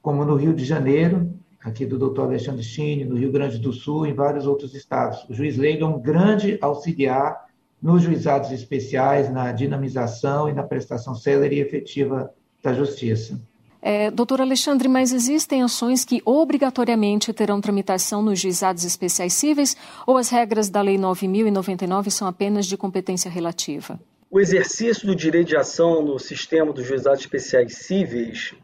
como 0.00 0.24
no 0.24 0.36
Rio 0.36 0.54
de 0.54 0.64
Janeiro, 0.64 1.30
aqui 1.62 1.84
do 1.84 1.98
doutor 1.98 2.22
Alexandre 2.22 2.62
Chine, 2.62 3.04
no 3.04 3.16
Rio 3.16 3.30
Grande 3.30 3.58
do 3.58 3.72
Sul, 3.72 4.06
em 4.06 4.14
vários 4.14 4.46
outros 4.46 4.74
estados. 4.74 5.24
O 5.28 5.34
juiz 5.34 5.56
leigo 5.56 5.84
é 5.84 5.86
um 5.86 6.00
grande 6.00 6.58
auxiliar 6.62 7.44
nos 7.80 8.02
juizados 8.02 8.50
especiais, 8.50 9.30
na 9.30 9.52
dinamização 9.52 10.48
e 10.48 10.54
na 10.54 10.62
prestação 10.62 11.14
célere 11.14 11.56
e 11.56 11.60
efetiva 11.60 12.32
da 12.62 12.72
justiça. 12.72 13.38
É, 13.86 14.10
doutor 14.10 14.40
Alexandre, 14.40 14.88
mas 14.88 15.12
existem 15.12 15.62
ações 15.62 16.06
que 16.06 16.22
obrigatoriamente 16.24 17.30
terão 17.34 17.60
tramitação 17.60 18.22
nos 18.22 18.40
juizados 18.40 18.82
especiais 18.82 19.34
cíveis 19.34 19.76
ou 20.06 20.16
as 20.16 20.30
regras 20.30 20.70
da 20.70 20.80
Lei 20.80 20.96
9.099 20.96 22.08
são 22.08 22.26
apenas 22.26 22.64
de 22.64 22.78
competência 22.78 23.30
relativa? 23.30 24.00
O 24.30 24.40
exercício 24.40 25.06
do 25.06 25.14
direito 25.14 25.48
de 25.48 25.56
ação 25.58 26.00
no 26.00 26.18
sistema 26.18 26.72
dos 26.72 26.86
juizados 26.86 27.20
especiais 27.20 27.74
cíveis 27.74 28.54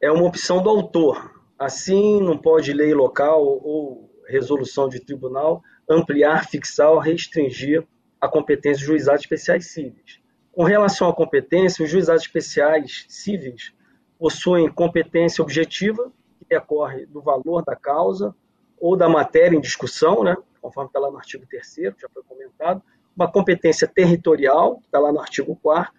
é 0.00 0.10
uma 0.10 0.24
opção 0.26 0.62
do 0.62 0.70
autor. 0.70 1.30
Assim, 1.58 2.18
não 2.22 2.38
pode 2.38 2.72
lei 2.72 2.94
local 2.94 3.44
ou 3.62 4.10
resolução 4.26 4.88
de 4.88 4.98
tribunal 4.98 5.62
ampliar, 5.86 6.48
fixar 6.48 6.90
ou 6.90 6.98
restringir 6.98 7.86
a 8.18 8.26
competência 8.26 8.78
dos 8.78 8.86
juizados 8.86 9.20
especiais 9.20 9.66
cíveis. 9.66 10.20
Com 10.50 10.64
relação 10.64 11.06
à 11.06 11.14
competência, 11.14 11.84
os 11.84 11.90
juizados 11.90 12.22
especiais 12.22 13.04
cíveis 13.10 13.74
possuem 14.20 14.70
competência 14.70 15.42
objetiva, 15.42 16.12
que 16.38 16.44
decorre 16.46 17.06
do 17.06 17.22
valor 17.22 17.64
da 17.64 17.74
causa 17.74 18.34
ou 18.78 18.94
da 18.94 19.08
matéria 19.08 19.56
em 19.56 19.60
discussão, 19.60 20.22
né, 20.22 20.36
conforme 20.60 20.88
está 20.88 21.00
lá 21.00 21.10
no 21.10 21.16
artigo 21.16 21.46
3 21.46 21.94
já 21.98 22.08
foi 22.12 22.22
comentado, 22.24 22.82
uma 23.16 23.32
competência 23.32 23.88
territorial, 23.88 24.76
que 24.76 24.84
está 24.84 24.98
lá 24.98 25.10
no 25.10 25.20
artigo 25.20 25.58
4 25.62 25.92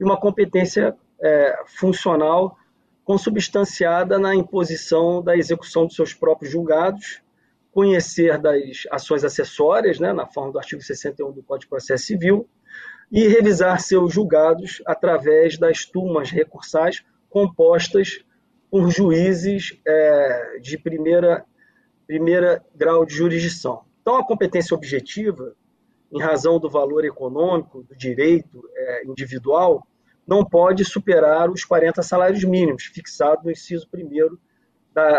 e 0.00 0.04
uma 0.04 0.18
competência 0.18 0.96
é, 1.22 1.62
funcional 1.66 2.58
consubstanciada 3.04 4.18
na 4.18 4.34
imposição 4.34 5.22
da 5.22 5.36
execução 5.36 5.86
dos 5.86 5.94
seus 5.94 6.12
próprios 6.12 6.50
julgados, 6.52 7.22
conhecer 7.72 8.38
das 8.38 8.86
ações 8.90 9.24
acessórias, 9.24 10.00
né, 10.00 10.12
na 10.12 10.26
forma 10.26 10.52
do 10.52 10.58
artigo 10.58 10.82
61 10.82 11.30
do 11.30 11.42
Código 11.44 11.66
de 11.66 11.68
Processo 11.68 12.04
Civil, 12.04 12.48
e 13.10 13.28
revisar 13.28 13.80
seus 13.80 14.12
julgados 14.12 14.82
através 14.84 15.58
das 15.58 15.84
turmas 15.84 16.30
recursais 16.30 17.04
compostas 17.32 18.24
por 18.70 18.90
juízes 18.90 19.78
é, 19.86 20.58
de 20.60 20.78
primeira, 20.78 21.44
primeira 22.06 22.64
grau 22.74 23.04
de 23.04 23.14
jurisdição. 23.14 23.82
Então, 24.00 24.16
a 24.16 24.24
competência 24.24 24.74
objetiva 24.74 25.54
em 26.12 26.20
razão 26.20 26.58
do 26.58 26.68
valor 26.68 27.04
econômico 27.04 27.82
do 27.84 27.96
direito 27.96 28.68
é, 28.74 29.06
individual, 29.06 29.86
não 30.26 30.44
pode 30.44 30.84
superar 30.84 31.50
os 31.50 31.64
40 31.64 32.02
salários 32.02 32.44
mínimos, 32.44 32.84
fixado 32.84 33.44
no 33.44 33.50
inciso 33.50 33.88
1 33.92 34.36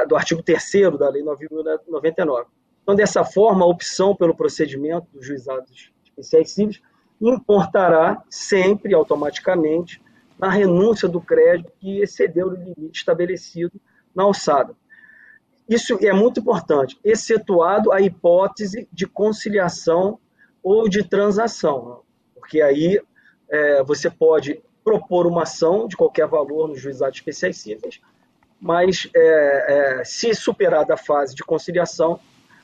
do 0.08 0.16
artigo 0.16 0.44
3 0.44 0.98
da 0.98 1.10
Lei 1.10 1.24
9.099. 1.24 2.46
Então, 2.84 2.96
dessa 2.96 3.24
forma, 3.24 3.66
a 3.66 3.68
opção 3.68 4.16
pelo 4.16 4.36
procedimento 4.36 5.08
dos 5.12 5.26
juizados 5.26 5.92
especiais 6.06 6.52
civis 6.52 6.82
importará 7.20 8.22
sempre, 8.30 8.94
automaticamente, 8.94 10.02
na 10.44 10.50
renúncia 10.50 11.08
do 11.08 11.22
crédito 11.22 11.72
que 11.80 12.02
excedeu 12.02 12.48
o 12.48 12.54
limite 12.54 12.98
estabelecido 12.98 13.80
na 14.14 14.24
alçada. 14.24 14.76
Isso 15.70 15.98
é 16.06 16.12
muito 16.12 16.42
importante, 16.42 17.00
excetuado 17.02 17.94
a 17.94 18.02
hipótese 18.02 18.86
de 18.92 19.08
conciliação 19.08 20.20
ou 20.62 20.90
de 20.90 21.02
transação, 21.02 22.02
porque 22.36 22.62
aí 22.62 23.02
é, 23.50 23.82
você 23.84 24.10
pode 24.10 24.62
propor 24.84 25.26
uma 25.26 25.44
ação 25.44 25.88
de 25.88 25.96
qualquer 25.96 26.28
valor 26.28 26.68
nos 26.68 26.82
juizados 26.82 27.20
especiais 27.20 27.56
cíveis, 27.56 28.02
mas 28.60 29.10
é, 29.16 30.00
é, 30.02 30.04
se 30.04 30.36
superar 30.36 30.86
da 30.86 30.98
fase 30.98 31.34
de 31.34 31.44
conciliação, 31.46 32.20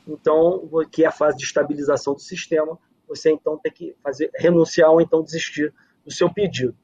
então 0.06 0.70
que 0.92 1.06
é 1.06 1.08
a 1.08 1.14
fase 1.14 1.38
de 1.38 1.46
estabilização 1.46 2.14
do 2.14 2.20
sistema, 2.20 2.78
você 3.08 3.32
então 3.32 3.58
tem 3.58 3.72
que 3.72 3.96
fazer 4.04 4.30
renunciar 4.36 4.92
ou 4.92 5.00
então 5.00 5.24
desistir 5.24 5.74
do 6.04 6.12
seu 6.12 6.30
pedido. 6.30 6.76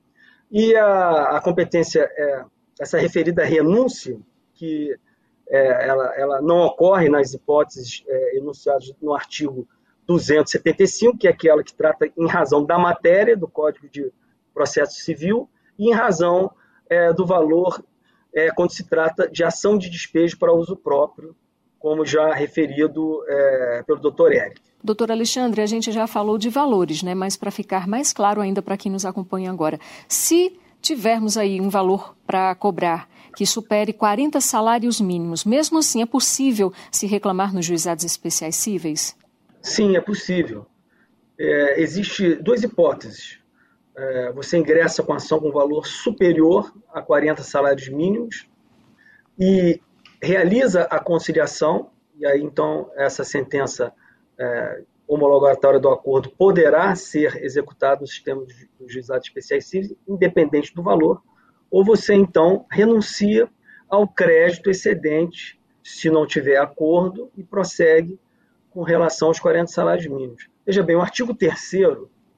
E 0.58 0.74
a, 0.74 1.36
a 1.36 1.42
competência, 1.42 2.10
é, 2.16 2.46
essa 2.80 2.98
referida 2.98 3.44
renúncia, 3.44 4.18
que 4.54 4.98
é, 5.50 5.86
ela, 5.86 6.16
ela, 6.16 6.42
não 6.42 6.60
ocorre 6.60 7.10
nas 7.10 7.34
hipóteses 7.34 8.06
é, 8.08 8.38
enunciadas 8.38 8.90
no 9.02 9.14
artigo 9.14 9.68
275, 10.08 11.18
que 11.18 11.28
é 11.28 11.32
aquela 11.32 11.62
que 11.62 11.74
trata 11.74 12.10
em 12.18 12.26
razão 12.26 12.64
da 12.64 12.80
matéria 12.80 13.36
do 13.36 13.50
Código 13.50 13.90
de 13.90 14.10
Processo 14.54 15.02
Civil 15.02 15.50
e 15.78 15.90
em 15.90 15.94
razão 15.94 16.50
é, 16.90 17.12
do 17.12 17.26
valor 17.26 17.84
é, 18.34 18.50
quando 18.52 18.72
se 18.72 18.88
trata 18.88 19.28
de 19.28 19.44
ação 19.44 19.78
de 19.78 19.90
despejo 19.90 20.40
para 20.40 20.54
uso 20.54 20.78
próprio, 20.78 21.36
como 21.86 22.04
já 22.04 22.34
referido 22.34 23.24
é, 23.28 23.84
pelo 23.86 24.00
doutor 24.00 24.34
Eric. 24.34 24.60
Doutor 24.84 25.12
Alexandre, 25.12 25.62
a 25.62 25.68
gente 25.68 25.92
já 25.92 26.08
falou 26.08 26.36
de 26.36 26.50
valores, 26.50 27.04
né? 27.04 27.14
mas 27.14 27.38
para 27.38 27.52
ficar 27.52 27.88
mais 27.88 28.12
claro 28.12 28.42
ainda 28.42 28.60
para 28.60 28.76
quem 28.76 28.92
nos 28.92 29.06
acompanha 29.06 29.52
agora, 29.52 29.80
se 30.08 30.58
tivermos 30.82 31.38
aí 31.38 31.62
um 31.62 31.70
valor 31.70 32.16
para 32.26 32.56
cobrar 32.56 33.08
que 33.36 33.46
supere 33.46 33.94
40 33.94 34.42
salários 34.42 35.00
mínimos, 35.00 35.46
mesmo 35.46 35.78
assim 35.78 36.02
é 36.02 36.08
possível 36.08 36.74
se 36.92 37.06
reclamar 37.06 37.54
nos 37.54 37.68
juizados 37.68 38.04
especiais 38.04 38.56
cíveis? 38.56 39.16
Sim, 39.62 39.96
é 39.96 40.02
possível. 40.02 40.66
É, 41.38 41.80
Existem 41.80 42.42
duas 42.42 42.64
hipóteses. 42.64 43.38
É, 43.96 44.32
você 44.32 44.58
ingressa 44.58 45.04
com 45.04 45.14
ação 45.14 45.40
com 45.40 45.52
valor 45.52 45.86
superior 45.86 46.74
a 46.92 47.00
40 47.00 47.44
salários 47.44 47.88
mínimos 47.90 48.48
e 49.38 49.80
realiza 50.26 50.84
a 50.84 51.00
conciliação, 51.00 51.90
e 52.18 52.26
aí 52.26 52.42
então 52.42 52.90
essa 52.96 53.24
sentença 53.24 53.94
é, 54.38 54.82
homologatória 55.08 55.80
do 55.80 55.90
acordo 55.90 56.30
poderá 56.30 56.96
ser 56.96 57.44
executada 57.44 58.02
no 58.02 58.08
sistema 58.08 58.44
dos 58.80 58.92
juizados 58.92 59.28
especiais 59.28 59.66
civis, 59.66 59.94
independente 60.08 60.74
do 60.74 60.82
valor, 60.82 61.22
ou 61.70 61.84
você 61.86 62.14
então 62.14 62.66
renuncia 62.72 63.48
ao 63.88 64.08
crédito 64.08 64.70
excedente 64.70 65.60
se 65.84 66.10
não 66.10 66.26
tiver 66.26 66.58
acordo 66.58 67.30
e 67.38 67.44
prossegue 67.44 68.20
com 68.72 68.82
relação 68.82 69.28
aos 69.28 69.40
40 69.40 69.68
salários 69.68 70.08
mínimos. 70.08 70.50
Veja 70.66 70.82
bem, 70.82 70.96
o 70.96 71.02
artigo 71.02 71.34
3 71.34 71.72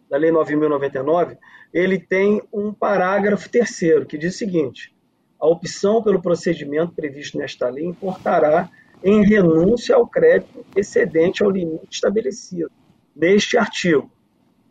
da 0.10 0.18
Lei 0.18 0.32
9.099, 0.32 1.38
ele 1.74 2.00
tem 2.00 2.42
um 2.52 2.74
parágrafo 2.74 3.50
terceiro 3.50 4.06
que 4.06 4.18
diz 4.18 4.36
o 4.36 4.38
seguinte, 4.38 4.94
a 5.40 5.48
opção 5.48 6.02
pelo 6.02 6.22
procedimento 6.22 6.94
previsto 6.94 7.38
nesta 7.38 7.70
lei 7.70 7.86
importará 7.86 8.70
em 9.04 9.24
renúncia 9.24 9.96
ao 9.96 10.08
crédito 10.08 10.66
excedente 10.76 11.44
ao 11.44 11.50
limite 11.50 11.88
estabelecido 11.92 12.72
neste 13.16 13.58
artigo. 13.58 14.12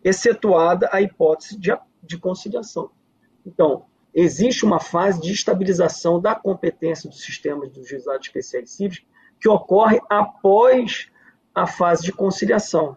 excetuada 0.05 0.89
a 0.93 1.01
hipótese 1.01 1.59
de, 1.59 1.77
de 2.03 2.17
conciliação. 2.17 2.91
Então, 3.45 3.87
existe 4.15 4.65
uma 4.65 4.79
fase 4.79 5.21
de 5.21 5.33
estabilização 5.33 6.21
da 6.21 6.33
competência 6.35 7.11
dos 7.11 7.23
sistemas 7.23 7.71
dos 7.71 7.89
juizados 7.89 8.27
especiais 8.27 8.71
cíveis 8.71 9.05
que 9.41 9.49
ocorre 9.49 10.01
após 10.09 11.11
a 11.53 11.67
fase 11.67 12.03
de 12.05 12.13
conciliação. 12.13 12.97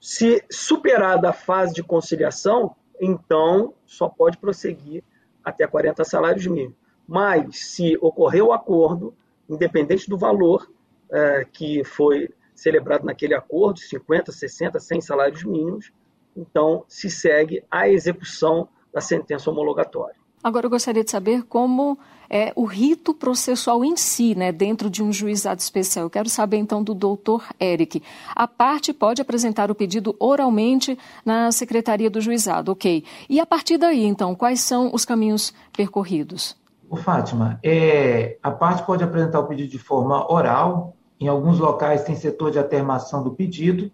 Se 0.00 0.42
superada 0.50 1.30
a 1.30 1.32
fase 1.32 1.74
de 1.74 1.82
conciliação, 1.82 2.74
então 3.00 3.74
só 3.84 4.08
pode 4.08 4.38
prosseguir 4.38 5.04
até 5.44 5.66
40 5.66 6.04
salários 6.04 6.46
mínimos. 6.46 6.85
Mas, 7.06 7.58
se 7.70 7.96
ocorreu 8.00 8.46
o 8.46 8.52
acordo, 8.52 9.14
independente 9.48 10.08
do 10.08 10.18
valor 10.18 10.70
é, 11.10 11.46
que 11.50 11.84
foi 11.84 12.28
celebrado 12.54 13.04
naquele 13.04 13.34
acordo, 13.34 13.78
50, 13.78 14.32
60, 14.32 14.80
100 14.80 15.00
salários 15.00 15.44
mínimos, 15.44 15.92
então 16.36 16.84
se 16.88 17.10
segue 17.10 17.62
a 17.70 17.88
execução 17.88 18.68
da 18.92 19.00
sentença 19.00 19.50
homologatória. 19.50 20.16
Agora 20.42 20.66
eu 20.66 20.70
gostaria 20.70 21.02
de 21.02 21.10
saber 21.10 21.42
como 21.44 21.98
é 22.30 22.52
o 22.54 22.64
rito 22.64 23.14
processual 23.14 23.84
em 23.84 23.96
si, 23.96 24.34
né, 24.34 24.52
dentro 24.52 24.88
de 24.88 25.02
um 25.02 25.12
juizado 25.12 25.60
especial. 25.60 26.06
Eu 26.06 26.10
quero 26.10 26.28
saber 26.28 26.56
então 26.56 26.82
do 26.82 26.94
doutor 26.94 27.44
Eric. 27.60 28.02
A 28.34 28.46
parte 28.46 28.92
pode 28.92 29.20
apresentar 29.20 29.70
o 29.70 29.74
pedido 29.74 30.14
oralmente 30.18 30.98
na 31.24 31.50
secretaria 31.52 32.10
do 32.10 32.20
juizado, 32.20 32.72
ok? 32.72 33.04
E 33.28 33.40
a 33.40 33.46
partir 33.46 33.76
daí, 33.76 34.04
então, 34.04 34.34
quais 34.34 34.60
são 34.60 34.90
os 34.92 35.04
caminhos 35.04 35.52
percorridos? 35.76 36.56
O 36.88 36.96
Fátima, 36.96 37.58
é, 37.64 38.38
a 38.42 38.50
parte 38.50 38.84
pode 38.84 39.02
apresentar 39.02 39.40
o 39.40 39.46
pedido 39.46 39.70
de 39.70 39.78
forma 39.78 40.30
oral. 40.32 40.94
Em 41.18 41.26
alguns 41.26 41.58
locais 41.58 42.04
tem 42.04 42.14
setor 42.14 42.50
de 42.50 42.58
atermação 42.58 43.24
do 43.24 43.32
pedido. 43.32 43.90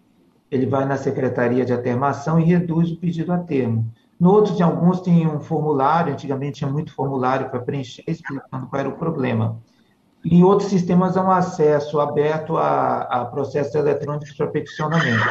Ele 0.51 0.67
vai 0.67 0.85
na 0.85 0.97
secretaria 0.97 1.65
de 1.65 1.73
atermação 1.73 2.39
e 2.39 2.43
reduz 2.43 2.91
o 2.91 2.97
pedido 2.97 3.33
a 3.33 3.39
termo. 3.39 3.91
No 4.19 4.31
outro, 4.31 4.53
em 4.55 4.61
alguns, 4.61 5.01
tem 5.01 5.27
um 5.27 5.39
formulário, 5.39 6.13
antigamente 6.13 6.59
tinha 6.59 6.69
muito 6.69 6.93
formulário 6.93 7.49
para 7.49 7.59
preencher, 7.59 8.03
explicando 8.07 8.67
qual 8.67 8.79
era 8.79 8.89
o 8.89 8.97
problema. 8.97 9.57
Em 10.23 10.43
outros 10.43 10.69
sistemas, 10.69 11.17
há 11.17 11.23
um 11.23 11.31
acesso 11.31 11.99
aberto 11.99 12.55
a, 12.55 13.01
a 13.01 13.25
processos 13.25 13.73
eletrônicos 13.73 14.31
para 14.31 14.47
peticionamento. 14.47 15.25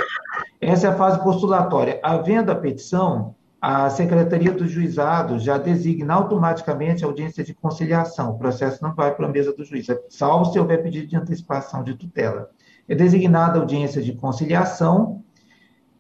Essa 0.60 0.88
é 0.88 0.90
a 0.90 0.96
fase 0.96 1.22
postulatória. 1.22 2.00
Havendo 2.02 2.50
a 2.50 2.54
petição, 2.54 3.34
a 3.62 3.88
Secretaria 3.90 4.50
do 4.50 4.66
Juizado 4.66 5.38
já 5.38 5.56
designa 5.56 6.14
automaticamente 6.14 7.04
a 7.04 7.06
audiência 7.06 7.44
de 7.44 7.54
conciliação. 7.54 8.32
O 8.32 8.36
processo 8.36 8.82
não 8.82 8.92
vai 8.92 9.14
para 9.14 9.24
a 9.24 9.30
mesa 9.30 9.52
do 9.52 9.64
juiz, 9.64 9.86
salvo 10.08 10.46
se 10.46 10.58
houver 10.58 10.82
pedido 10.82 11.06
de 11.06 11.14
antecipação 11.14 11.84
de 11.84 11.94
tutela. 11.94 12.50
É 12.88 12.94
designada 12.96 13.58
a 13.58 13.60
audiência 13.60 14.02
de 14.02 14.14
conciliação, 14.14 15.22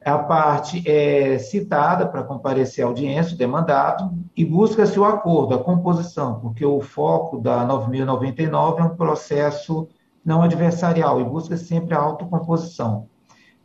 a 0.04 0.18
parte 0.18 0.82
é 0.90 1.38
citada 1.38 2.04
para 2.04 2.24
comparecer 2.24 2.84
à 2.84 2.88
audiência, 2.88 3.36
o 3.36 3.38
demandado, 3.38 4.12
e 4.36 4.44
busca-se 4.44 4.98
o 4.98 5.04
acordo, 5.04 5.54
a 5.54 5.62
composição, 5.62 6.40
porque 6.40 6.66
o 6.66 6.80
foco 6.80 7.38
da 7.38 7.64
9.099 7.64 8.80
é 8.80 8.82
um 8.82 8.96
processo 8.96 9.86
não 10.24 10.42
adversarial 10.42 11.20
e 11.20 11.24
busca 11.24 11.56
sempre 11.56 11.94
a 11.94 12.00
autocomposição. 12.00 13.06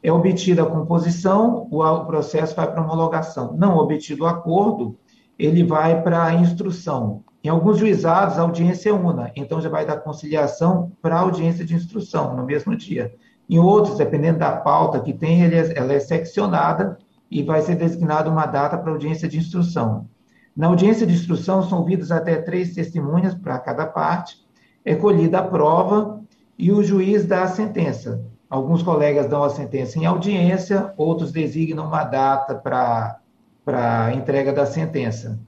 É 0.02 0.12
obtida 0.12 0.64
a 0.64 0.66
composição, 0.66 1.68
o 1.72 2.06
processo 2.06 2.56
vai 2.56 2.72
para 2.72 2.82
homologação. 2.82 3.54
Não 3.58 3.78
obtido 3.78 4.24
o 4.24 4.28
acordo, 4.28 4.98
ele 5.38 5.64
vai 5.64 6.02
para 6.02 6.24
a 6.24 6.34
instrução. 6.34 7.24
Em 7.44 7.50
alguns 7.50 7.78
juizados, 7.78 8.38
a 8.38 8.42
audiência 8.42 8.90
é 8.90 8.94
una, 8.94 9.32
então 9.36 9.62
já 9.62 9.70
vai 9.70 9.86
da 9.86 9.96
conciliação 9.96 10.92
para 11.02 11.16
a 11.16 11.20
audiência 11.20 11.64
de 11.64 11.76
instrução, 11.76 12.36
no 12.36 12.46
mesmo 12.46 12.76
dia. 12.76 13.14
Em 13.50 13.60
outros, 13.60 13.98
dependendo 13.98 14.40
da 14.40 14.52
pauta 14.52 15.00
que 15.00 15.14
tem, 15.14 15.44
é, 15.44 15.78
ela 15.78 15.94
é 15.94 16.00
seccionada 16.00 16.98
e 17.32 17.44
vai 17.44 17.62
ser 17.62 17.76
designada 17.76 18.30
uma 18.30 18.46
data 18.46 18.78
para 18.78 18.92
audiência 18.92 19.28
de 19.28 19.38
instrução. 19.38 20.10
Na 20.56 20.68
audiência 20.68 21.06
de 21.06 21.14
instrução, 21.14 21.62
são 21.62 21.80
ouvidas 21.80 22.12
até 22.12 22.36
três 22.36 22.74
testemunhas 22.74 23.36
para 23.36 23.60
cada 23.60 23.86
parte, 23.86 24.38
é 24.84 24.96
colhida 24.96 25.40
a 25.40 25.44
prova 25.44 26.22
e 26.58 26.72
o 26.72 26.84
juiz 26.84 27.26
dá 27.26 27.44
a 27.44 27.48
sentença. 27.48 28.26
Alguns 28.50 28.82
colegas 28.82 29.28
dão 29.28 29.44
a 29.44 29.50
sentença 29.50 30.00
em 30.00 30.06
audiência, 30.06 30.94
outros 30.98 31.32
designam 31.32 31.86
uma 31.86 32.04
data 32.04 32.56
para 32.56 34.14
entrega 34.14 34.54
da 34.54 34.66
sentença. 34.66 35.40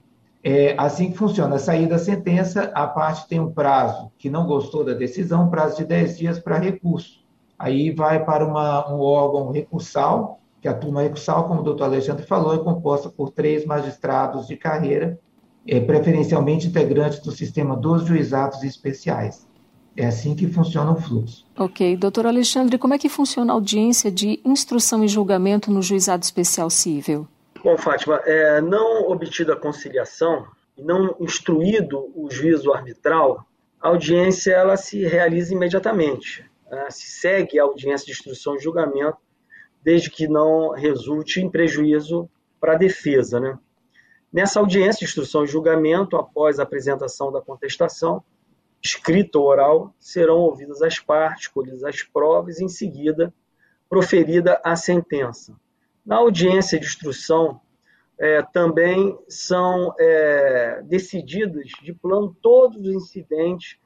É 0.42 0.74
assim 0.78 1.10
que 1.10 1.18
funciona. 1.18 1.56
A 1.56 1.58
saída 1.58 1.90
da 1.90 1.98
sentença, 1.98 2.70
a 2.74 2.86
parte 2.86 3.28
tem 3.28 3.40
um 3.40 3.52
prazo 3.52 4.10
que 4.18 4.30
não 4.30 4.46
gostou 4.46 4.84
da 4.84 4.92
decisão, 4.92 5.50
prazo 5.50 5.78
de 5.78 5.84
10 5.84 6.18
dias 6.18 6.38
para 6.38 6.58
recurso 6.58 7.20
aí 7.60 7.90
vai 7.90 8.24
para 8.24 8.44
uma, 8.44 8.90
um 8.90 9.00
órgão 9.00 9.50
recursal, 9.52 10.40
que 10.62 10.66
a 10.66 10.72
turma 10.72 11.02
recursal, 11.02 11.46
como 11.46 11.60
o 11.60 11.62
doutor 11.62 11.84
Alexandre 11.84 12.24
falou, 12.24 12.54
é 12.54 12.58
composta 12.58 13.10
por 13.10 13.30
três 13.30 13.66
magistrados 13.66 14.46
de 14.46 14.56
carreira, 14.56 15.20
é, 15.68 15.78
preferencialmente 15.78 16.68
integrantes 16.68 17.20
do 17.20 17.30
sistema 17.30 17.76
dos 17.76 18.06
juizados 18.06 18.62
especiais. 18.62 19.46
É 19.96 20.06
assim 20.06 20.34
que 20.34 20.46
funciona 20.46 20.92
o 20.92 20.96
fluxo. 20.96 21.44
Ok. 21.56 21.96
Doutor 21.96 22.26
Alexandre, 22.26 22.78
como 22.78 22.94
é 22.94 22.98
que 22.98 23.08
funciona 23.08 23.52
a 23.52 23.54
audiência 23.54 24.10
de 24.10 24.40
instrução 24.44 25.04
e 25.04 25.08
julgamento 25.08 25.70
no 25.70 25.82
juizado 25.82 26.24
especial 26.24 26.70
civil? 26.70 27.26
Bom, 27.62 27.76
Fátima, 27.76 28.20
é, 28.24 28.60
não 28.60 29.10
obtida 29.10 29.52
a 29.52 29.56
conciliação 29.56 30.46
e 30.76 30.82
não 30.82 31.14
instruído 31.20 32.10
o 32.14 32.30
juízo 32.30 32.72
arbitral, 32.72 33.44
a 33.80 33.88
audiência 33.88 34.52
ela 34.52 34.76
se 34.76 35.04
realiza 35.04 35.54
imediatamente. 35.54 36.44
Né, 36.70 36.86
se 36.90 37.10
segue 37.20 37.58
a 37.58 37.64
audiência 37.64 38.06
de 38.06 38.12
instrução 38.12 38.56
e 38.56 38.60
julgamento, 38.60 39.18
desde 39.82 40.10
que 40.10 40.28
não 40.28 40.70
resulte 40.70 41.40
em 41.40 41.50
prejuízo 41.50 42.30
para 42.60 42.74
a 42.74 42.78
defesa. 42.78 43.40
Né? 43.40 43.58
Nessa 44.32 44.60
audiência 44.60 45.00
de 45.00 45.04
instrução 45.06 45.44
e 45.44 45.48
julgamento, 45.48 46.16
após 46.16 46.58
a 46.58 46.62
apresentação 46.62 47.32
da 47.32 47.40
contestação, 47.40 48.22
escrita 48.82 49.38
ou 49.38 49.46
oral, 49.46 49.94
serão 49.98 50.38
ouvidas 50.38 50.80
as 50.82 50.98
partes, 50.98 51.48
colhidas 51.48 51.84
as 51.84 52.02
provas 52.02 52.58
e, 52.58 52.64
em 52.64 52.68
seguida, 52.68 53.32
proferida 53.88 54.60
a 54.64 54.76
sentença. 54.76 55.54
Na 56.04 56.16
audiência 56.16 56.78
de 56.78 56.86
instrução, 56.86 57.60
é, 58.18 58.42
também 58.42 59.18
são 59.28 59.94
é, 59.98 60.82
decididos 60.84 61.72
de 61.82 61.92
plano 61.92 62.36
todos 62.40 62.80
os 62.86 62.94
incidentes 62.94 63.78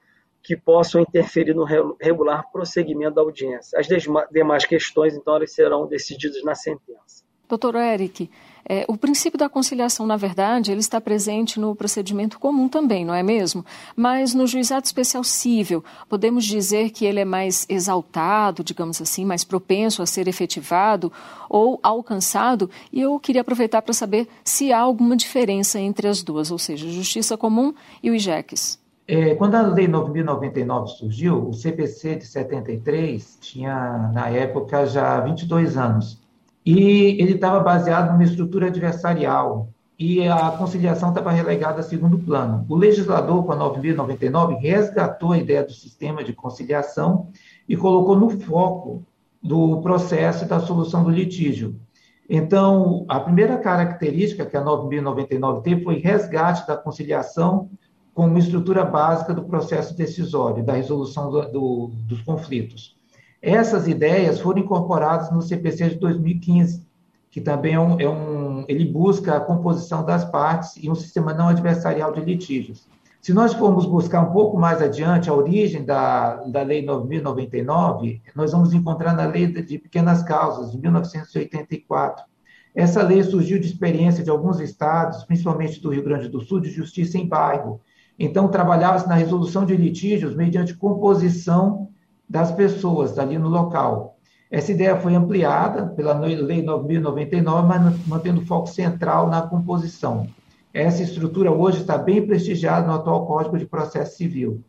que 0.43 0.55
possam 0.55 1.01
interferir 1.01 1.55
no 1.55 1.65
regular 1.99 2.51
prosseguimento 2.51 3.15
da 3.15 3.21
audiência. 3.21 3.79
As 3.79 3.87
demais 4.31 4.65
questões, 4.65 5.15
então, 5.15 5.35
elas 5.35 5.51
serão 5.51 5.87
decididas 5.87 6.43
na 6.43 6.53
sentença. 6.53 7.24
Doutor 7.47 7.75
Eric, 7.75 8.29
é, 8.67 8.83
o 8.87 8.97
princípio 8.97 9.37
da 9.37 9.47
conciliação, 9.47 10.07
na 10.07 10.17
verdade, 10.17 10.71
ele 10.71 10.79
está 10.79 10.99
presente 10.99 11.59
no 11.59 11.75
procedimento 11.75 12.39
comum 12.39 12.67
também, 12.67 13.05
não 13.05 13.13
é 13.13 13.21
mesmo? 13.21 13.63
Mas 13.95 14.33
no 14.33 14.47
juizado 14.47 14.85
especial 14.85 15.23
civil, 15.23 15.83
podemos 16.09 16.43
dizer 16.43 16.89
que 16.89 17.05
ele 17.05 17.19
é 17.19 17.25
mais 17.25 17.67
exaltado, 17.69 18.63
digamos 18.63 18.99
assim, 18.99 19.23
mais 19.23 19.43
propenso 19.43 20.01
a 20.01 20.07
ser 20.07 20.27
efetivado 20.27 21.13
ou 21.47 21.79
alcançado? 21.83 22.67
E 22.91 23.01
eu 23.01 23.19
queria 23.19 23.41
aproveitar 23.41 23.83
para 23.83 23.93
saber 23.93 24.27
se 24.43 24.73
há 24.73 24.79
alguma 24.79 25.15
diferença 25.15 25.79
entre 25.79 26.07
as 26.07 26.23
duas, 26.23 26.49
ou 26.49 26.57
seja, 26.57 26.89
justiça 26.89 27.37
comum 27.37 27.71
e 28.01 28.09
o 28.09 28.15
IJEX. 28.15 28.83
É, 29.07 29.35
quando 29.35 29.53
a 29.53 29.61
Lei 29.61 29.87
9.099 29.87 30.87
surgiu, 30.87 31.49
o 31.49 31.53
CPC 31.53 32.15
de 32.15 32.25
73 32.25 33.37
tinha, 33.39 34.09
na 34.11 34.29
época, 34.29 34.87
já 34.87 35.19
22 35.19 35.77
anos. 35.77 36.24
E 36.65 37.21
ele 37.21 37.33
estava 37.33 37.59
baseado 37.59 38.11
numa 38.11 38.23
estrutura 38.23 38.67
adversarial 38.67 39.69
e 39.97 40.27
a 40.27 40.51
conciliação 40.51 41.09
estava 41.09 41.31
relegada 41.31 41.79
a 41.79 41.83
segundo 41.83 42.17
plano. 42.17 42.65
O 42.67 42.75
legislador, 42.75 43.45
com 43.45 43.51
a 43.51 43.57
9.099, 43.57 44.57
resgatou 44.59 45.31
a 45.31 45.37
ideia 45.37 45.63
do 45.63 45.71
sistema 45.71 46.23
de 46.23 46.33
conciliação 46.33 47.29
e 47.69 47.77
colocou 47.77 48.17
no 48.17 48.29
foco 48.29 49.03
do 49.41 49.79
processo 49.81 50.47
da 50.47 50.59
solução 50.59 51.03
do 51.03 51.11
litígio. 51.11 51.79
Então, 52.27 53.05
a 53.07 53.19
primeira 53.19 53.57
característica 53.57 54.45
que 54.45 54.57
a 54.57 54.63
9.099 54.63 55.61
teve 55.61 55.83
foi 55.83 55.99
resgate 55.99 56.67
da 56.67 56.75
conciliação 56.75 57.69
como 58.13 58.37
estrutura 58.39 58.83
básica 58.83 59.33
do 59.33 59.43
processo 59.43 59.95
decisório, 59.95 60.63
da 60.63 60.73
resolução 60.73 61.29
do, 61.29 61.51
do, 61.51 61.91
dos 62.07 62.21
conflitos. 62.21 62.97
Essas 63.45 63.87
ideias 63.87 64.39
foram 64.39 64.57
incorporadas 64.57 65.29
no 65.29 65.39
CPC 65.39 65.89
de 65.89 65.95
2015, 65.99 66.83
que 67.29 67.39
também 67.39 67.75
é 67.75 67.79
um, 67.79 67.99
é 67.99 68.09
um, 68.09 68.65
ele 68.67 68.85
busca 68.85 69.37
a 69.37 69.39
composição 69.39 70.03
das 70.03 70.25
partes 70.25 70.75
e 70.81 70.89
um 70.89 70.95
sistema 70.95 71.31
não 71.31 71.49
adversarial 71.49 72.11
de 72.11 72.21
litígios. 72.21 72.87
Se 73.21 73.33
nós 73.33 73.53
formos 73.53 73.85
buscar 73.85 74.21
um 74.21 74.33
pouco 74.33 74.57
mais 74.57 74.81
adiante 74.81 75.29
a 75.29 75.33
origem 75.35 75.85
da, 75.85 76.37
da 76.37 76.63
Lei 76.63 76.83
9.099, 76.83 78.19
nós 78.35 78.51
vamos 78.51 78.73
encontrar 78.73 79.13
na 79.13 79.27
Lei 79.27 79.45
de 79.45 79.77
Pequenas 79.77 80.23
Causas, 80.23 80.71
de 80.71 80.79
1984. 80.79 82.25
Essa 82.73 83.03
lei 83.03 83.21
surgiu 83.21 83.59
de 83.59 83.67
experiência 83.67 84.23
de 84.23 84.31
alguns 84.31 84.59
estados, 84.59 85.23
principalmente 85.23 85.79
do 85.79 85.91
Rio 85.91 86.03
Grande 86.03 86.29
do 86.29 86.41
Sul, 86.41 86.59
de 86.59 86.71
justiça 86.71 87.19
em 87.19 87.27
bairro, 87.27 87.79
então, 88.17 88.47
trabalhava-se 88.47 89.07
na 89.07 89.15
resolução 89.15 89.65
de 89.65 89.75
litígios 89.75 90.35
mediante 90.35 90.73
composição 90.73 91.89
das 92.29 92.51
pessoas 92.51 93.17
ali 93.17 93.37
no 93.37 93.49
local. 93.49 94.17
Essa 94.49 94.71
ideia 94.71 94.95
foi 94.97 95.15
ampliada 95.15 95.87
pela 95.87 96.13
Lei 96.13 96.61
9099, 96.61 97.67
mas 97.67 98.07
mantendo 98.07 98.45
foco 98.45 98.67
central 98.67 99.27
na 99.27 99.41
composição. 99.41 100.27
Essa 100.73 101.03
estrutura 101.03 101.51
hoje 101.51 101.81
está 101.81 101.97
bem 101.97 102.25
prestigiada 102.25 102.85
no 102.85 102.93
atual 102.93 103.25
Código 103.25 103.57
de 103.57 103.65
Processo 103.65 104.17
Civil. 104.17 104.63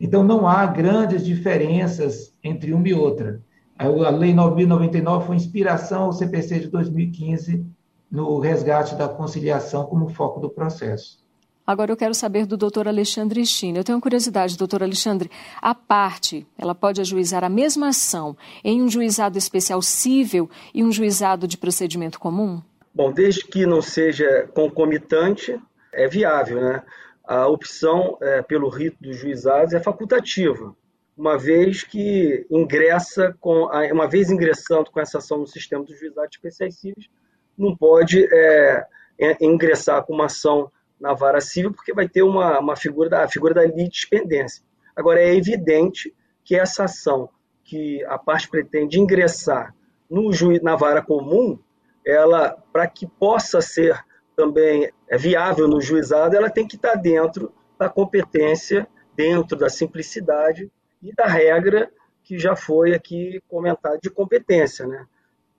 Então, 0.00 0.24
não 0.24 0.46
há 0.46 0.66
grandes 0.66 1.24
diferenças 1.24 2.36
entre 2.42 2.74
uma 2.74 2.88
e 2.88 2.94
outra. 2.94 3.40
A 3.78 4.10
Lei 4.10 4.34
9.099 4.34 5.26
foi 5.26 5.36
inspiração 5.36 6.04
ao 6.04 6.12
CPC 6.12 6.60
de 6.60 6.68
2015 6.68 7.64
no 8.10 8.38
resgate 8.38 8.94
da 8.96 9.08
conciliação 9.08 9.86
como 9.86 10.08
foco 10.08 10.40
do 10.40 10.50
processo. 10.50 11.21
Agora 11.66 11.92
eu 11.92 11.96
quero 11.96 12.14
saber 12.14 12.44
do 12.44 12.56
doutor 12.56 12.88
Alexandre 12.88 13.46
China. 13.46 13.78
Eu 13.78 13.84
tenho 13.84 14.00
curiosidade, 14.00 14.58
doutor 14.58 14.82
Alexandre. 14.82 15.30
A 15.60 15.74
parte, 15.74 16.46
ela 16.58 16.74
pode 16.74 17.00
ajuizar 17.00 17.44
a 17.44 17.48
mesma 17.48 17.88
ação 17.88 18.36
em 18.64 18.82
um 18.82 18.88
juizado 18.88 19.38
especial 19.38 19.80
cível 19.80 20.50
e 20.74 20.82
um 20.82 20.90
juizado 20.90 21.46
de 21.46 21.56
procedimento 21.56 22.18
comum? 22.18 22.60
Bom, 22.92 23.12
desde 23.12 23.44
que 23.44 23.64
não 23.64 23.80
seja 23.80 24.48
concomitante, 24.54 25.58
é 25.92 26.08
viável, 26.08 26.60
né? 26.60 26.82
A 27.24 27.46
opção 27.46 28.18
é, 28.20 28.42
pelo 28.42 28.68
rito 28.68 28.96
dos 29.00 29.16
juizados 29.16 29.72
é 29.72 29.80
facultativa, 29.80 30.74
uma 31.16 31.38
vez 31.38 31.84
que 31.84 32.44
ingressa 32.50 33.36
com, 33.40 33.66
uma 33.92 34.08
vez 34.08 34.30
ingressando 34.30 34.90
com 34.90 34.98
essa 34.98 35.18
ação 35.18 35.38
no 35.38 35.46
sistema 35.46 35.84
dos 35.84 35.98
juizados 35.98 36.34
especiais 36.34 36.74
cíveis, 36.76 37.08
não 37.56 37.76
pode 37.76 38.26
é, 38.32 38.84
é 39.18 39.44
ingressar 39.44 40.04
com 40.04 40.14
uma 40.14 40.26
ação 40.26 40.70
na 41.02 41.12
vara 41.12 41.40
civil, 41.40 41.72
porque 41.72 41.92
vai 41.92 42.08
ter 42.08 42.22
uma, 42.22 42.60
uma 42.60 42.76
figura 42.76 43.10
da 43.10 43.28
figura 43.28 43.52
da 43.52 43.66
litispendência. 43.66 44.62
Agora, 44.94 45.20
é 45.20 45.34
evidente 45.34 46.14
que 46.44 46.54
essa 46.54 46.84
ação 46.84 47.28
que 47.64 48.04
a 48.04 48.16
parte 48.16 48.48
pretende 48.48 49.00
ingressar 49.00 49.74
no 50.08 50.32
juiz, 50.32 50.62
na 50.62 50.76
vara 50.76 51.02
comum, 51.02 51.58
ela, 52.06 52.56
para 52.72 52.86
que 52.86 53.04
possa 53.04 53.60
ser 53.60 54.00
também 54.36 54.90
é, 55.08 55.18
viável 55.18 55.66
no 55.66 55.80
juizado, 55.80 56.36
ela 56.36 56.48
tem 56.48 56.66
que 56.68 56.76
estar 56.76 56.94
dentro 56.94 57.52
da 57.76 57.88
competência, 57.88 58.86
dentro 59.16 59.58
da 59.58 59.68
simplicidade 59.68 60.70
e 61.02 61.12
da 61.12 61.26
regra 61.26 61.90
que 62.22 62.38
já 62.38 62.54
foi 62.54 62.94
aqui 62.94 63.42
comentada 63.48 63.98
de 64.00 64.08
competência, 64.08 64.86
né? 64.86 65.04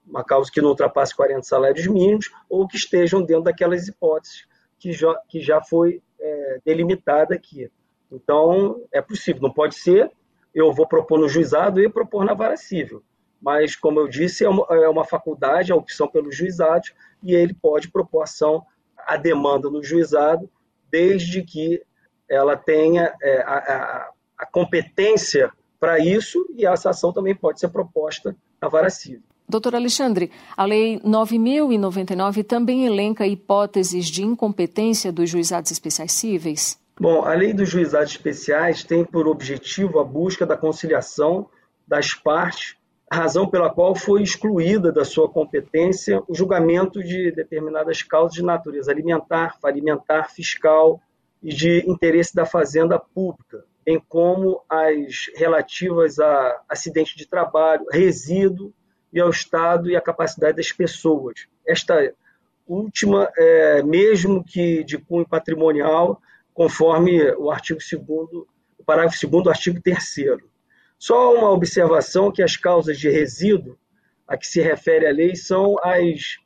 Uma 0.08 0.24
causa 0.24 0.50
que 0.50 0.62
não 0.62 0.70
ultrapasse 0.70 1.14
40 1.14 1.44
salários 1.44 1.86
mínimos 1.88 2.32
ou 2.50 2.66
que 2.66 2.78
estejam 2.78 3.22
dentro 3.22 3.44
daquelas 3.44 3.88
hipóteses 3.88 4.48
que 4.84 4.92
já, 4.92 5.16
que 5.30 5.40
já 5.40 5.62
foi 5.62 6.02
é, 6.20 6.60
delimitada 6.66 7.34
aqui. 7.34 7.72
Então, 8.12 8.84
é 8.92 9.02
possível, 9.02 9.42
não 9.42 9.50
pode 9.50 9.76
ser, 9.76 10.12
eu 10.54 10.74
vou 10.74 10.86
propor 10.86 11.18
no 11.18 11.30
juizado 11.30 11.82
e 11.82 11.88
propor 11.88 12.26
na 12.26 12.34
vara 12.34 12.58
civil. 12.58 13.02
Mas, 13.42 13.78
como 13.78 14.02
eu 14.02 14.10
disse, 14.10 14.44
é 14.44 14.50
uma, 14.50 14.68
é 14.72 14.90
uma 14.90 15.06
faculdade, 15.06 15.72
a 15.72 15.76
opção 15.76 16.06
pelos 16.06 16.36
juizados, 16.36 16.94
e 17.24 17.34
ele 17.34 17.54
pode 17.54 17.90
propor 17.90 18.24
ação 18.24 18.66
à 18.98 19.16
demanda 19.16 19.70
no 19.70 19.82
juizado, 19.82 20.50
desde 20.92 21.44
que 21.44 21.82
ela 22.30 22.58
tenha 22.58 23.16
é, 23.22 23.42
a, 23.42 23.54
a, 23.54 24.12
a 24.40 24.46
competência 24.46 25.50
para 25.80 25.98
isso, 25.98 26.46
e 26.58 26.66
essa 26.66 26.90
ação 26.90 27.14
também 27.14 27.34
pode 27.34 27.62
ser 27.62 27.70
proposta 27.70 28.36
na 28.62 28.68
vara 28.68 28.90
civil. 28.90 29.24
Doutor 29.54 29.76
Alexandre, 29.76 30.32
a 30.58 30.66
Lei 30.66 31.00
9.099 31.02 32.44
também 32.44 32.88
elenca 32.88 33.28
hipóteses 33.28 34.08
de 34.08 34.24
incompetência 34.24 35.12
dos 35.12 35.30
juizados 35.30 35.70
especiais 35.70 36.12
cíveis? 36.12 36.82
Bom, 37.00 37.24
a 37.24 37.36
Lei 37.36 37.54
dos 37.54 37.70
Juizados 37.70 38.14
Especiais 38.14 38.84
tem 38.84 39.06
por 39.06 39.28
objetivo 39.28 40.00
a 40.00 40.04
busca 40.04 40.44
da 40.44 40.58
conciliação 40.58 41.48
das 41.88 42.16
partes, 42.16 42.76
razão 43.12 43.48
pela 43.48 43.70
qual 43.70 43.94
foi 43.94 44.24
excluída 44.24 44.92
da 44.92 45.06
sua 45.06 45.30
competência 45.30 46.24
o 46.28 46.34
julgamento 46.34 47.04
de 47.04 47.32
determinadas 47.32 48.02
causas 48.02 48.34
de 48.34 48.42
natureza 48.42 48.92
alimentar, 48.92 49.60
falimentar, 49.62 50.32
fiscal 50.32 51.00
e 51.44 51.54
de 51.54 51.88
interesse 51.88 52.34
da 52.34 52.44
fazenda 52.44 52.98
pública, 52.98 53.64
bem 53.86 54.02
como 54.10 54.64
as 54.68 55.30
relativas 55.36 56.18
a 56.18 56.60
acidente 56.68 57.16
de 57.16 57.28
trabalho, 57.28 57.86
resíduo 57.92 58.74
e 59.14 59.20
ao 59.20 59.30
Estado 59.30 59.90
e 59.90 59.96
à 59.96 60.02
capacidade 60.02 60.58
das 60.58 60.72
pessoas. 60.72 61.46
Esta 61.66 62.14
última, 62.68 63.32
é, 63.38 63.84
mesmo 63.84 64.44
que 64.44 64.84
de 64.84 64.98
cunho 64.98 65.28
patrimonial, 65.28 66.20
conforme 66.54 67.22
o 67.34 67.52
artigo 67.52 67.80
2 67.80 68.46
o 68.80 68.84
parágrafo 68.86 69.28
2 69.28 69.44
do 69.44 69.50
artigo 69.50 69.82
3 69.82 70.16
Só 71.00 71.34
uma 71.34 71.52
observação 71.52 72.32
que 72.32 72.44
as 72.44 72.58
causas 72.58 73.00
de 73.00 73.10
resíduo 73.10 73.78
a 74.28 74.36
que 74.36 74.48
se 74.48 74.62
refere 74.62 75.08
a 75.08 75.12
lei 75.12 75.36
são 75.36 75.78
as 75.82 76.38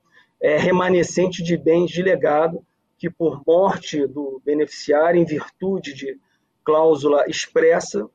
é, 0.42 0.58
remanescentes 0.58 1.44
de 1.44 1.58
bens 1.58 1.90
de 1.90 2.02
legado 2.02 2.64
que, 2.98 3.10
por 3.10 3.42
morte 3.46 4.06
do 4.08 4.42
beneficiário, 4.44 5.20
em 5.20 5.26
virtude 5.26 5.94
de 5.94 6.20
cláusula 6.64 7.26
expressa, 7.28 8.10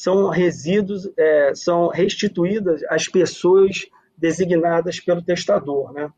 são 0.00 0.30
resíduos, 0.30 1.06
é, 1.14 1.54
são 1.54 1.88
restituídas 1.88 2.82
às 2.88 3.06
pessoas 3.06 3.86
designadas 4.16 4.98
pelo 4.98 5.20
testador. 5.20 5.92
Né? 5.92 6.10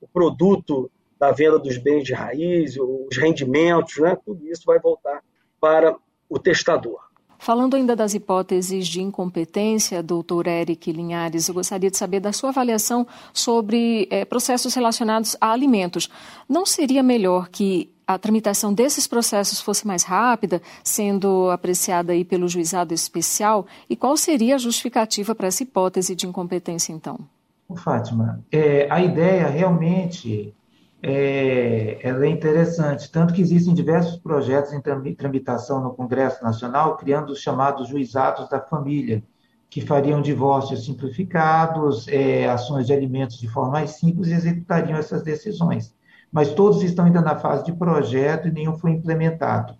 O 0.00 0.08
produto 0.08 0.90
da 1.20 1.32
venda 1.32 1.58
dos 1.58 1.76
bens 1.76 2.04
de 2.04 2.14
raiz, 2.14 2.78
os 2.78 3.14
rendimentos, 3.18 3.98
né? 3.98 4.16
tudo 4.24 4.48
isso 4.48 4.62
vai 4.64 4.78
voltar 4.78 5.22
para 5.60 5.94
o 6.30 6.38
testador. 6.38 6.98
Falando 7.38 7.76
ainda 7.76 7.94
das 7.94 8.14
hipóteses 8.14 8.88
de 8.88 9.02
incompetência, 9.02 10.02
doutor 10.02 10.46
Eric 10.46 10.90
Linhares, 10.90 11.46
eu 11.46 11.54
gostaria 11.54 11.90
de 11.90 11.98
saber 11.98 12.20
da 12.20 12.32
sua 12.32 12.48
avaliação 12.48 13.06
sobre 13.34 14.08
é, 14.10 14.24
processos 14.24 14.72
relacionados 14.72 15.36
a 15.38 15.52
alimentos. 15.52 16.08
Não 16.48 16.64
seria 16.64 17.02
melhor 17.02 17.50
que 17.50 17.94
a 18.06 18.18
tramitação 18.18 18.72
desses 18.72 19.06
processos 19.06 19.60
fosse 19.60 19.86
mais 19.86 20.04
rápida, 20.04 20.62
sendo 20.84 21.50
apreciada 21.50 22.12
aí 22.12 22.24
pelo 22.24 22.48
juizado 22.48 22.94
especial? 22.94 23.66
E 23.90 23.96
qual 23.96 24.16
seria 24.16 24.54
a 24.54 24.58
justificativa 24.58 25.34
para 25.34 25.48
essa 25.48 25.64
hipótese 25.64 26.14
de 26.14 26.26
incompetência, 26.26 26.92
então? 26.92 27.18
Fátima, 27.74 28.44
é, 28.52 28.86
a 28.88 29.02
ideia 29.02 29.48
realmente 29.48 30.54
é, 31.02 31.98
é 32.00 32.28
interessante, 32.28 33.10
tanto 33.10 33.34
que 33.34 33.42
existem 33.42 33.74
diversos 33.74 34.16
projetos 34.18 34.72
em 34.72 34.80
tramitação 35.14 35.82
no 35.82 35.92
Congresso 35.92 36.44
Nacional, 36.44 36.96
criando 36.96 37.30
os 37.30 37.40
chamados 37.40 37.88
juizados 37.88 38.48
da 38.48 38.60
família, 38.60 39.20
que 39.68 39.80
fariam 39.80 40.22
divórcios 40.22 40.84
simplificados, 40.84 42.06
é, 42.06 42.48
ações 42.48 42.86
de 42.86 42.92
alimentos 42.92 43.38
de 43.38 43.48
forma 43.48 43.72
mais 43.72 43.90
simples 43.90 44.28
e 44.28 44.34
executariam 44.34 44.96
essas 44.96 45.22
decisões 45.24 45.92
mas 46.30 46.52
todos 46.52 46.82
estão 46.82 47.04
ainda 47.04 47.20
na 47.20 47.36
fase 47.36 47.64
de 47.64 47.72
projeto 47.72 48.48
e 48.48 48.52
nenhum 48.52 48.76
foi 48.76 48.92
implementado. 48.92 49.74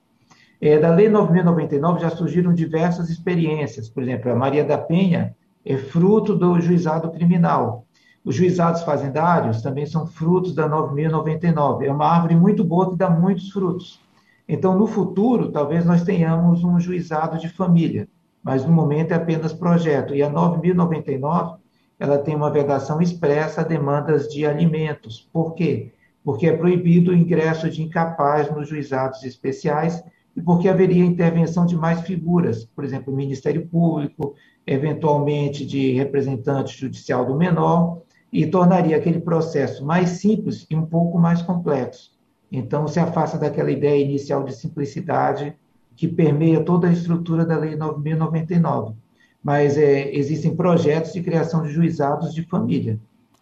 É, 0.60 0.78
da 0.78 0.90
Lei 0.90 1.10
9.099 1.10 2.00
já 2.00 2.10
surgiram 2.10 2.54
diversas 2.54 3.10
experiências, 3.10 3.88
por 3.88 4.02
exemplo, 4.02 4.30
a 4.30 4.34
Maria 4.34 4.64
da 4.64 4.78
Penha 4.78 5.36
é 5.64 5.76
fruto 5.76 6.34
do 6.34 6.58
juizado 6.60 7.10
criminal. 7.10 7.84
Os 8.24 8.34
juizados 8.34 8.82
fazendários 8.82 9.62
também 9.62 9.84
são 9.86 10.06
frutos 10.06 10.54
da 10.54 10.68
9.099. 10.68 11.84
É 11.84 11.92
uma 11.92 12.06
árvore 12.06 12.34
muito 12.34 12.64
boa 12.64 12.90
que 12.90 12.96
dá 12.96 13.10
muitos 13.10 13.50
frutos. 13.50 14.00
Então, 14.48 14.78
no 14.78 14.86
futuro, 14.86 15.50
talvez 15.50 15.84
nós 15.84 16.02
tenhamos 16.02 16.64
um 16.64 16.78
juizado 16.78 17.38
de 17.38 17.48
família, 17.48 18.08
mas 18.42 18.64
no 18.64 18.72
momento 18.72 19.12
é 19.12 19.14
apenas 19.14 19.52
projeto. 19.52 20.14
E 20.14 20.22
a 20.22 20.30
9.099, 20.30 21.58
ela 21.98 22.18
tem 22.18 22.34
uma 22.34 22.50
vedação 22.50 23.02
expressa 23.02 23.60
a 23.60 23.64
demandas 23.64 24.28
de 24.28 24.46
alimentos. 24.46 25.28
Por 25.32 25.54
quê? 25.54 25.92
Porque 26.26 26.48
é 26.48 26.56
proibido 26.56 27.12
o 27.12 27.14
ingresso 27.14 27.70
de 27.70 27.84
incapaz 27.84 28.50
nos 28.50 28.68
juizados 28.68 29.22
especiais 29.22 30.02
e 30.34 30.42
porque 30.42 30.68
haveria 30.68 31.04
intervenção 31.04 31.64
de 31.64 31.76
mais 31.76 32.00
figuras, 32.00 32.64
por 32.64 32.82
exemplo, 32.82 33.14
Ministério 33.14 33.64
Público, 33.68 34.34
eventualmente 34.66 35.64
de 35.64 35.92
representante 35.92 36.76
judicial 36.76 37.24
do 37.24 37.36
menor, 37.36 38.02
e 38.32 38.44
tornaria 38.44 38.96
aquele 38.96 39.20
processo 39.20 39.86
mais 39.86 40.08
simples 40.10 40.66
e 40.68 40.74
um 40.74 40.84
pouco 40.84 41.16
mais 41.16 41.42
complexo. 41.42 42.10
Então, 42.50 42.88
se 42.88 42.98
afasta 42.98 43.38
daquela 43.38 43.70
ideia 43.70 44.02
inicial 44.02 44.42
de 44.42 44.52
simplicidade 44.52 45.54
que 45.94 46.08
permeia 46.08 46.60
toda 46.60 46.88
a 46.88 46.92
estrutura 46.92 47.46
da 47.46 47.56
Lei 47.56 47.76
9.099. 47.76 48.96
Mas 49.40 49.78
é, 49.78 50.12
existem 50.12 50.56
projetos 50.56 51.12
de 51.12 51.22
criação 51.22 51.62
de 51.62 51.70
juizados 51.70 52.34
de 52.34 52.42
família 52.42 52.98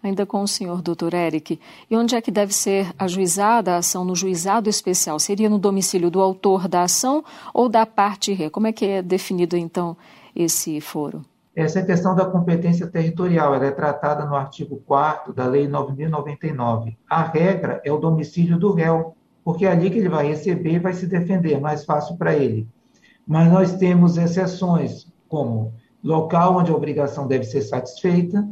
ainda 0.07 0.27
com 0.27 0.43
o 0.43 0.49
senhor, 0.49 0.83
doutor 0.83 1.15
Eric. 1.15 1.59
E 1.91 1.97
onde 1.97 2.15
é 2.15 2.21
que 2.21 2.31
deve 2.31 2.55
ser 2.55 2.93
ajuizada 2.99 3.75
a 3.75 3.79
ação 3.79 4.05
no 4.05 4.15
juizado 4.15 4.69
especial? 4.69 5.19
Seria 5.19 5.49
no 5.49 5.59
domicílio 5.59 6.11
do 6.11 6.21
autor 6.21 6.69
da 6.69 6.83
ação 6.83 7.25
ou 7.53 7.69
da 7.69 7.87
parte 7.87 8.33
ré? 8.33 8.51
Como 8.51 8.67
é 8.67 8.73
que 8.73 8.85
é 8.85 9.03
definido, 9.03 9.57
então, 9.57 9.97
esse 10.35 10.81
foro? 10.81 11.23
Essa 11.57 11.79
é 11.79 11.83
a 11.83 11.87
questão 11.87 12.17
da 12.17 12.25
competência 12.25 12.87
territorial, 12.89 13.55
ela 13.55 13.67
é 13.67 13.71
tratada 13.71 14.25
no 14.27 14.35
artigo 14.35 14.83
4 14.85 15.33
da 15.33 15.47
Lei 15.47 15.69
9.099. 15.69 16.97
A 17.09 17.23
regra 17.23 17.81
é 17.85 17.93
o 17.93 17.99
domicílio 17.99 18.59
do 18.59 18.73
réu, 18.73 19.15
porque 19.45 19.65
é 19.65 19.71
ali 19.71 19.89
que 19.89 19.99
ele 19.99 20.09
vai 20.09 20.27
receber 20.27 20.73
e 20.73 20.79
vai 20.81 20.93
se 20.93 21.07
defender, 21.07 21.61
mais 21.61 21.85
fácil 21.85 22.17
para 22.17 22.35
ele. 22.35 22.67
Mas 23.27 23.51
nós 23.51 23.77
temos 23.77 24.17
exceções, 24.17 25.07
como 25.29 25.73
local 26.03 26.57
onde 26.57 26.73
a 26.73 26.77
obrigação 26.77 27.27
deve 27.29 27.45
ser 27.45 27.63
satisfeita, 27.63 28.47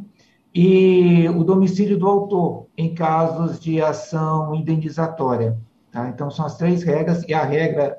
e 0.55 1.29
o 1.29 1.43
domicílio 1.45 1.99
do 1.99 2.07
autor 2.07 2.67
em 2.77 2.95
casos 2.95 3.59
de 3.59 3.81
ação 3.81 4.55
indenizatória. 4.55 5.59
Tá? 5.91 6.09
Então, 6.09 6.31
são 6.31 6.47
as 6.47 6.57
três 6.57 6.83
regras, 6.83 7.25
e 7.27 7.35
a 7.35 7.45
regra, 7.45 7.99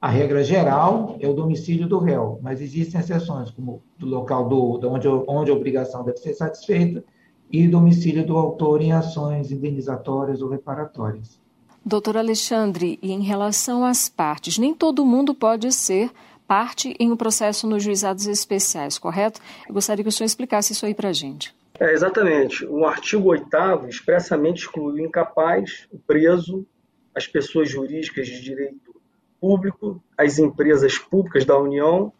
a 0.00 0.08
regra 0.08 0.42
geral 0.42 1.16
é 1.20 1.28
o 1.28 1.34
domicílio 1.34 1.88
do 1.88 1.98
réu, 1.98 2.38
mas 2.42 2.60
existem 2.60 3.00
exceções, 3.00 3.50
como 3.50 3.82
do 3.98 4.06
local 4.06 4.48
do, 4.48 4.78
de 4.78 4.86
onde, 4.86 5.08
onde 5.08 5.50
a 5.50 5.54
obrigação 5.54 6.04
deve 6.04 6.18
ser 6.18 6.34
satisfeita 6.34 7.04
e 7.50 7.68
domicílio 7.68 8.26
do 8.26 8.36
autor 8.36 8.82
em 8.82 8.92
ações 8.92 9.50
indenizatórias 9.50 10.42
ou 10.42 10.48
reparatórias. 10.48 11.38
Doutor 11.84 12.16
Alexandre, 12.16 12.98
e 13.02 13.12
em 13.12 13.20
relação 13.20 13.84
às 13.84 14.08
partes, 14.08 14.56
nem 14.56 14.74
todo 14.74 15.04
mundo 15.04 15.34
pode 15.34 15.70
ser 15.70 16.10
parte 16.46 16.94
em 16.98 17.12
um 17.12 17.16
processo 17.16 17.66
nos 17.66 17.82
juizados 17.82 18.26
especiais, 18.26 18.98
correto? 18.98 19.40
Eu 19.68 19.74
gostaria 19.74 20.02
que 20.02 20.08
o 20.08 20.12
senhor 20.12 20.26
explicasse 20.26 20.72
isso 20.72 20.86
aí 20.86 20.94
para 20.94 21.10
a 21.10 21.12
gente. 21.12 21.54
É, 21.78 21.92
exatamente. 21.92 22.64
O 22.66 22.84
artigo 22.86 23.28
8 23.30 23.88
expressamente 23.88 24.62
exclui 24.62 25.00
o 25.00 25.04
incapaz, 25.04 25.88
o 25.90 25.98
preso, 25.98 26.66
as 27.14 27.26
pessoas 27.26 27.68
jurídicas 27.68 28.26
de 28.26 28.40
direito 28.40 28.94
público, 29.40 30.02
as 30.16 30.38
empresas 30.38 30.98
públicas 30.98 31.44
da 31.44 31.58
União, 31.58 32.12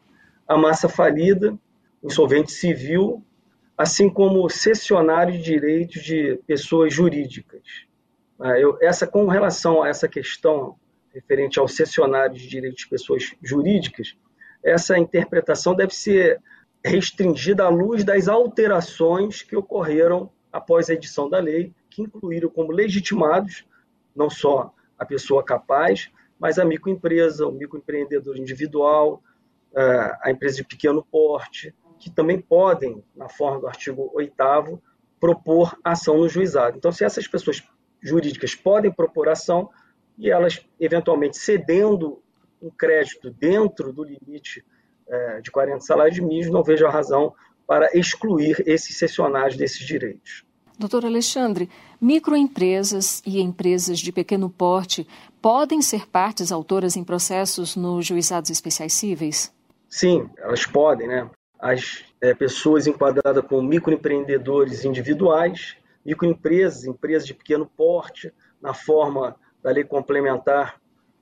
a 0.47 0.57
massa 0.57 0.89
falida, 0.89 1.57
o 2.03 2.07
insolvente 2.09 2.53
civil, 2.53 3.23
assim 3.79 4.11
como 4.11 4.49
cessionário 4.51 5.33
de 5.33 5.43
direitos 5.43 6.03
de 6.03 6.39
pessoas 6.47 6.93
jurídicas. 6.93 7.63
Ah, 8.39 8.59
eu, 8.59 8.77
essa, 8.81 9.07
com 9.07 9.27
relação 9.27 9.83
a 9.83 9.89
essa 9.89 10.09
questão 10.09 10.77
referente 11.13 11.59
ao 11.59 11.69
cessionário 11.69 12.37
de 12.37 12.47
direitos 12.47 12.83
de 12.83 12.89
pessoas 12.89 13.35
jurídicas, 13.43 14.17
essa 14.63 14.99
interpretação 14.99 15.75
deve 15.75 15.95
ser 15.95 16.41
restringida 16.85 17.65
à 17.65 17.69
luz 17.69 18.05
das 18.05 18.29
alterações 18.29 19.43
que 19.43 19.57
ocorreram 19.57 20.31
após 20.53 20.91
a 20.91 20.95
edição 20.95 21.29
da 21.29 21.39
lei, 21.39 21.73
que 21.89 22.03
incluíram 22.03 22.51
como 22.51 22.71
legitimados 22.71 23.65
não 24.15 24.29
só 24.29 24.73
a 24.99 25.05
pessoa 25.05 25.43
capaz, 25.43 26.11
mas 26.39 26.59
a 26.59 26.65
microempresa, 26.65 27.47
o 27.47 27.53
microempreendedor 27.53 28.37
individual, 28.37 29.23
ah, 29.75 30.19
a 30.23 30.31
empresa 30.31 30.57
de 30.57 30.65
pequeno 30.65 31.05
porte, 31.11 31.75
que 31.99 32.11
também 32.11 32.41
podem, 32.41 33.03
na 33.17 33.29
forma 33.29 33.61
do 33.61 33.67
artigo 33.67 34.11
8 34.15 34.81
propor 35.19 35.77
ação 35.83 36.19
no 36.19 36.29
juizado. 36.29 36.77
Então, 36.77 36.93
se 36.93 37.03
essas 37.03 37.27
pessoas 37.27 37.63
jurídicas 38.01 38.55
podem 38.55 38.93
propor 38.93 39.29
ação 39.29 39.71
e 40.19 40.31
elas, 40.31 40.61
eventualmente, 40.79 41.39
cedendo 41.39 42.23
um 42.61 42.71
crédito 42.71 43.31
dentro 43.31 43.93
do 43.93 44.05
limite 44.05 44.65
é, 45.09 45.41
de 45.41 45.51
40 45.51 45.81
salários 45.81 46.19
mínimos, 46.19 46.51
não 46.51 46.63
vejo 46.63 46.87
a 46.87 46.91
razão 46.91 47.35
para 47.67 47.89
excluir 47.97 48.63
esses 48.67 48.99
cessionários 48.99 49.57
desses 49.57 49.87
direitos. 49.87 50.45
Doutor 50.79 51.05
Alexandre, 51.05 51.71
microempresas 52.01 53.23
e 53.25 53.41
empresas 53.41 53.99
de 53.99 54.11
pequeno 54.11 54.51
porte 54.51 55.07
podem 55.41 55.81
ser 55.81 56.09
partes 56.09 56.51
autoras 56.51 56.97
em 56.97 57.05
processos 57.05 57.77
nos 57.77 58.05
juizados 58.05 58.51
especiais 58.51 58.93
cíveis? 58.93 59.53
Sim, 59.89 60.29
elas 60.39 60.67
podem, 60.67 61.07
né? 61.07 61.31
As 61.61 62.05
é, 62.21 62.35
pessoas 62.35 62.87
enquadradas 62.87 63.45
como 63.47 63.63
microempreendedores 63.63 64.85
individuais 64.85 65.77
microempresas, 66.05 66.85
empresas 66.85 67.27
de 67.27 67.35
pequeno 67.35 67.67
porte, 67.67 68.33
na 68.61 68.75
forma 68.75 69.37
da 69.63 69.71
Lei 69.71 69.85
Complementar 69.85 70.81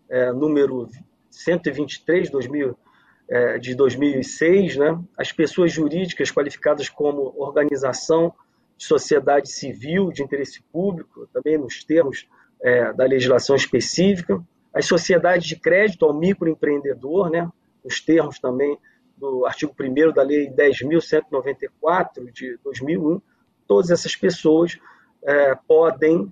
é, 0.08 0.32
número 0.32 0.88
123 1.30 2.30
2000, 2.30 2.76
é, 3.32 3.58
de 3.58 3.74
2006, 3.74 4.76
né? 4.76 5.02
as 5.16 5.32
pessoas 5.32 5.72
jurídicas 5.72 6.30
qualificadas 6.30 6.90
como 6.90 7.32
organização 7.38 8.34
de 8.76 8.84
sociedade 8.84 9.50
civil 9.50 10.12
de 10.12 10.22
interesse 10.22 10.62
público, 10.70 11.26
também 11.32 11.56
nos 11.56 11.82
termos 11.82 12.28
é, 12.60 12.92
da 12.92 13.06
legislação 13.06 13.56
específica, 13.56 14.38
as 14.74 14.84
sociedades 14.84 15.46
de 15.46 15.56
crédito 15.56 16.04
ao 16.04 16.12
microempreendedor, 16.12 17.30
né? 17.30 17.50
nos 17.82 18.02
termos 18.02 18.38
também 18.38 18.78
do 19.16 19.46
artigo 19.46 19.74
1 19.80 20.12
da 20.12 20.22
Lei 20.22 20.50
10.194 20.50 22.30
de 22.30 22.58
2001, 22.62 23.18
todas 23.66 23.90
essas 23.90 24.14
pessoas 24.14 24.78
é, 25.24 25.54
podem, 25.54 26.30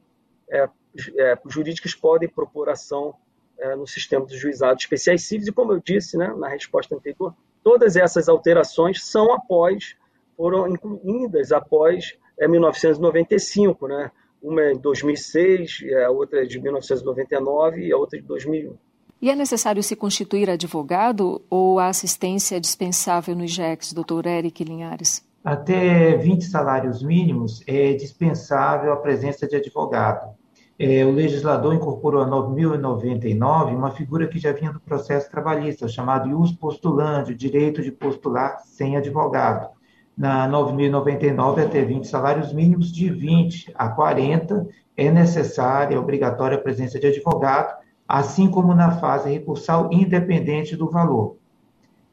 é, 0.51 0.69
é, 1.17 1.39
jurídicas 1.49 1.95
podem 1.95 2.29
propor 2.29 2.69
ação 2.69 3.15
é, 3.61 3.77
no 3.77 3.87
sistema 3.87 4.25
dos 4.25 4.39
juizados 4.39 4.83
especiais 4.83 5.25
cíveis, 5.25 5.49
e 5.49 5.53
como 5.53 5.73
eu 5.73 5.81
disse 5.81 6.17
né, 6.17 6.33
na 6.37 6.49
resposta 6.49 6.95
anterior, 6.95 7.35
todas 7.63 7.97
essas 7.97 8.29
alterações 8.29 9.05
são 9.05 9.33
após, 9.33 9.95
foram 10.37 10.67
incluídas 10.69 11.53
após 11.53 12.17
1995, 12.41 13.87
é, 13.87 13.89
né? 13.89 14.11
uma 14.43 14.63
é 14.63 14.73
de 14.73 14.81
2006, 14.81 15.81
a 16.07 16.11
outra 16.11 16.43
é 16.43 16.47
de 16.47 16.59
1999 16.61 17.87
e 17.87 17.93
a 17.93 17.97
outra 17.97 18.19
de 18.19 18.27
2001. 18.27 18.75
E 19.21 19.29
é 19.29 19.37
necessário 19.37 19.83
se 19.83 19.95
constituir 19.95 20.49
advogado 20.49 21.43
ou 21.51 21.79
a 21.79 21.89
assistência 21.89 22.57
é 22.57 22.61
dispensável 22.61 23.37
no 23.37 23.45
IGEX, 23.45 23.93
doutor 23.93 24.25
Eric 24.25 24.65
Linhares? 24.65 25.23
Até 25.45 26.17
20 26.17 26.45
salários 26.45 27.03
mínimos 27.03 27.63
é 27.67 27.93
dispensável 27.93 28.93
a 28.93 28.97
presença 28.97 29.47
de 29.47 29.57
advogado. 29.57 30.35
É, 30.83 31.05
o 31.05 31.11
legislador 31.11 31.75
incorporou 31.75 32.23
a 32.23 32.27
9.099 32.27 33.77
uma 33.77 33.91
figura 33.91 34.27
que 34.27 34.39
já 34.39 34.51
vinha 34.51 34.73
do 34.73 34.81
processo 34.81 35.31
trabalhista, 35.31 35.87
chamado 35.87 36.31
ius 36.31 36.53
postulante, 36.53 37.33
o 37.33 37.37
direito 37.37 37.83
de 37.83 37.93
postular 37.93 38.63
sem 38.65 38.97
advogado. 38.97 39.69
Na 40.17 40.49
9.099, 40.49 41.67
até 41.67 41.85
20 41.85 42.07
salários 42.07 42.51
mínimos, 42.55 42.91
de 42.91 43.11
20 43.11 43.73
a 43.75 43.91
40, 43.91 44.67
é 44.97 45.11
necessária, 45.11 45.97
é 45.97 45.99
obrigatória 45.99 46.57
a 46.57 46.63
presença 46.63 46.99
de 46.99 47.09
advogado, 47.09 47.79
assim 48.09 48.51
como 48.51 48.75
na 48.75 48.93
fase 48.93 49.29
recursal, 49.29 49.91
independente 49.93 50.75
do 50.77 50.91
valor. 50.91 51.37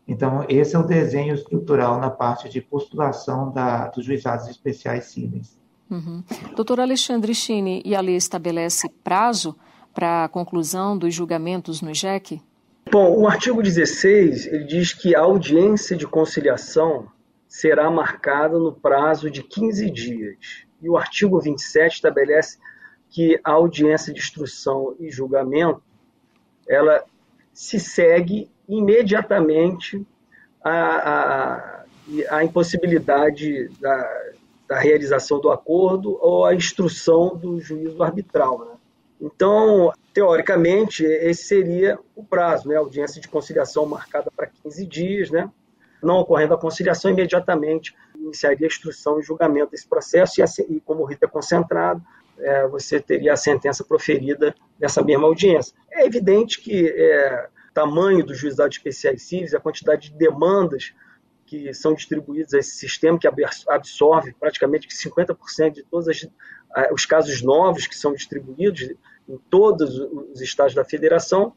Então, 0.05 0.43
esse 0.49 0.75
é 0.75 0.79
o 0.79 0.83
desenho 0.83 1.33
estrutural 1.33 2.01
na 2.01 2.09
parte 2.09 2.49
de 2.49 2.59
postulação 2.59 3.49
da, 3.49 3.87
dos 3.87 4.03
juizados 4.03 4.49
especiais 4.49 5.05
cíveis. 5.05 5.56
Uhum. 5.89 6.23
Doutor 6.55 6.79
Alexandre 6.79 7.33
Chini, 7.33 7.81
e 7.85 7.95
a 7.95 8.01
lei 8.01 8.15
estabelece 8.15 8.89
prazo 9.03 9.55
para 9.93 10.25
a 10.25 10.29
conclusão 10.29 10.97
dos 10.97 11.13
julgamentos 11.13 11.81
no 11.81 11.89
IJEC? 11.89 12.41
Bom, 12.91 13.19
o 13.19 13.27
artigo 13.27 13.61
16 13.61 14.47
ele 14.47 14.63
diz 14.63 14.93
que 14.93 15.15
a 15.15 15.21
audiência 15.21 15.95
de 15.95 16.05
conciliação 16.05 17.07
será 17.47 17.89
marcada 17.89 18.57
no 18.57 18.71
prazo 18.71 19.29
de 19.31 19.41
15 19.43 19.89
dias. 19.89 20.37
E 20.81 20.89
o 20.89 20.97
artigo 20.97 21.39
27 21.39 21.95
estabelece 21.95 22.57
que 23.09 23.39
a 23.43 23.51
audiência 23.51 24.13
de 24.13 24.19
instrução 24.19 24.95
e 24.99 25.09
julgamento 25.09 25.81
ela 26.67 27.03
se 27.53 27.79
segue 27.79 28.51
imediatamente 28.67 30.05
a, 30.63 30.71
a, 30.71 31.85
a 32.29 32.43
impossibilidade 32.43 33.69
da, 33.79 34.26
da, 34.67 34.79
realização 34.79 35.39
do 35.39 35.49
acordo 35.49 36.17
ou 36.21 36.45
a 36.45 36.53
instrução 36.53 37.35
do 37.35 37.59
juízo 37.59 38.01
arbitral. 38.01 38.59
Né? 38.59 38.71
Então, 39.21 39.91
teoricamente, 40.13 41.03
esse 41.03 41.43
seria 41.43 41.99
o 42.15 42.23
prazo, 42.23 42.67
né? 42.67 42.75
a 42.75 42.79
audiência 42.79 43.21
de 43.21 43.27
conciliação 43.27 43.85
marcada 43.85 44.31
para 44.35 44.47
15 44.47 44.85
dias, 44.85 45.31
né? 45.31 45.49
não 46.01 46.17
ocorrendo 46.17 46.53
a 46.53 46.57
conciliação, 46.57 47.11
imediatamente 47.11 47.95
iniciaria 48.15 48.65
a 48.65 48.67
instrução 48.67 49.19
e 49.19 49.23
julgamento 49.23 49.71
desse 49.71 49.87
processo, 49.87 50.41
e, 50.41 50.43
e 50.75 50.79
como 50.81 51.01
o 51.01 51.05
rito 51.05 51.23
é 51.23 51.27
concentrado, 51.27 52.01
é, 52.39 52.67
você 52.67 52.99
teria 52.99 53.33
a 53.33 53.37
sentença 53.37 53.83
proferida 53.83 54.53
nessa 54.79 55.01
mesma 55.01 55.27
audiência. 55.27 55.73
É 55.91 56.05
evidente 56.05 56.59
que 56.61 56.87
é, 56.87 57.47
tamanho 57.73 58.25
dos 58.25 58.37
juizados 58.37 58.77
especiais 58.77 59.23
cíveis, 59.23 59.53
a 59.53 59.59
quantidade 59.59 60.09
de 60.09 60.17
demandas 60.17 60.93
que 61.47 61.73
são 61.73 61.93
distribuídas 61.93 62.53
a 62.53 62.59
esse 62.59 62.77
sistema, 62.77 63.17
que 63.17 63.27
absorve 63.67 64.35
praticamente 64.37 64.87
50% 64.89 65.71
de 65.71 65.83
todos 65.83 66.09
as, 66.09 66.27
os 66.91 67.05
casos 67.05 67.41
novos 67.41 67.87
que 67.87 67.95
são 67.95 68.13
distribuídos 68.13 68.93
em 69.27 69.37
todos 69.49 69.97
os 69.97 70.41
estados 70.41 70.75
da 70.75 70.83
federação, 70.83 71.53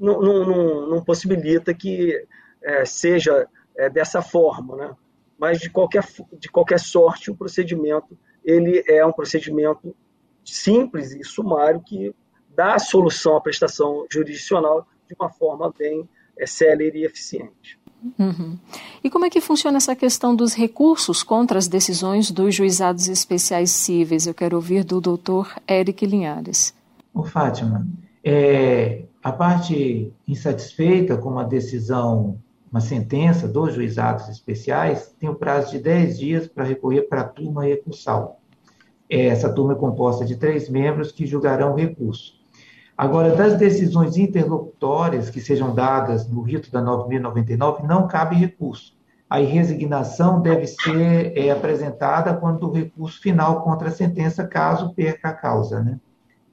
não, 0.00 0.20
não, 0.20 0.86
não 0.88 1.04
possibilita 1.04 1.74
que 1.74 2.26
é, 2.62 2.84
seja 2.84 3.46
é, 3.76 3.90
dessa 3.90 4.22
forma. 4.22 4.76
Né? 4.76 4.96
Mas, 5.38 5.60
de 5.60 5.68
qualquer, 5.68 6.04
de 6.32 6.48
qualquer 6.48 6.80
sorte, 6.80 7.30
o 7.30 7.36
procedimento 7.36 8.18
ele 8.44 8.82
é 8.88 9.04
um 9.04 9.12
procedimento 9.12 9.94
simples 10.42 11.12
e 11.12 11.22
sumário 11.22 11.82
que 11.82 12.14
dá 12.48 12.78
solução 12.78 13.36
à 13.36 13.40
prestação 13.40 14.06
jurisdicional 14.10 14.88
de 15.06 15.14
uma 15.20 15.28
forma 15.28 15.70
bem 15.76 16.08
é, 16.38 16.46
célere 16.46 17.00
e 17.00 17.04
eficiente. 17.04 17.78
Uhum. 18.18 18.56
E 19.02 19.10
como 19.10 19.24
é 19.24 19.30
que 19.30 19.40
funciona 19.40 19.76
essa 19.76 19.96
questão 19.96 20.34
dos 20.34 20.54
recursos 20.54 21.22
contra 21.22 21.58
as 21.58 21.66
decisões 21.66 22.30
dos 22.30 22.54
juizados 22.54 23.08
especiais 23.08 23.70
cíveis? 23.70 24.26
Eu 24.26 24.34
quero 24.34 24.56
ouvir 24.56 24.84
do 24.84 25.00
doutor 25.00 25.54
Eric 25.68 26.06
Linhares. 26.06 26.74
O 27.12 27.24
Fátima, 27.24 27.86
é, 28.22 29.04
a 29.22 29.32
parte 29.32 30.12
insatisfeita 30.26 31.16
com 31.16 31.30
uma 31.30 31.44
decisão 31.44 32.38
uma 32.70 32.80
sentença 32.80 33.48
dos 33.48 33.74
juizados 33.74 34.28
especiais, 34.28 35.14
tem 35.18 35.28
o 35.28 35.34
prazo 35.34 35.72
de 35.72 35.78
10 35.78 36.18
dias 36.18 36.46
para 36.46 36.64
recorrer 36.64 37.02
para 37.02 37.22
a 37.22 37.28
turma 37.28 37.64
recursal. 37.64 38.40
Essa 39.08 39.50
turma 39.50 39.72
é 39.72 39.76
composta 39.76 40.24
de 40.24 40.36
três 40.36 40.68
membros 40.68 41.10
que 41.10 41.26
julgarão 41.26 41.74
recurso. 41.74 42.37
Agora, 42.98 43.36
das 43.36 43.56
decisões 43.56 44.16
interlocutórias 44.16 45.30
que 45.30 45.40
sejam 45.40 45.72
dadas 45.72 46.28
no 46.28 46.42
rito 46.42 46.68
da 46.72 46.82
9.099, 46.82 47.84
não 47.84 48.08
cabe 48.08 48.34
recurso. 48.34 48.98
A 49.30 49.38
resignação 49.38 50.42
deve 50.42 50.66
ser 50.66 51.32
é, 51.38 51.48
apresentada 51.52 52.34
quando 52.34 52.64
o 52.64 52.72
recurso 52.72 53.20
final 53.20 53.62
contra 53.62 53.86
a 53.86 53.92
sentença, 53.92 54.44
caso 54.48 54.92
perca 54.94 55.28
a 55.28 55.32
causa. 55.32 55.80
Né? 55.80 56.00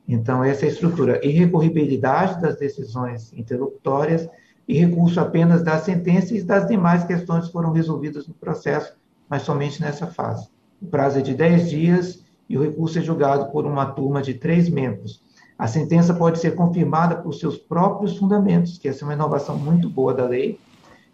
Então, 0.08 0.43
essa 0.43 0.66
é 0.66 0.70
a 0.70 0.72
estrutura. 0.72 1.26
Irrecorribilidade 1.26 2.39
das 2.39 2.58
decisões 2.58 3.34
interlocutórias 3.34 4.30
e 4.68 4.78
recurso 4.78 5.20
apenas 5.20 5.64
da 5.64 5.80
sentença 5.80 6.36
e 6.36 6.43
das 6.43 6.68
demais 6.68 7.04
questões 7.06 7.48
que 7.48 7.54
foram 7.54 7.72
resolvidas 7.72 8.28
no 8.28 8.36
processo, 8.36 8.96
mas 9.28 9.41
somente 9.41 9.82
nessa 9.82 10.06
fase. 10.06 10.48
O 10.80 10.86
prazo 10.86 11.18
é 11.18 11.22
de 11.24 11.34
10 11.34 11.70
dias 11.72 12.24
e 12.48 12.56
o 12.56 12.62
recurso 12.62 13.00
é 13.00 13.02
julgado 13.02 13.52
por 13.52 13.66
uma 13.66 13.88
turma 13.88 14.22
de 14.22 14.36
três 14.36 14.70
membros. 14.70 15.26
A 15.58 15.68
sentença 15.68 16.14
pode 16.14 16.39
ser 16.39 16.53
confirmada 16.53 17.16
por 17.16 17.34
seus 17.34 17.58
próprios 17.58 18.18
fundamentos, 18.18 18.78
que 18.78 18.89
essa 18.89 19.03
é 19.03 19.08
uma 19.08 19.14
inovação 19.14 19.58
muito 19.58 19.89
boa 19.89 20.14
da 20.14 20.26
lei, 20.26 20.60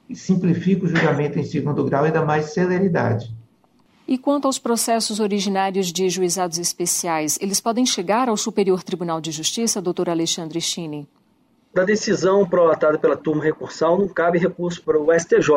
e 0.10 0.16
simplifica 0.16 0.86
o 0.86 0.88
julgamento 0.88 1.38
em 1.38 1.44
segundo 1.44 1.84
grau 1.84 2.08
e 2.08 2.12
dá 2.12 2.26
mais 2.26 2.54
celeridade. 2.54 3.34
E 4.08 4.18
quanto 4.18 4.46
aos 4.46 4.58
processos 4.58 5.20
originários 5.20 5.88
de 5.88 6.10
juizados 6.10 6.58
especiais, 6.58 7.38
eles 7.40 7.62
podem 7.62 7.86
chegar 7.86 8.28
ao 8.28 8.36
Superior 8.36 8.84
Tribunal 8.84 9.22
de 9.22 9.32
Justiça, 9.32 9.82
doutor 9.82 10.10
Alexandre 10.10 10.60
Chini? 10.60 11.08
Da 11.74 11.86
decisão 11.86 12.46
prolatada 12.46 12.98
pela 12.98 13.16
turma 13.16 13.42
recursal, 13.42 13.98
não 13.98 14.10
cabe 14.10 14.38
recurso 14.38 14.84
para 14.84 15.00
o 15.00 15.18
STJ, 15.18 15.50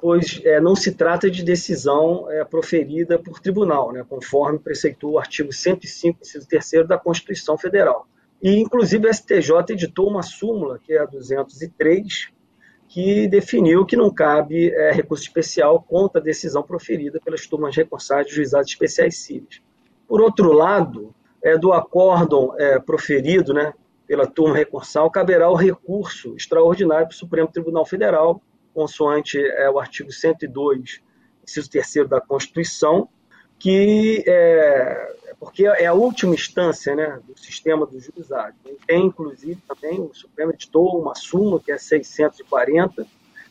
pois 0.00 0.40
é, 0.44 0.60
não 0.60 0.74
se 0.74 0.90
trata 0.90 1.30
de 1.30 1.44
decisão 1.44 2.28
é, 2.28 2.42
proferida 2.42 3.16
por 3.16 3.38
tribunal, 3.38 3.92
né, 3.92 4.04
conforme 4.08 4.58
preceitua 4.58 5.12
o 5.12 5.18
artigo 5.18 5.52
105, 5.52 6.18
inciso 6.22 6.48
3 6.48 6.88
da 6.88 6.98
Constituição 6.98 7.56
Federal. 7.56 8.08
E, 8.44 8.60
inclusive, 8.60 9.08
o 9.08 9.14
STJ 9.14 9.54
editou 9.70 10.06
uma 10.06 10.22
súmula, 10.22 10.78
que 10.78 10.92
é 10.92 10.98
a 10.98 11.06
203, 11.06 12.28
que 12.86 13.26
definiu 13.26 13.86
que 13.86 13.96
não 13.96 14.12
cabe 14.12 14.70
é, 14.70 14.92
recurso 14.92 15.22
especial 15.22 15.82
contra 15.82 16.20
a 16.20 16.22
decisão 16.22 16.62
proferida 16.62 17.18
pelas 17.24 17.46
turmas 17.46 17.74
recursais 17.74 18.26
de 18.26 18.34
juizados 18.34 18.70
especiais 18.70 19.16
cíveis. 19.16 19.62
Por 20.06 20.20
outro 20.20 20.52
lado, 20.52 21.14
é, 21.42 21.56
do 21.56 21.72
acórdão 21.72 22.54
é, 22.58 22.78
proferido 22.78 23.54
né, 23.54 23.72
pela 24.06 24.26
turma 24.26 24.54
recursal, 24.54 25.10
caberá 25.10 25.48
o 25.48 25.54
recurso 25.54 26.36
extraordinário 26.36 27.06
para 27.06 27.14
o 27.14 27.16
Supremo 27.16 27.48
Tribunal 27.48 27.86
Federal, 27.86 28.42
consoante 28.74 29.38
é, 29.38 29.70
o 29.70 29.78
artigo 29.78 30.12
102, 30.12 31.00
inciso 31.42 31.70
3 31.70 32.06
da 32.06 32.20
Constituição, 32.20 33.08
que 33.58 34.22
é, 34.26 35.14
porque 35.44 35.66
é 35.66 35.84
a 35.84 35.92
última 35.92 36.34
instância 36.34 36.96
né, 36.96 37.20
do 37.28 37.38
sistema 37.38 37.84
do 37.84 38.00
juizado. 38.00 38.54
Tem, 38.86 39.04
inclusive, 39.04 39.60
também 39.68 40.00
o 40.00 40.14
Supremo 40.14 40.52
editou 40.52 40.98
uma 40.98 41.14
súmula, 41.14 41.60
que 41.60 41.70
é 41.70 41.76
640, 41.76 43.06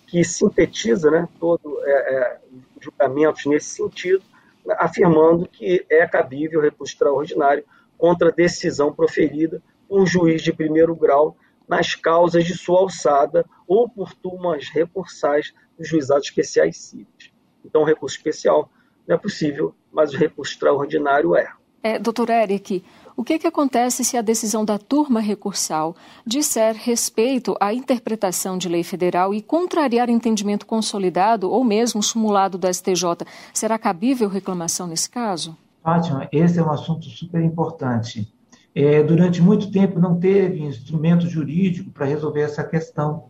que 0.07 0.23
sintetiza 0.23 1.11
né, 1.11 1.29
todos 1.39 1.71
é, 1.83 1.91
é, 1.91 2.39
os 2.75 2.83
julgamentos 2.83 3.45
nesse 3.45 3.67
sentido, 3.67 4.23
afirmando 4.71 5.47
que 5.47 5.85
é 5.87 6.07
cabível 6.07 6.61
recurso 6.61 6.93
extraordinário 6.93 7.63
contra 7.95 8.29
a 8.29 8.31
decisão 8.31 8.91
proferida 8.91 9.61
um 9.87 10.05
juiz 10.05 10.41
de 10.41 10.51
primeiro 10.51 10.95
grau 10.95 11.37
nas 11.67 11.93
causas 11.93 12.43
de 12.43 12.57
sua 12.57 12.79
alçada 12.79 13.45
ou 13.67 13.87
por 13.87 14.15
turmas 14.15 14.67
recursais 14.67 15.53
dos 15.77 15.87
juizados 15.87 16.27
especiais 16.27 16.77
cíveis. 16.77 17.31
Então, 17.63 17.83
o 17.83 17.85
recurso 17.85 18.17
especial 18.17 18.71
não 19.07 19.15
é 19.15 19.19
possível, 19.19 19.75
mas 19.91 20.11
o 20.11 20.17
recurso 20.17 20.53
extraordinário 20.53 21.35
é. 21.35 21.53
É 21.83 21.99
doutor 21.99 22.29
Eric, 22.29 22.83
o 23.15 23.23
que, 23.23 23.37
que 23.37 23.45
acontece 23.45 24.03
se 24.03 24.17
a 24.17 24.21
decisão 24.21 24.65
da 24.65 24.79
turma 24.79 25.19
recursal 25.19 25.95
disser 26.25 26.75
respeito 26.75 27.55
à 27.59 27.73
interpretação 27.73 28.57
de 28.57 28.67
lei 28.67 28.83
federal 28.83 29.33
e 29.33 29.41
contrariar 29.41 30.09
entendimento 30.09 30.65
consolidado 30.65 31.51
ou 31.51 31.63
mesmo 31.63 32.01
simulado 32.01 32.57
do 32.57 32.73
STJ? 32.73 33.27
Será 33.53 33.77
cabível 33.77 34.29
reclamação 34.29 34.87
nesse 34.87 35.09
caso? 35.09 35.55
Fátima, 35.83 36.27
esse 36.31 36.57
é 36.57 36.63
um 36.63 36.71
assunto 36.71 37.05
super 37.09 37.43
importante 37.43 38.27
é, 38.75 39.03
durante 39.03 39.41
muito 39.41 39.71
tempo 39.71 39.99
não 39.99 40.19
teve 40.19 40.63
instrumento 40.63 41.27
jurídico 41.27 41.91
para 41.91 42.05
resolver 42.05 42.41
essa 42.41 42.63
questão. 42.63 43.25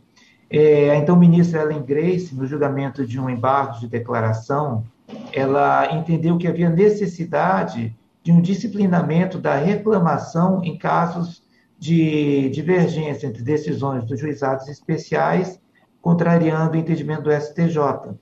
É, 0.50 0.92
a 0.92 0.96
então 0.96 1.18
ministra 1.18 1.62
Ellen 1.62 1.84
Grace, 1.84 2.34
no 2.34 2.46
julgamento 2.46 3.06
de 3.06 3.20
um 3.20 3.30
embargo 3.30 3.80
de 3.80 3.88
declaração, 3.88 4.86
ela 5.34 5.94
entendeu 5.94 6.38
que 6.38 6.48
havia 6.48 6.70
necessidade 6.70 7.94
de 8.24 8.32
um 8.32 8.42
disciplinamento 8.42 9.38
da 9.38 9.56
reclamação 9.56 10.64
em 10.64 10.78
casos 10.78 11.44
de 11.78 12.50
divergência 12.50 13.28
entre 13.28 13.44
decisões 13.44 14.06
dos 14.06 14.18
juizados 14.20 14.70
especiais, 14.70 15.60
contrariando 16.02 16.74
o 16.74 16.78
entendimento 16.78 17.24
do 17.24 17.32
STJ. 17.32 18.16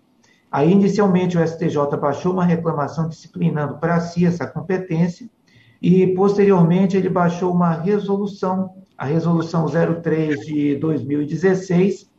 Aí, 0.52 0.72
inicialmente, 0.72 1.38
o 1.38 1.48
STJ 1.48 1.98
baixou 2.00 2.34
uma 2.34 2.44
reclamação 2.44 3.08
disciplinando 3.08 3.78
para 3.78 4.00
si 4.00 4.26
essa 4.26 4.48
competência, 4.48 5.30
e 5.82 6.08
posteriormente 6.08 6.98
ele 6.98 7.10
baixou 7.10 7.54
uma 7.54 7.72
resolução, 7.72 8.76
a 8.98 9.06
resolução 9.06 9.66
03 9.66 10.46
de 10.46 10.76
2016, 10.78 12.10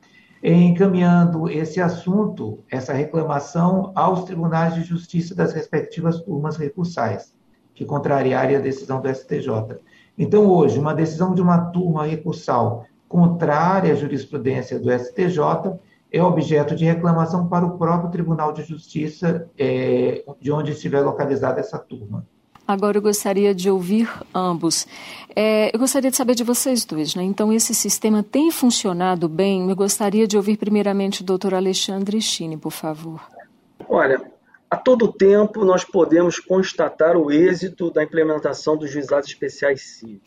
encaminhando 0.42 1.48
esse 1.48 1.80
assunto, 1.80 2.64
essa 2.70 2.92
reclamação 2.92 3.92
aos 3.94 4.24
tribunais 4.24 4.74
de 4.74 4.82
justiça 4.82 5.34
das 5.34 5.52
respectivas 5.52 6.20
turmas 6.20 6.56
recursais, 6.56 7.34
que 7.74 7.84
contrariarem 7.84 8.56
a 8.56 8.60
decisão 8.60 9.00
do 9.00 9.08
STJ. 9.08 9.78
Então, 10.18 10.46
hoje, 10.46 10.78
uma 10.78 10.94
decisão 10.94 11.34
de 11.34 11.40
uma 11.40 11.58
turma 11.70 12.04
recursal 12.06 12.84
contrária 13.08 13.92
à 13.92 13.96
jurisprudência 13.96 14.78
do 14.78 14.90
STJ 14.90 15.78
é 16.10 16.22
objeto 16.22 16.74
de 16.74 16.84
reclamação 16.84 17.46
para 17.48 17.64
o 17.64 17.78
próprio 17.78 18.10
Tribunal 18.10 18.52
de 18.52 18.62
Justiça, 18.62 19.48
é, 19.58 20.22
de 20.40 20.52
onde 20.52 20.72
estiver 20.72 21.00
localizada 21.00 21.58
essa 21.58 21.78
turma. 21.78 22.26
Agora 22.68 22.96
eu 22.96 23.02
gostaria 23.02 23.54
de 23.54 23.68
ouvir 23.68 24.08
ambos. 24.34 24.86
É, 25.34 25.74
eu 25.74 25.78
gostaria 25.78 26.10
de 26.10 26.16
saber 26.16 26.34
de 26.34 26.44
vocês 26.44 26.84
dois, 26.84 27.14
né? 27.14 27.22
Então, 27.22 27.52
esse 27.52 27.74
sistema 27.74 28.22
tem 28.22 28.50
funcionado 28.50 29.28
bem? 29.28 29.68
Eu 29.68 29.76
gostaria 29.76 30.26
de 30.26 30.36
ouvir 30.36 30.56
primeiramente 30.56 31.22
o 31.22 31.24
doutor 31.24 31.54
Alexandre 31.54 32.20
Chini, 32.20 32.56
por 32.56 32.70
favor. 32.70 33.20
Olha, 33.88 34.22
a 34.72 34.76
todo 34.78 35.12
tempo 35.12 35.66
nós 35.66 35.84
podemos 35.84 36.40
constatar 36.40 37.14
o 37.14 37.30
êxito 37.30 37.90
da 37.90 38.02
implementação 38.02 38.74
dos 38.74 38.90
juizados 38.90 39.28
especiais 39.28 39.82
civis. 39.82 40.22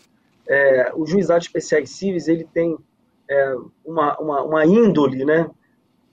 É, 0.47 0.91
os 0.95 1.09
juizados 1.09 1.47
especiais 1.47 1.89
civis 1.89 2.27
ele 2.27 2.43
tem 2.43 2.77
é, 3.27 3.55
uma, 3.83 4.15
uma, 4.19 4.43
uma 4.43 4.63
índole, 4.63 5.25
né? 5.25 5.49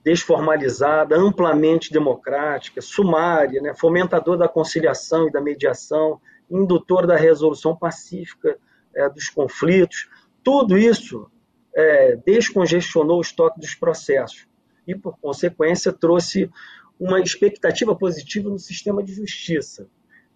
desformalizada, 0.02 1.14
amplamente 1.14 1.92
democrática, 1.92 2.80
sumária, 2.80 3.60
né, 3.60 3.74
fomentador 3.74 4.38
da 4.38 4.48
conciliação 4.48 5.28
e 5.28 5.30
da 5.30 5.40
mediação, 5.40 6.18
indutor 6.50 7.06
da 7.06 7.16
resolução 7.16 7.76
pacífica 7.76 8.56
é, 8.94 9.10
dos 9.10 9.28
conflitos. 9.28 10.08
Tudo 10.42 10.78
isso 10.78 11.30
é, 11.74 12.16
descongestionou 12.16 13.18
o 13.18 13.22
estoque 13.22 13.60
dos 13.60 13.74
processos 13.74 14.46
e, 14.88 14.94
por 14.94 15.18
consequência, 15.18 15.92
trouxe 15.92 16.50
uma 16.98 17.20
expectativa 17.20 17.94
positiva 17.94 18.48
no 18.48 18.58
sistema 18.58 19.02
de 19.02 19.12
justiça. 19.12 19.88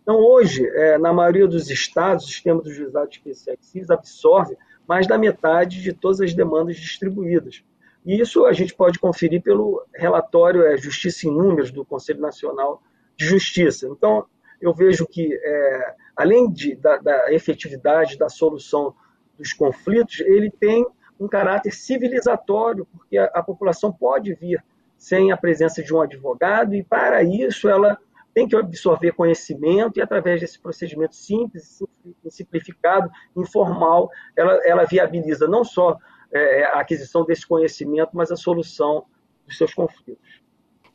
Então, 0.03 0.17
hoje, 0.17 0.65
é, 0.69 0.99
na 0.99 1.13
maioria 1.13 1.49
dos 1.49 1.69
estados, 1.69 2.25
o 2.25 2.29
sistema 2.29 2.63
dos 2.63 2.75
juizados 2.75 3.17
especiais 3.17 3.91
absorve 3.91 4.57
mais 4.87 5.07
da 5.07 5.19
metade 5.19 5.83
de 5.83 5.93
todas 5.93 6.21
as 6.21 6.33
demandas 6.33 6.77
distribuídas. 6.77 7.65
E 8.05 8.21
isso 8.21 8.47
a 8.47 8.53
gente 8.53 8.73
pode 8.73 9.01
conferir 9.01 9.43
pelo 9.43 9.85
relatório 9.93 10.63
é, 10.63 10.77
Justiça 10.77 11.27
em 11.27 11.33
Números 11.33 11.73
do 11.73 11.85
Conselho 11.85 12.21
Nacional 12.21 12.81
de 13.17 13.27
Justiça. 13.27 13.89
Então, 13.89 14.25
eu 14.61 14.73
vejo 14.73 15.07
que, 15.07 15.35
é, 15.35 15.95
além 16.15 16.49
de, 16.53 16.77
da, 16.77 16.99
da, 16.99 17.33
efetividade 17.33 18.17
da 18.17 18.29
solução 18.29 18.95
dos 19.37 19.53
conflitos, 19.53 20.21
ele 20.21 20.51
tem 20.51 20.87
um 21.19 21.27
caráter 21.27 21.73
civilizatório, 21.73 22.87
porque 22.87 23.19
a, 23.19 23.25
a 23.25 23.43
população 23.43 23.93
pode 23.93 24.35
vir 24.35 24.63
sem 24.99 25.33
a 25.33 25.37
presença 25.37 25.83
de 25.83 25.95
um 25.95 26.01
advogado, 26.01 26.75
e 26.75 26.83
para 26.83 27.23
isso 27.23 27.69
ela 27.69 27.99
tem 28.35 28.47
que 28.47 28.55
absorver 28.55 29.13
conhecimento 29.13 29.99
e, 29.99 30.03
através 30.03 30.41
desse 30.41 30.61
procedimento 30.61 31.17
simples, 31.17 31.83
simplificado, 32.29 33.11
informal, 33.35 34.11
ela, 34.37 34.61
ela 34.67 34.85
viabiliza 34.85 35.49
não 35.49 35.65
só 35.65 35.97
é, 36.31 36.61
é, 36.61 36.65
a 36.67 36.81
aquisição 36.81 37.25
desse 37.25 37.47
conhecimento, 37.47 38.11
mas 38.13 38.31
a 38.31 38.37
solução 38.37 39.05
dos 39.47 39.57
seus 39.57 39.73
conflitos. 39.73 40.43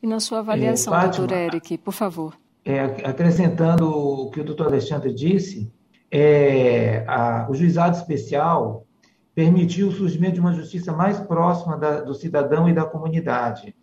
E 0.00 0.06
na 0.06 0.20
sua 0.20 0.38
avaliação, 0.38 0.94
é, 0.94 1.08
doutor 1.08 1.32
Eric, 1.32 1.78
por 1.78 1.92
favor. 1.92 2.36
É, 2.64 2.80
acrescentando 3.04 3.88
o 3.90 4.30
que 4.30 4.40
o 4.40 4.44
doutor 4.44 4.68
Alexandre 4.68 5.12
disse, 5.12 5.72
é, 6.12 7.04
a, 7.08 7.48
o 7.50 7.54
juizado 7.54 7.96
especial 7.96 8.86
permitiu 9.34 9.88
o 9.88 9.92
surgimento 9.92 10.34
de 10.34 10.40
uma 10.40 10.52
justiça 10.52 10.92
mais 10.92 11.18
próxima 11.18 11.76
da, 11.76 12.02
do 12.02 12.14
cidadão 12.14 12.68
e 12.68 12.72
da 12.72 12.84
comunidade. 12.84 13.74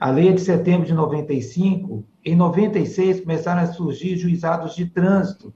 A 0.00 0.10
lei 0.10 0.28
é 0.28 0.32
de 0.32 0.40
setembro 0.40 0.86
de 0.86 0.94
95. 0.94 2.04
Em 2.24 2.36
96 2.36 3.20
começaram 3.22 3.62
a 3.62 3.66
surgir 3.66 4.16
juizados 4.16 4.76
de 4.76 4.86
trânsito, 4.86 5.52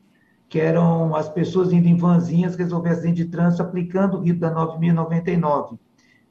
que 0.49 0.59
eram 0.59 1.14
as 1.14 1.28
pessoas 1.28 1.72
indo 1.72 1.86
em 1.86 1.97
vanzinhas 1.97 2.57
resolver 2.57 2.90
acidente 2.90 3.24
de 3.24 3.30
trânsito 3.30 3.62
aplicando 3.62 4.18
o 4.18 4.20
rito 4.20 4.40
da 4.40 4.51
9099. 4.51 5.78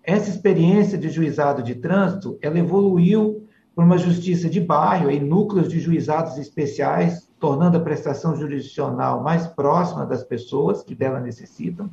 Essa 0.03 0.29
experiência 0.29 0.97
de 0.97 1.09
juizado 1.09 1.63
de 1.63 1.75
trânsito, 1.75 2.37
ela 2.41 2.59
evoluiu 2.59 3.47
para 3.73 3.85
uma 3.85 3.97
justiça 3.97 4.49
de 4.49 4.59
bairro, 4.59 5.09
em 5.09 5.21
núcleos 5.21 5.69
de 5.69 5.79
juizados 5.79 6.37
especiais, 6.37 7.29
tornando 7.39 7.77
a 7.77 7.81
prestação 7.81 8.35
jurisdicional 8.35 9.23
mais 9.23 9.47
próxima 9.47 10.05
das 10.05 10.21
pessoas 10.21 10.83
que 10.83 10.93
dela 10.93 11.21
necessitam, 11.21 11.89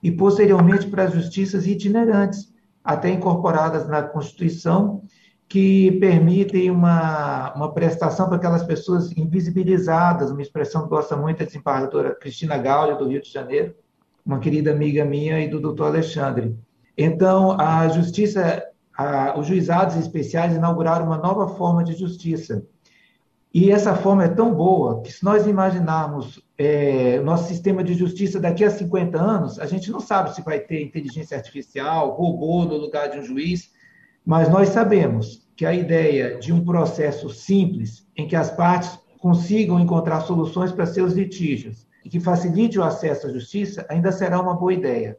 e 0.00 0.12
posteriormente 0.12 0.86
para 0.86 1.04
as 1.04 1.12
justiças 1.12 1.66
itinerantes, 1.66 2.54
até 2.84 3.10
incorporadas 3.10 3.88
na 3.88 4.02
Constituição, 4.02 5.02
que 5.48 5.92
permitem 5.92 6.70
uma, 6.70 7.54
uma 7.54 7.72
prestação 7.72 8.26
para 8.26 8.36
aquelas 8.36 8.64
pessoas 8.64 9.16
invisibilizadas, 9.16 10.30
uma 10.30 10.42
expressão 10.42 10.82
que 10.82 10.88
gosta 10.88 11.16
muito 11.16 11.42
a 11.42 11.46
desembargadora 11.46 12.14
Cristina 12.16 12.58
Gaudi, 12.58 12.98
do 12.98 13.08
Rio 13.08 13.22
de 13.22 13.30
Janeiro, 13.30 13.74
uma 14.24 14.40
querida 14.40 14.72
amiga 14.72 15.04
minha 15.04 15.40
e 15.40 15.48
do 15.48 15.60
doutor 15.60 15.86
Alexandre. 15.86 16.56
Então, 16.98 17.52
a 17.60 17.86
justiça, 17.88 18.64
a, 18.96 19.38
os 19.38 19.46
juizados 19.46 19.96
especiais 19.96 20.54
inauguraram 20.54 21.06
uma 21.06 21.18
nova 21.18 21.48
forma 21.54 21.84
de 21.84 21.94
justiça. 21.94 22.66
E 23.54 23.70
essa 23.70 23.94
forma 23.94 24.24
é 24.24 24.28
tão 24.28 24.52
boa 24.52 25.00
que, 25.02 25.12
se 25.12 25.24
nós 25.24 25.46
imaginarmos 25.46 26.42
é, 26.58 27.20
nosso 27.20 27.48
sistema 27.48 27.84
de 27.84 27.94
justiça 27.94 28.40
daqui 28.40 28.64
a 28.64 28.70
50 28.70 29.18
anos, 29.18 29.58
a 29.60 29.66
gente 29.66 29.90
não 29.90 30.00
sabe 30.00 30.34
se 30.34 30.42
vai 30.42 30.58
ter 30.58 30.82
inteligência 30.82 31.36
artificial, 31.36 32.10
robô 32.10 32.64
no 32.64 32.76
lugar 32.76 33.08
de 33.08 33.18
um 33.18 33.22
juiz, 33.22 33.70
mas 34.26 34.48
nós 34.48 34.70
sabemos 34.70 35.46
que 35.56 35.64
a 35.64 35.72
ideia 35.72 36.36
de 36.38 36.52
um 36.52 36.64
processo 36.64 37.30
simples, 37.30 38.04
em 38.16 38.26
que 38.26 38.34
as 38.34 38.50
partes 38.50 38.98
consigam 39.20 39.78
encontrar 39.78 40.20
soluções 40.22 40.72
para 40.72 40.84
seus 40.84 41.12
litígios 41.12 41.86
e 42.04 42.08
que 42.08 42.18
facilite 42.18 42.76
o 42.76 42.82
acesso 42.82 43.28
à 43.28 43.32
justiça, 43.32 43.86
ainda 43.88 44.10
será 44.10 44.40
uma 44.40 44.54
boa 44.54 44.72
ideia. 44.72 45.16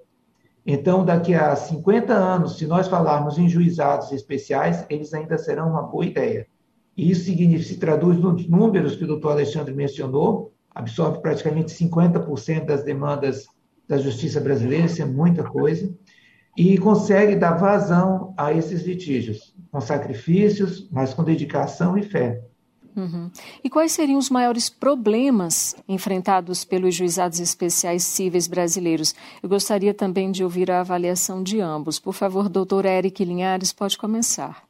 Então, 0.66 1.06
daqui 1.06 1.34
a 1.34 1.56
50 1.56 2.14
anos, 2.14 2.58
se 2.58 2.68
nós 2.68 2.90
falarmos 2.90 3.38
em 3.38 3.48
juizados 3.48 4.12
especiais, 4.12 4.86
eles 4.90 5.14
ainda 5.14 5.38
serão 5.38 5.70
uma 5.70 5.84
boa 5.84 6.06
ideia. 6.06 6.46
E 6.96 7.10
isso 7.10 7.24
se 7.64 7.78
traduz 7.78 8.18
nos 8.18 8.48
números 8.50 8.98
que 8.98 9.06
o 9.06 9.08
doutor 9.08 9.32
Alexandre 9.32 9.74
mencionou, 9.74 10.52
absorve 10.76 11.20
praticamente 11.20 11.72
50% 11.72 12.66
das 12.66 12.84
demandas 12.84 13.48
da 13.88 13.98
justiça 13.98 14.42
brasileira, 14.42 14.86
isso 14.86 15.02
é 15.02 15.06
muita 15.06 15.44
coisa, 15.44 15.90
e 16.58 16.76
consegue 16.80 17.36
dar 17.36 17.52
vazão 17.52 18.34
a 18.36 18.52
esses 18.52 18.82
litígios, 18.82 19.54
com 19.72 19.80
sacrifícios, 19.80 20.90
mas 20.92 21.14
com 21.14 21.24
dedicação 21.24 21.96
e 21.96 22.02
fé. 22.02 22.42
Uhum. 22.96 23.30
E 23.64 23.70
quais 23.70 23.92
seriam 23.92 24.18
os 24.18 24.32
maiores 24.32 24.72
problemas 24.72 25.76
enfrentados 25.88 26.66
pelos 26.66 26.96
juizados 26.96 27.40
especiais 27.40 28.02
cíveis 28.04 28.48
brasileiros? 28.48 29.14
Eu 29.44 29.48
gostaria 29.48 29.94
também 29.94 30.32
de 30.32 30.44
ouvir 30.44 30.72
a 30.72 30.80
avaliação 30.80 31.44
de 31.44 31.62
ambos. 31.62 32.00
Por 32.00 32.14
favor, 32.14 32.50
doutor 32.50 32.86
Eric 32.86 33.24
Linhares, 33.24 33.72
pode 33.72 33.96
começar. 33.96 34.64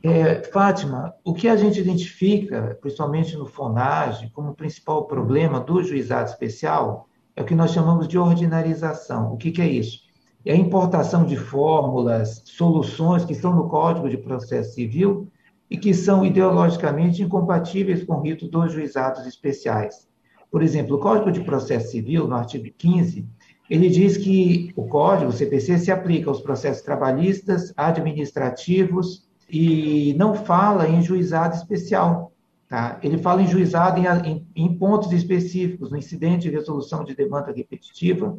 É, 0.00 0.44
Fátima, 0.44 1.12
o 1.24 1.34
que 1.34 1.48
a 1.48 1.56
gente 1.56 1.80
identifica, 1.80 2.78
principalmente 2.80 3.36
no 3.36 3.46
FONAGE, 3.46 4.30
como 4.30 4.54
principal 4.54 5.06
problema 5.06 5.58
do 5.58 5.82
juizado 5.82 6.30
especial 6.30 7.08
é 7.34 7.42
o 7.42 7.44
que 7.44 7.54
nós 7.54 7.72
chamamos 7.72 8.06
de 8.06 8.16
ordinarização. 8.16 9.32
O 9.32 9.36
que, 9.36 9.50
que 9.50 9.60
é 9.60 9.66
isso? 9.66 10.11
É 10.44 10.52
a 10.52 10.56
importação 10.56 11.24
de 11.24 11.36
fórmulas, 11.36 12.42
soluções 12.44 13.24
que 13.24 13.32
estão 13.32 13.54
no 13.54 13.68
Código 13.68 14.08
de 14.08 14.16
Processo 14.16 14.74
Civil 14.74 15.28
e 15.70 15.76
que 15.76 15.94
são 15.94 16.26
ideologicamente 16.26 17.22
incompatíveis 17.22 18.04
com 18.04 18.14
o 18.14 18.20
rito 18.20 18.48
dos 18.48 18.72
juizados 18.72 19.26
especiais. 19.26 20.08
Por 20.50 20.62
exemplo, 20.62 20.96
o 20.96 21.00
Código 21.00 21.30
de 21.30 21.40
Processo 21.40 21.92
Civil, 21.92 22.26
no 22.26 22.34
artigo 22.34 22.66
15, 22.76 23.24
ele 23.70 23.88
diz 23.88 24.16
que 24.16 24.72
o 24.76 24.86
Código, 24.86 25.30
o 25.30 25.32
CPC, 25.32 25.78
se 25.78 25.90
aplica 25.90 26.28
aos 26.28 26.42
processos 26.42 26.82
trabalhistas, 26.82 27.72
administrativos 27.76 29.26
e 29.48 30.14
não 30.18 30.34
fala 30.34 30.88
em 30.88 31.02
juizado 31.02 31.54
especial. 31.54 32.32
Tá? 32.68 32.98
Ele 33.02 33.16
fala 33.16 33.42
em 33.42 33.46
juizado 33.46 34.00
em, 34.00 34.06
em, 34.28 34.46
em 34.56 34.74
pontos 34.74 35.12
específicos, 35.12 35.90
no 35.90 35.96
incidente 35.96 36.50
de 36.50 36.50
resolução 36.50 37.04
de 37.04 37.14
demanda 37.14 37.52
repetitiva, 37.52 38.36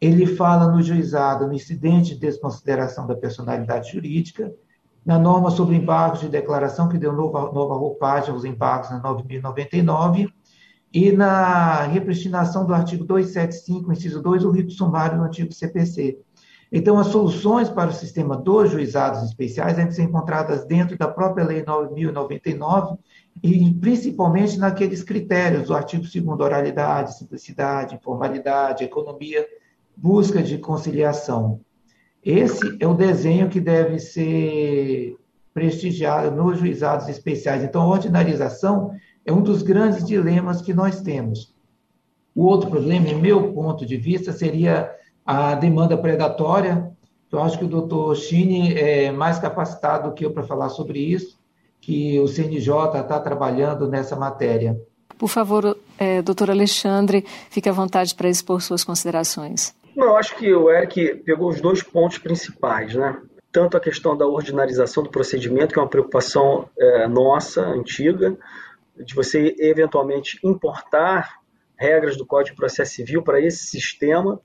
ele 0.00 0.26
fala 0.26 0.70
no 0.70 0.82
juizado, 0.82 1.46
no 1.46 1.52
incidente 1.52 2.14
de 2.14 2.20
desconsideração 2.20 3.06
da 3.06 3.14
personalidade 3.14 3.92
jurídica, 3.92 4.52
na 5.04 5.18
norma 5.18 5.50
sobre 5.50 5.76
embargos 5.76 6.20
de 6.20 6.28
declaração, 6.28 6.88
que 6.88 6.98
deu 6.98 7.12
nova, 7.12 7.52
nova 7.52 7.74
roupagem 7.74 8.30
aos 8.30 8.44
embargos 8.44 8.90
na 8.90 9.02
9.099, 9.02 10.28
e 10.92 11.12
na 11.12 11.82
repristinação 11.84 12.66
do 12.66 12.74
artigo 12.74 13.04
275, 13.04 13.92
inciso 13.92 14.20
2, 14.20 14.44
o 14.44 14.50
rito 14.50 14.72
sumário 14.72 15.18
no 15.18 15.24
antigo 15.24 15.52
CPC. 15.52 16.18
Então, 16.72 16.98
as 16.98 17.08
soluções 17.08 17.68
para 17.68 17.90
o 17.90 17.92
sistema 17.92 18.36
dos 18.36 18.70
juizados 18.70 19.22
especiais 19.24 19.76
devem 19.76 19.90
ser 19.90 20.02
encontradas 20.02 20.64
dentro 20.64 20.96
da 20.96 21.08
própria 21.08 21.44
Lei 21.44 21.64
9.099 21.64 22.96
e 23.42 23.74
principalmente 23.74 24.58
naqueles 24.58 25.02
critérios 25.02 25.66
do 25.66 25.74
artigo 25.74 26.04
2 26.04 26.40
oralidade, 26.40 27.18
simplicidade, 27.18 27.96
informalidade, 27.96 28.84
economia, 28.84 29.44
busca 30.00 30.42
de 30.42 30.56
conciliação. 30.56 31.60
Esse 32.24 32.76
é 32.80 32.86
o 32.86 32.94
desenho 32.94 33.50
que 33.50 33.60
deve 33.60 33.98
ser 33.98 35.16
prestigiado 35.52 36.30
nos 36.34 36.58
juizados 36.58 37.08
especiais. 37.08 37.62
Então, 37.62 37.82
a 37.82 37.86
ordinarização 37.86 38.92
é 39.26 39.32
um 39.32 39.42
dos 39.42 39.62
grandes 39.62 40.06
dilemas 40.06 40.62
que 40.62 40.72
nós 40.72 41.02
temos. 41.02 41.54
O 42.34 42.44
outro 42.44 42.70
problema, 42.70 43.08
em 43.08 43.20
meu 43.20 43.52
ponto 43.52 43.84
de 43.84 43.96
vista, 43.96 44.32
seria 44.32 44.90
a 45.26 45.54
demanda 45.54 45.98
predatória. 45.98 46.90
Eu 47.30 47.42
acho 47.42 47.58
que 47.58 47.64
o 47.64 47.68
doutor 47.68 48.16
Chini 48.16 48.74
é 48.74 49.12
mais 49.12 49.38
capacitado 49.38 50.08
do 50.08 50.14
que 50.14 50.24
eu 50.24 50.32
para 50.32 50.44
falar 50.44 50.70
sobre 50.70 50.98
isso, 50.98 51.38
que 51.80 52.18
o 52.20 52.26
CNJ 52.26 53.00
está 53.00 53.20
trabalhando 53.20 53.88
nessa 53.88 54.16
matéria. 54.16 54.80
Por 55.18 55.28
favor, 55.28 55.76
é, 55.98 56.22
doutor 56.22 56.50
Alexandre, 56.50 57.26
fique 57.50 57.68
à 57.68 57.72
vontade 57.72 58.14
para 58.14 58.28
expor 58.28 58.62
suas 58.62 58.82
considerações. 58.82 59.74
Não, 60.00 60.06
eu 60.06 60.16
acho 60.16 60.34
que 60.34 60.50
o 60.50 60.70
Eric 60.70 61.16
pegou 61.26 61.50
os 61.50 61.60
dois 61.60 61.82
pontos 61.82 62.16
principais, 62.16 62.94
né? 62.94 63.20
Tanto 63.52 63.76
a 63.76 63.80
questão 63.80 64.16
da 64.16 64.26
ordinarização 64.26 65.02
do 65.02 65.10
procedimento, 65.10 65.74
que 65.74 65.78
é 65.78 65.82
uma 65.82 65.90
preocupação 65.90 66.70
é, 66.78 67.06
nossa, 67.06 67.60
antiga, 67.60 68.34
de 68.96 69.14
você 69.14 69.54
eventualmente 69.58 70.40
importar 70.42 71.42
regras 71.76 72.16
do 72.16 72.24
Código 72.24 72.54
de 72.54 72.56
Processo 72.56 72.94
Civil 72.94 73.22
para 73.22 73.42
esse 73.42 73.66
sistema 73.66 74.40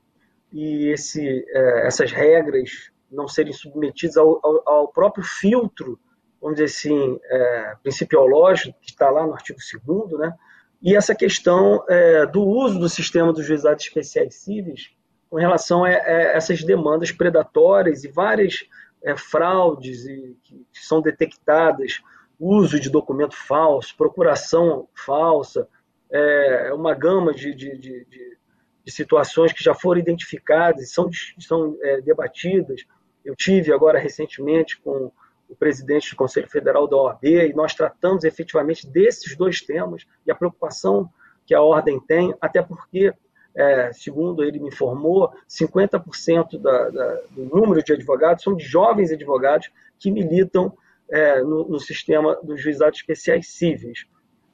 e 0.52 0.88
esse, 0.88 1.42
é, 1.48 1.86
essas 1.86 2.12
regras 2.12 2.90
não 3.10 3.26
serem 3.26 3.54
submetidas 3.54 4.18
ao, 4.18 4.38
ao, 4.44 4.68
ao, 4.68 4.88
próprio 4.88 5.24
filtro, 5.24 5.98
vamos 6.38 6.56
dizer 6.56 6.66
assim, 6.66 7.18
é, 7.30 7.76
principiológico, 7.82 8.78
que 8.78 8.90
está 8.90 9.08
lá 9.08 9.26
no 9.26 9.32
artigo 9.32 9.58
2 9.86 10.18
né? 10.18 10.34
E 10.82 10.94
essa 10.94 11.14
questão 11.14 11.82
é, 11.88 12.26
do 12.26 12.42
uso 12.42 12.78
do 12.78 12.90
sistema 12.90 13.32
dos 13.32 13.46
juizados 13.46 13.82
especiais 13.82 14.34
cíveis 14.34 14.94
com 15.30 15.36
relação 15.36 15.84
a, 15.84 15.88
a 15.88 15.92
essas 15.92 16.62
demandas 16.62 17.12
predatórias 17.12 18.04
e 18.04 18.08
várias 18.08 18.64
é, 19.02 19.16
fraudes 19.16 20.04
e, 20.06 20.36
que 20.42 20.66
são 20.72 21.00
detectadas, 21.00 22.00
uso 22.38 22.78
de 22.78 22.90
documento 22.90 23.34
falso, 23.34 23.96
procuração 23.96 24.88
falsa, 24.94 25.68
é, 26.10 26.72
uma 26.72 26.94
gama 26.94 27.32
de, 27.32 27.54
de, 27.54 27.76
de, 27.76 28.04
de, 28.04 28.36
situações 28.90 29.52
que 29.52 29.64
já 29.64 29.74
foram 29.74 30.00
identificadas 30.00 30.82
e 30.82 30.86
são, 30.86 31.10
são 31.40 31.76
é, 31.82 32.00
debatidas. 32.00 32.84
Eu 33.24 33.34
tive 33.34 33.72
agora 33.72 33.98
recentemente 33.98 34.80
com 34.80 35.10
o 35.48 35.56
presidente 35.56 36.10
do 36.10 36.16
Conselho 36.16 36.48
Federal 36.48 36.86
da 36.86 36.96
OAB 36.96 37.24
e 37.24 37.52
nós 37.52 37.74
tratamos 37.74 38.24
efetivamente 38.24 38.86
desses 38.88 39.36
dois 39.36 39.60
temas 39.60 40.06
e 40.24 40.30
a 40.30 40.34
preocupação 40.34 41.10
que 41.44 41.54
a 41.54 41.62
ordem 41.62 42.00
tem, 42.00 42.34
até 42.40 42.62
porque 42.62 43.12
é, 43.56 43.90
segundo 43.92 44.44
ele 44.44 44.60
me 44.60 44.68
informou, 44.68 45.32
50% 45.48 46.60
da, 46.60 46.90
da, 46.90 47.20
do 47.30 47.44
número 47.46 47.82
de 47.82 47.92
advogados 47.92 48.44
são 48.44 48.54
de 48.54 48.64
jovens 48.64 49.10
advogados 49.10 49.70
que 49.98 50.10
militam 50.10 50.76
é, 51.10 51.40
no, 51.40 51.66
no, 51.66 51.80
sistema 51.80 52.38
dos 52.42 52.60
juizados 52.60 52.98
especiais 52.98 53.48
cíveis. 53.48 54.04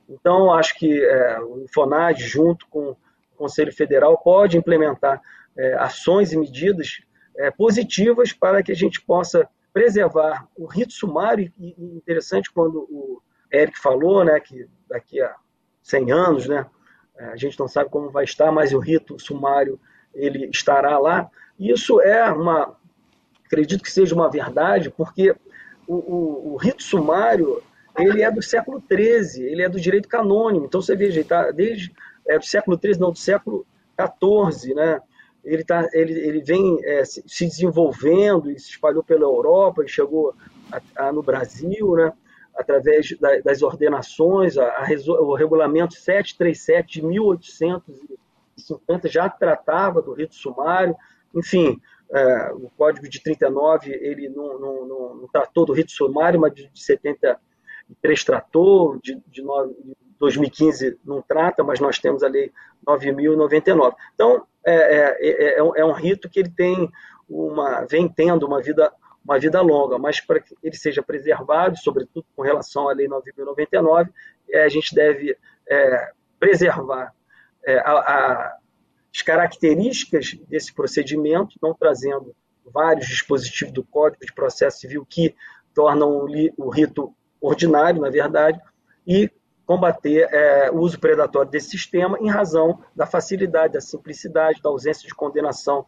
Então, 0.09 0.53
acho 0.53 0.79
que 0.79 1.03
é, 1.05 1.41
o 1.41 1.67
FONAD, 1.75 2.23
junto 2.23 2.67
com 2.69 2.91
o 2.91 2.97
Conselho 3.37 3.73
Federal, 3.73 4.17
pode 4.19 4.57
implementar 4.57 5.21
é, 5.57 5.75
ações 5.75 6.33
e 6.33 6.37
medidas 6.37 7.01
é, 7.37 7.51
positivas 7.51 8.33
para 8.33 8.63
que 8.63 8.71
a 8.71 8.77
gente 8.77 9.01
possa 9.01 9.49
preservar 9.73 10.47
o 10.57 10.67
rito 10.67 10.93
sumário, 10.93 11.51
e, 11.59 11.75
e 11.77 11.97
interessante 11.97 12.53
quando 12.53 12.87
o 12.91 13.21
Eric 13.53 13.79
falou, 13.81 14.25
né, 14.25 14.39
que 14.39 14.69
daqui 14.89 15.21
a 15.21 15.35
100 15.83 16.13
anos, 16.13 16.47
né, 16.47 16.67
a 17.33 17.37
gente 17.37 17.59
não 17.59 17.69
sabe 17.69 17.91
como 17.91 18.11
vai 18.11 18.25
estar, 18.25 18.51
mas 18.51 18.73
o 18.73 18.79
rito 18.79 19.19
sumário 19.19 19.79
ele 20.15 20.47
estará 20.47 20.99
lá. 20.99 21.31
Isso 21.59 22.01
é 22.01 22.31
uma, 22.31 22.77
acredito 23.45 23.83
que 23.83 23.93
seja 23.93 24.15
uma 24.15 24.31
verdade, 24.31 24.91
porque 24.91 25.35
o, 25.87 25.95
o, 25.95 26.53
o 26.53 26.57
rito 26.57 26.83
sumário 26.83 27.63
ele 27.99 28.23
é 28.23 28.31
do 28.31 28.43
século 28.43 28.83
XIII, 28.91 29.45
ele 29.45 29.63
é 29.63 29.69
do 29.69 29.81
direito 29.81 30.09
canônico. 30.09 30.65
Então 30.65 30.81
você 30.81 30.97
veja, 30.97 31.21
está 31.21 31.51
desde 31.51 31.93
é, 32.27 32.39
do 32.39 32.45
século 32.45 32.79
XIII, 32.83 32.99
não, 32.99 33.13
do 33.13 33.19
século 33.19 33.67
XIV, 33.99 34.75
né? 34.75 35.01
Ele, 35.45 35.65
tá, 35.65 35.89
ele, 35.93 36.13
ele 36.13 36.41
vem 36.41 36.79
é, 36.85 37.05
se, 37.05 37.23
se, 37.27 37.47
desenvolvendo 37.47 38.51
e 38.51 38.59
se 38.59 38.71
espalhou 38.71 39.03
pela 39.03 39.25
Europa 39.25 39.85
e 39.85 39.89
chegou 39.89 40.35
a, 40.71 41.09
a, 41.09 41.13
no 41.13 41.23
Brasil, 41.23 41.95
né? 41.97 42.13
Através 42.55 43.17
da, 43.19 43.41
das 43.41 43.63
ordenações, 43.63 44.59
a, 44.59 44.67
a, 44.67 44.87
o 45.21 45.35
regulamento 45.35 45.95
737 45.95 47.01
de 47.01 47.07
1850 47.07 49.09
já 49.09 49.29
tratava 49.29 50.03
do 50.03 50.13
rito 50.13 50.35
sumário, 50.35 50.95
enfim, 51.35 51.81
é, 52.13 52.53
o 52.53 52.71
Código 52.77 53.09
de 53.09 53.23
39 53.23 53.91
ele 53.91 54.29
não, 54.29 54.59
não, 54.59 54.87
não, 54.87 55.15
não, 55.17 55.29
tratou 55.29 55.65
do 55.65 55.73
rito 55.73 55.93
sumário, 55.93 56.39
mas 56.39 56.55
de, 56.55 56.69
de 56.69 56.83
73 56.83 58.25
tratou, 58.25 58.99
de, 59.03 59.21
de, 59.27 59.43
9, 59.43 59.75
de 59.83 59.97
2015 60.19 60.99
não 61.05 61.23
trata, 61.23 61.65
mas 61.65 61.81
nós 61.81 61.99
temos 61.99 62.23
a 62.23 62.29
lei 62.29 62.53
9.099. 62.87 63.95
Então, 64.15 64.47
é, 64.65 64.75
é, 64.75 65.17
é, 65.21 65.59
é, 65.59 65.85
um 65.85 65.93
rito 65.93 66.29
que 66.29 66.41
ele 66.41 66.51
tem 66.51 66.91
uma, 67.29 67.87
vem 67.87 68.07
tendo 68.07 68.47
uma 68.47 68.61
vida, 68.61 68.93
uma 69.25 69.39
vida 69.39 69.61
longa, 69.61 69.99
mas 69.99 70.21
para 70.21 70.41
que 70.41 70.55
ele 70.63 70.77
seja 70.77 71.03
preservado, 71.03 71.79
sobretudo 71.79 72.27
com 72.35 72.43
relação 72.43 72.89
à 72.89 72.93
lei 72.93 73.09
9.099, 73.09 74.09
é, 74.51 74.65
a 74.65 74.69
gente 74.69 74.95
deve 74.95 75.37
é, 75.69 76.13
preservar 76.39 77.15
é, 77.65 77.79
a, 77.79 77.93
a, 77.93 78.59
as 79.15 79.23
características 79.23 80.35
desse 80.49 80.75
procedimento, 80.75 81.57
não 81.63 81.75
trazendo 81.75 82.35
vários 82.65 83.07
dispositivos 83.07 83.73
do 83.73 83.85
Código 83.85 84.25
de 84.25 84.33
Processo 84.33 84.81
Civil 84.81 85.07
que 85.09 85.35
tornam 85.75 86.27
o, 86.57 86.71
rito 86.71 87.15
ordinário, 87.41 88.01
na 88.01 88.11
verdade, 88.11 88.61
e 89.07 89.31
combater 89.67 90.29
é, 90.33 90.71
o 90.71 90.79
uso 90.79 90.99
predatório 90.99 91.51
desse 91.51 91.71
sistema 91.71 92.19
em 92.21 92.29
razão 92.29 92.81
da 92.95 93.07
facilidade, 93.07 93.75
da 93.75 93.81
simplicidade, 93.81 94.61
da 94.63 94.71
ausência 94.71 95.07
de 95.07 95.15
condenação 95.15 95.87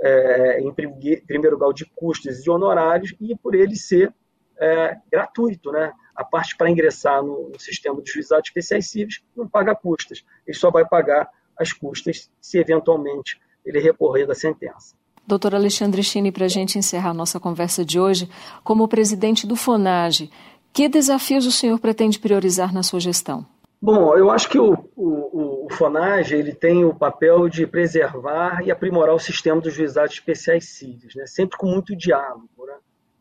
é, 0.00 0.60
em 0.60 0.72
primeiro 0.72 1.58
grau 1.58 1.72
de 1.72 1.84
custos 1.94 2.46
e 2.46 2.50
honorários 2.50 3.14
e 3.20 3.34
por 3.36 3.54
ele 3.54 3.76
ser 3.76 4.12
é, 4.58 4.96
gratuito, 5.10 5.70
né? 5.70 5.92
A 6.14 6.24
parte 6.24 6.56
para 6.56 6.70
ingressar 6.70 7.22
no, 7.22 7.50
no 7.50 7.60
sistema 7.60 8.00
dos 8.00 8.10
juizados 8.10 8.48
especiais 8.48 8.88
cíveis 8.88 9.22
não 9.36 9.46
paga 9.46 9.74
custas, 9.74 10.24
ele 10.46 10.56
só 10.56 10.70
vai 10.70 10.86
pagar 10.86 11.28
as 11.58 11.72
custas 11.72 12.30
se 12.40 12.58
eventualmente 12.58 13.38
ele 13.64 13.80
recorrer 13.80 14.26
da 14.26 14.34
sentença. 14.34 14.94
Doutor 15.26 15.54
Alexandre 15.54 16.02
Chini, 16.02 16.30
para 16.30 16.44
a 16.44 16.48
gente 16.48 16.78
encerrar 16.78 17.12
nossa 17.12 17.40
conversa 17.40 17.84
de 17.84 17.98
hoje, 17.98 18.30
como 18.62 18.86
presidente 18.86 19.46
do 19.46 19.56
FONAGE, 19.56 20.30
que 20.72 20.88
desafios 20.88 21.46
o 21.46 21.50
senhor 21.50 21.80
pretende 21.80 22.18
priorizar 22.18 22.72
na 22.72 22.82
sua 22.82 23.00
gestão? 23.00 23.44
Bom, 23.82 24.14
eu 24.16 24.30
acho 24.30 24.48
que 24.48 24.58
o, 24.58 24.72
o, 24.94 25.04
o 25.04 25.55
FONAGE 25.70 26.34
ele 26.34 26.54
tem 26.54 26.84
o 26.84 26.94
papel 26.94 27.48
de 27.48 27.66
preservar 27.66 28.62
e 28.64 28.70
aprimorar 28.70 29.14
o 29.14 29.18
sistema 29.18 29.60
dos 29.60 29.74
juizados 29.74 30.14
especiais 30.14 30.68
cíveis, 30.68 31.14
né? 31.14 31.26
sempre 31.26 31.56
com 31.58 31.66
muito 31.66 31.96
diálogo, 31.96 32.66
né? 32.66 32.74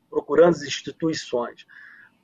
procurando 0.09 0.51
as 0.51 0.63
instituições. 0.63 1.65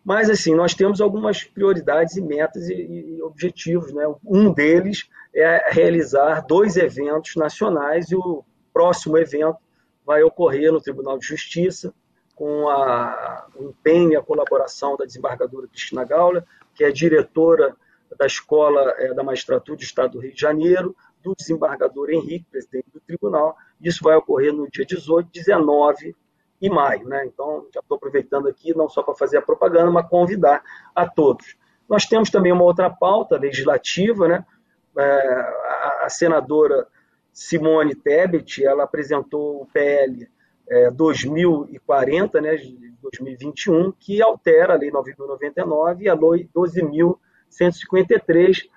Mas, 0.03 0.29
assim, 0.29 0.55
nós 0.55 0.73
temos 0.73 0.99
algumas 0.99 1.43
prioridades 1.43 2.15
e 2.15 2.21
metas 2.21 2.67
e, 2.69 2.73
e 2.73 3.21
objetivos. 3.21 3.93
Né? 3.93 4.03
Um 4.25 4.51
deles 4.51 5.07
é 5.33 5.71
realizar 5.71 6.41
dois 6.41 6.75
eventos 6.75 7.35
nacionais 7.35 8.09
e 8.09 8.15
o 8.15 8.43
próximo 8.73 9.17
evento 9.17 9.57
vai 10.05 10.23
ocorrer 10.23 10.71
no 10.71 10.81
Tribunal 10.81 11.17
de 11.19 11.27
Justiça, 11.27 11.93
com 12.35 12.67
a, 12.67 13.47
o 13.55 13.65
empenho 13.65 14.13
e 14.13 14.15
a 14.15 14.21
colaboração 14.21 14.97
da 14.97 15.05
desembargadora 15.05 15.67
Cristina 15.67 16.03
Gaula, 16.03 16.43
que 16.73 16.83
é 16.83 16.91
diretora 16.91 17.75
da 18.17 18.25
Escola 18.25 18.93
é, 18.97 19.13
da 19.13 19.23
Magistratura 19.23 19.77
do 19.77 19.83
Estado 19.83 20.13
do 20.13 20.19
Rio 20.19 20.33
de 20.33 20.41
Janeiro, 20.41 20.95
do 21.23 21.35
desembargador 21.35 22.09
Henrique, 22.09 22.45
presidente 22.49 22.87
do 22.91 22.99
tribunal. 22.99 23.55
Isso 23.79 24.03
vai 24.03 24.15
ocorrer 24.15 24.53
no 24.53 24.69
dia 24.69 24.85
18, 24.85 25.29
19 25.31 26.15
e 26.61 26.69
maio. 26.69 27.07
Né? 27.07 27.25
Então, 27.25 27.67
já 27.73 27.79
estou 27.79 27.95
aproveitando 27.95 28.47
aqui, 28.47 28.75
não 28.75 28.89
só 28.89 29.01
para 29.01 29.15
fazer 29.15 29.37
a 29.37 29.41
propaganda, 29.41 29.91
mas 29.91 30.07
convidar 30.07 30.63
a 30.95 31.07
todos. 31.07 31.55
Nós 31.87 32.05
temos 32.05 32.29
também 32.29 32.51
uma 32.51 32.63
outra 32.63 32.89
pauta 32.89 33.37
legislativa, 33.37 34.27
né? 34.27 34.45
É, 34.97 35.03
a, 35.03 36.01
a, 36.05 36.09
senadora 36.09 36.85
Simone 37.31 37.95
Tebet, 37.95 38.63
ela 38.63 38.83
apresentou 38.83 39.61
o 39.61 39.65
PL 39.65 40.27
é, 40.69 40.91
2040, 40.91 42.41
né, 42.41 42.55
de 42.55 42.93
2021, 43.01 43.93
que 43.93 44.21
altera 44.21 44.73
a 44.73 44.77
Lei 44.77 44.91
9.099 44.91 46.01
e 46.01 46.09
a 46.09 46.13
Lei 46.13 46.49
12.153 47.51 48.69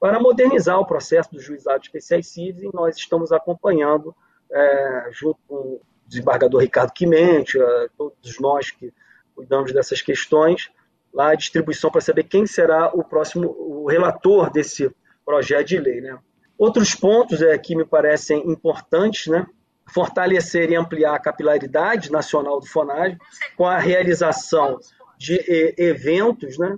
para 0.00 0.18
modernizar 0.18 0.80
o 0.80 0.86
processo 0.86 1.30
dos 1.30 1.44
juizados 1.44 1.86
especiais 1.86 2.26
civis 2.26 2.62
e 2.62 2.70
nós 2.74 2.96
estamos 2.96 3.30
acompanhando, 3.30 4.14
é, 4.50 5.08
junto 5.12 5.38
com 5.46 5.54
o 5.54 5.80
desembargador 6.06 6.60
Ricardo 6.60 6.92
Quimente, 6.92 7.60
é, 7.60 7.88
todos 7.96 8.40
nós 8.40 8.70
que 8.70 8.92
cuidamos 9.34 9.72
dessas 9.72 10.02
questões, 10.02 10.70
lá 11.12 11.30
a 11.30 11.34
distribuição 11.34 11.90
para 11.90 12.00
saber 12.00 12.24
quem 12.24 12.46
será 12.46 12.88
o 12.92 13.04
próximo 13.04 13.48
o 13.48 13.86
relator 13.88 14.50
desse 14.50 14.90
projeto 15.24 15.68
de 15.68 15.78
lei. 15.78 16.00
Né? 16.00 16.18
Outros 16.58 16.94
pontos 16.94 17.40
é, 17.40 17.56
que 17.56 17.76
me 17.76 17.84
parecem 17.84 18.50
importantes, 18.50 19.28
né? 19.28 19.46
fortalecer 19.86 20.70
e 20.70 20.74
ampliar 20.74 21.14
a 21.14 21.20
capilaridade 21.20 22.10
nacional 22.10 22.58
do 22.58 22.66
FONAG 22.66 23.16
com 23.56 23.66
a 23.66 23.78
realização 23.78 24.78
de 25.18 25.74
eventos, 25.76 26.58
né? 26.58 26.76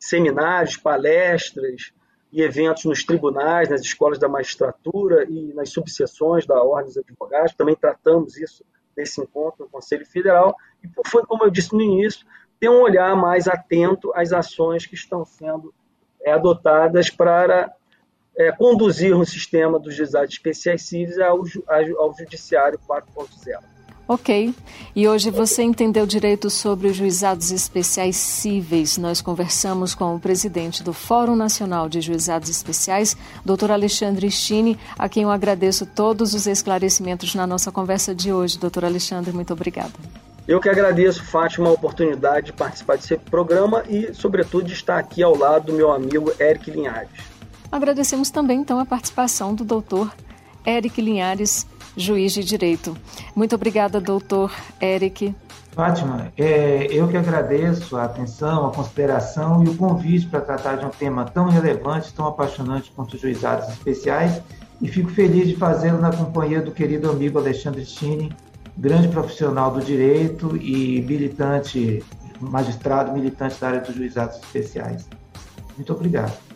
Seminários, 0.00 0.76
palestras 0.76 1.92
e 2.32 2.42
eventos 2.42 2.84
nos 2.84 3.04
tribunais, 3.04 3.68
nas 3.68 3.82
escolas 3.82 4.18
da 4.18 4.28
magistratura 4.28 5.24
e 5.28 5.52
nas 5.52 5.70
subseções 5.70 6.46
da 6.46 6.62
Ordem 6.62 6.86
dos 6.86 6.96
Advogados. 6.96 7.54
Também 7.54 7.76
tratamos 7.76 8.36
isso 8.38 8.64
nesse 8.96 9.20
encontro 9.20 9.64
no 9.64 9.70
Conselho 9.70 10.06
Federal. 10.06 10.56
E 10.82 10.88
foi, 11.06 11.24
como 11.24 11.44
eu 11.44 11.50
disse 11.50 11.74
no 11.74 11.82
início, 11.82 12.26
ter 12.58 12.68
um 12.68 12.80
olhar 12.80 13.14
mais 13.16 13.46
atento 13.46 14.12
às 14.14 14.32
ações 14.32 14.86
que 14.86 14.94
estão 14.94 15.24
sendo 15.24 15.74
é, 16.22 16.32
adotadas 16.32 17.10
para 17.10 17.72
é, 18.36 18.52
conduzir 18.52 19.14
um 19.14 19.24
sistema 19.24 19.78
dos 19.78 19.94
juizados 19.94 20.32
especiais 20.32 20.82
civis 20.82 21.18
ao, 21.18 21.42
ao 21.98 22.14
Judiciário 22.16 22.78
4.0. 22.78 23.58
Ok. 24.10 24.52
E 24.96 25.06
hoje 25.06 25.30
você 25.30 25.62
entendeu 25.62 26.04
direito 26.04 26.50
sobre 26.50 26.88
os 26.88 26.96
juizados 26.96 27.52
especiais 27.52 28.16
cíveis. 28.16 28.98
Nós 28.98 29.20
conversamos 29.20 29.94
com 29.94 30.16
o 30.16 30.18
presidente 30.18 30.82
do 30.82 30.92
Fórum 30.92 31.36
Nacional 31.36 31.88
de 31.88 32.00
Juizados 32.00 32.50
Especiais, 32.50 33.16
doutor 33.44 33.70
Alexandre 33.70 34.28
Stine, 34.28 34.76
a 34.98 35.08
quem 35.08 35.22
eu 35.22 35.30
agradeço 35.30 35.86
todos 35.86 36.34
os 36.34 36.48
esclarecimentos 36.48 37.36
na 37.36 37.46
nossa 37.46 37.70
conversa 37.70 38.12
de 38.12 38.32
hoje. 38.32 38.58
Doutor 38.58 38.84
Alexandre, 38.84 39.30
muito 39.30 39.52
obrigada. 39.52 39.92
Eu 40.48 40.58
que 40.58 40.68
agradeço, 40.68 41.22
Fátima, 41.22 41.68
a 41.68 41.72
oportunidade 41.72 42.46
de 42.46 42.52
participar 42.52 42.96
desse 42.96 43.16
programa 43.16 43.84
e, 43.88 44.12
sobretudo, 44.12 44.64
de 44.64 44.72
estar 44.72 44.98
aqui 44.98 45.22
ao 45.22 45.38
lado 45.38 45.66
do 45.66 45.72
meu 45.72 45.92
amigo 45.92 46.32
Eric 46.40 46.68
Linhares. 46.68 47.12
Agradecemos 47.70 48.28
também, 48.28 48.58
então, 48.58 48.80
a 48.80 48.84
participação 48.84 49.54
do 49.54 49.64
doutor 49.64 50.12
Eric 50.66 51.00
Linhares, 51.00 51.64
juiz 51.96 52.32
de 52.32 52.44
direito. 52.44 52.96
Muito 53.34 53.54
obrigada, 53.54 54.00
doutor 54.00 54.52
Eric. 54.80 55.34
Fátima, 55.72 56.32
é, 56.36 56.88
eu 56.90 57.06
que 57.06 57.16
agradeço 57.16 57.96
a 57.96 58.04
atenção, 58.04 58.66
a 58.66 58.72
consideração 58.72 59.64
e 59.64 59.68
o 59.68 59.76
convite 59.76 60.26
para 60.26 60.40
tratar 60.40 60.76
de 60.76 60.84
um 60.84 60.90
tema 60.90 61.24
tão 61.24 61.48
relevante, 61.48 62.12
tão 62.12 62.26
apaixonante 62.26 62.90
quanto 62.94 63.14
os 63.14 63.20
juizados 63.20 63.68
especiais 63.68 64.42
e 64.80 64.88
fico 64.88 65.10
feliz 65.10 65.46
de 65.46 65.56
fazê-lo 65.56 66.00
na 66.00 66.12
companhia 66.12 66.60
do 66.60 66.72
querido 66.72 67.08
amigo 67.08 67.38
Alexandre 67.38 67.84
Stine, 67.84 68.34
grande 68.76 69.08
profissional 69.08 69.70
do 69.70 69.80
direito 69.80 70.56
e 70.56 71.02
militante, 71.02 72.02
magistrado 72.40 73.12
militante 73.12 73.60
da 73.60 73.68
área 73.68 73.80
dos 73.80 73.94
juizados 73.94 74.38
especiais. 74.38 75.08
Muito 75.76 75.92
obrigado. 75.92 76.49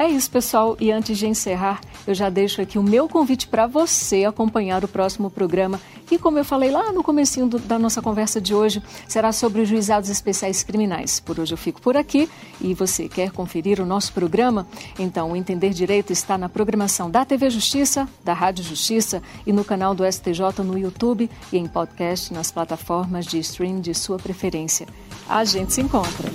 É 0.00 0.08
isso, 0.08 0.30
pessoal. 0.30 0.78
E 0.80 0.90
antes 0.90 1.18
de 1.18 1.26
encerrar, 1.26 1.78
eu 2.06 2.14
já 2.14 2.30
deixo 2.30 2.62
aqui 2.62 2.78
o 2.78 2.82
meu 2.82 3.06
convite 3.06 3.46
para 3.46 3.66
você 3.66 4.24
acompanhar 4.24 4.82
o 4.82 4.88
próximo 4.88 5.28
programa, 5.30 5.78
que, 6.06 6.18
como 6.18 6.38
eu 6.38 6.44
falei 6.44 6.70
lá 6.70 6.90
no 6.90 7.02
comecinho 7.02 7.46
do, 7.46 7.58
da 7.58 7.78
nossa 7.78 8.00
conversa 8.00 8.40
de 8.40 8.54
hoje, 8.54 8.82
será 9.06 9.30
sobre 9.30 9.60
os 9.60 9.68
juizados 9.68 10.08
especiais 10.08 10.62
criminais. 10.62 11.20
Por 11.20 11.38
hoje 11.38 11.52
eu 11.52 11.58
fico 11.58 11.82
por 11.82 11.98
aqui 11.98 12.30
e 12.62 12.72
você 12.72 13.10
quer 13.10 13.30
conferir 13.30 13.78
o 13.78 13.84
nosso 13.84 14.14
programa? 14.14 14.66
Então, 14.98 15.32
o 15.32 15.36
Entender 15.36 15.68
Direito 15.68 16.14
está 16.14 16.38
na 16.38 16.48
programação 16.48 17.10
da 17.10 17.22
TV 17.26 17.50
Justiça, 17.50 18.08
da 18.24 18.32
Rádio 18.32 18.64
Justiça 18.64 19.22
e 19.46 19.52
no 19.52 19.64
canal 19.64 19.94
do 19.94 20.10
STJ 20.10 20.64
no 20.64 20.78
YouTube 20.78 21.28
e 21.52 21.58
em 21.58 21.66
podcast 21.66 22.32
nas 22.32 22.50
plataformas 22.50 23.26
de 23.26 23.38
stream 23.40 23.82
de 23.82 23.92
sua 23.92 24.16
preferência. 24.16 24.86
A 25.28 25.44
gente 25.44 25.74
se 25.74 25.82
encontra. 25.82 26.30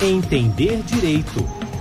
Entender 0.00 0.82
Direito 0.84 1.73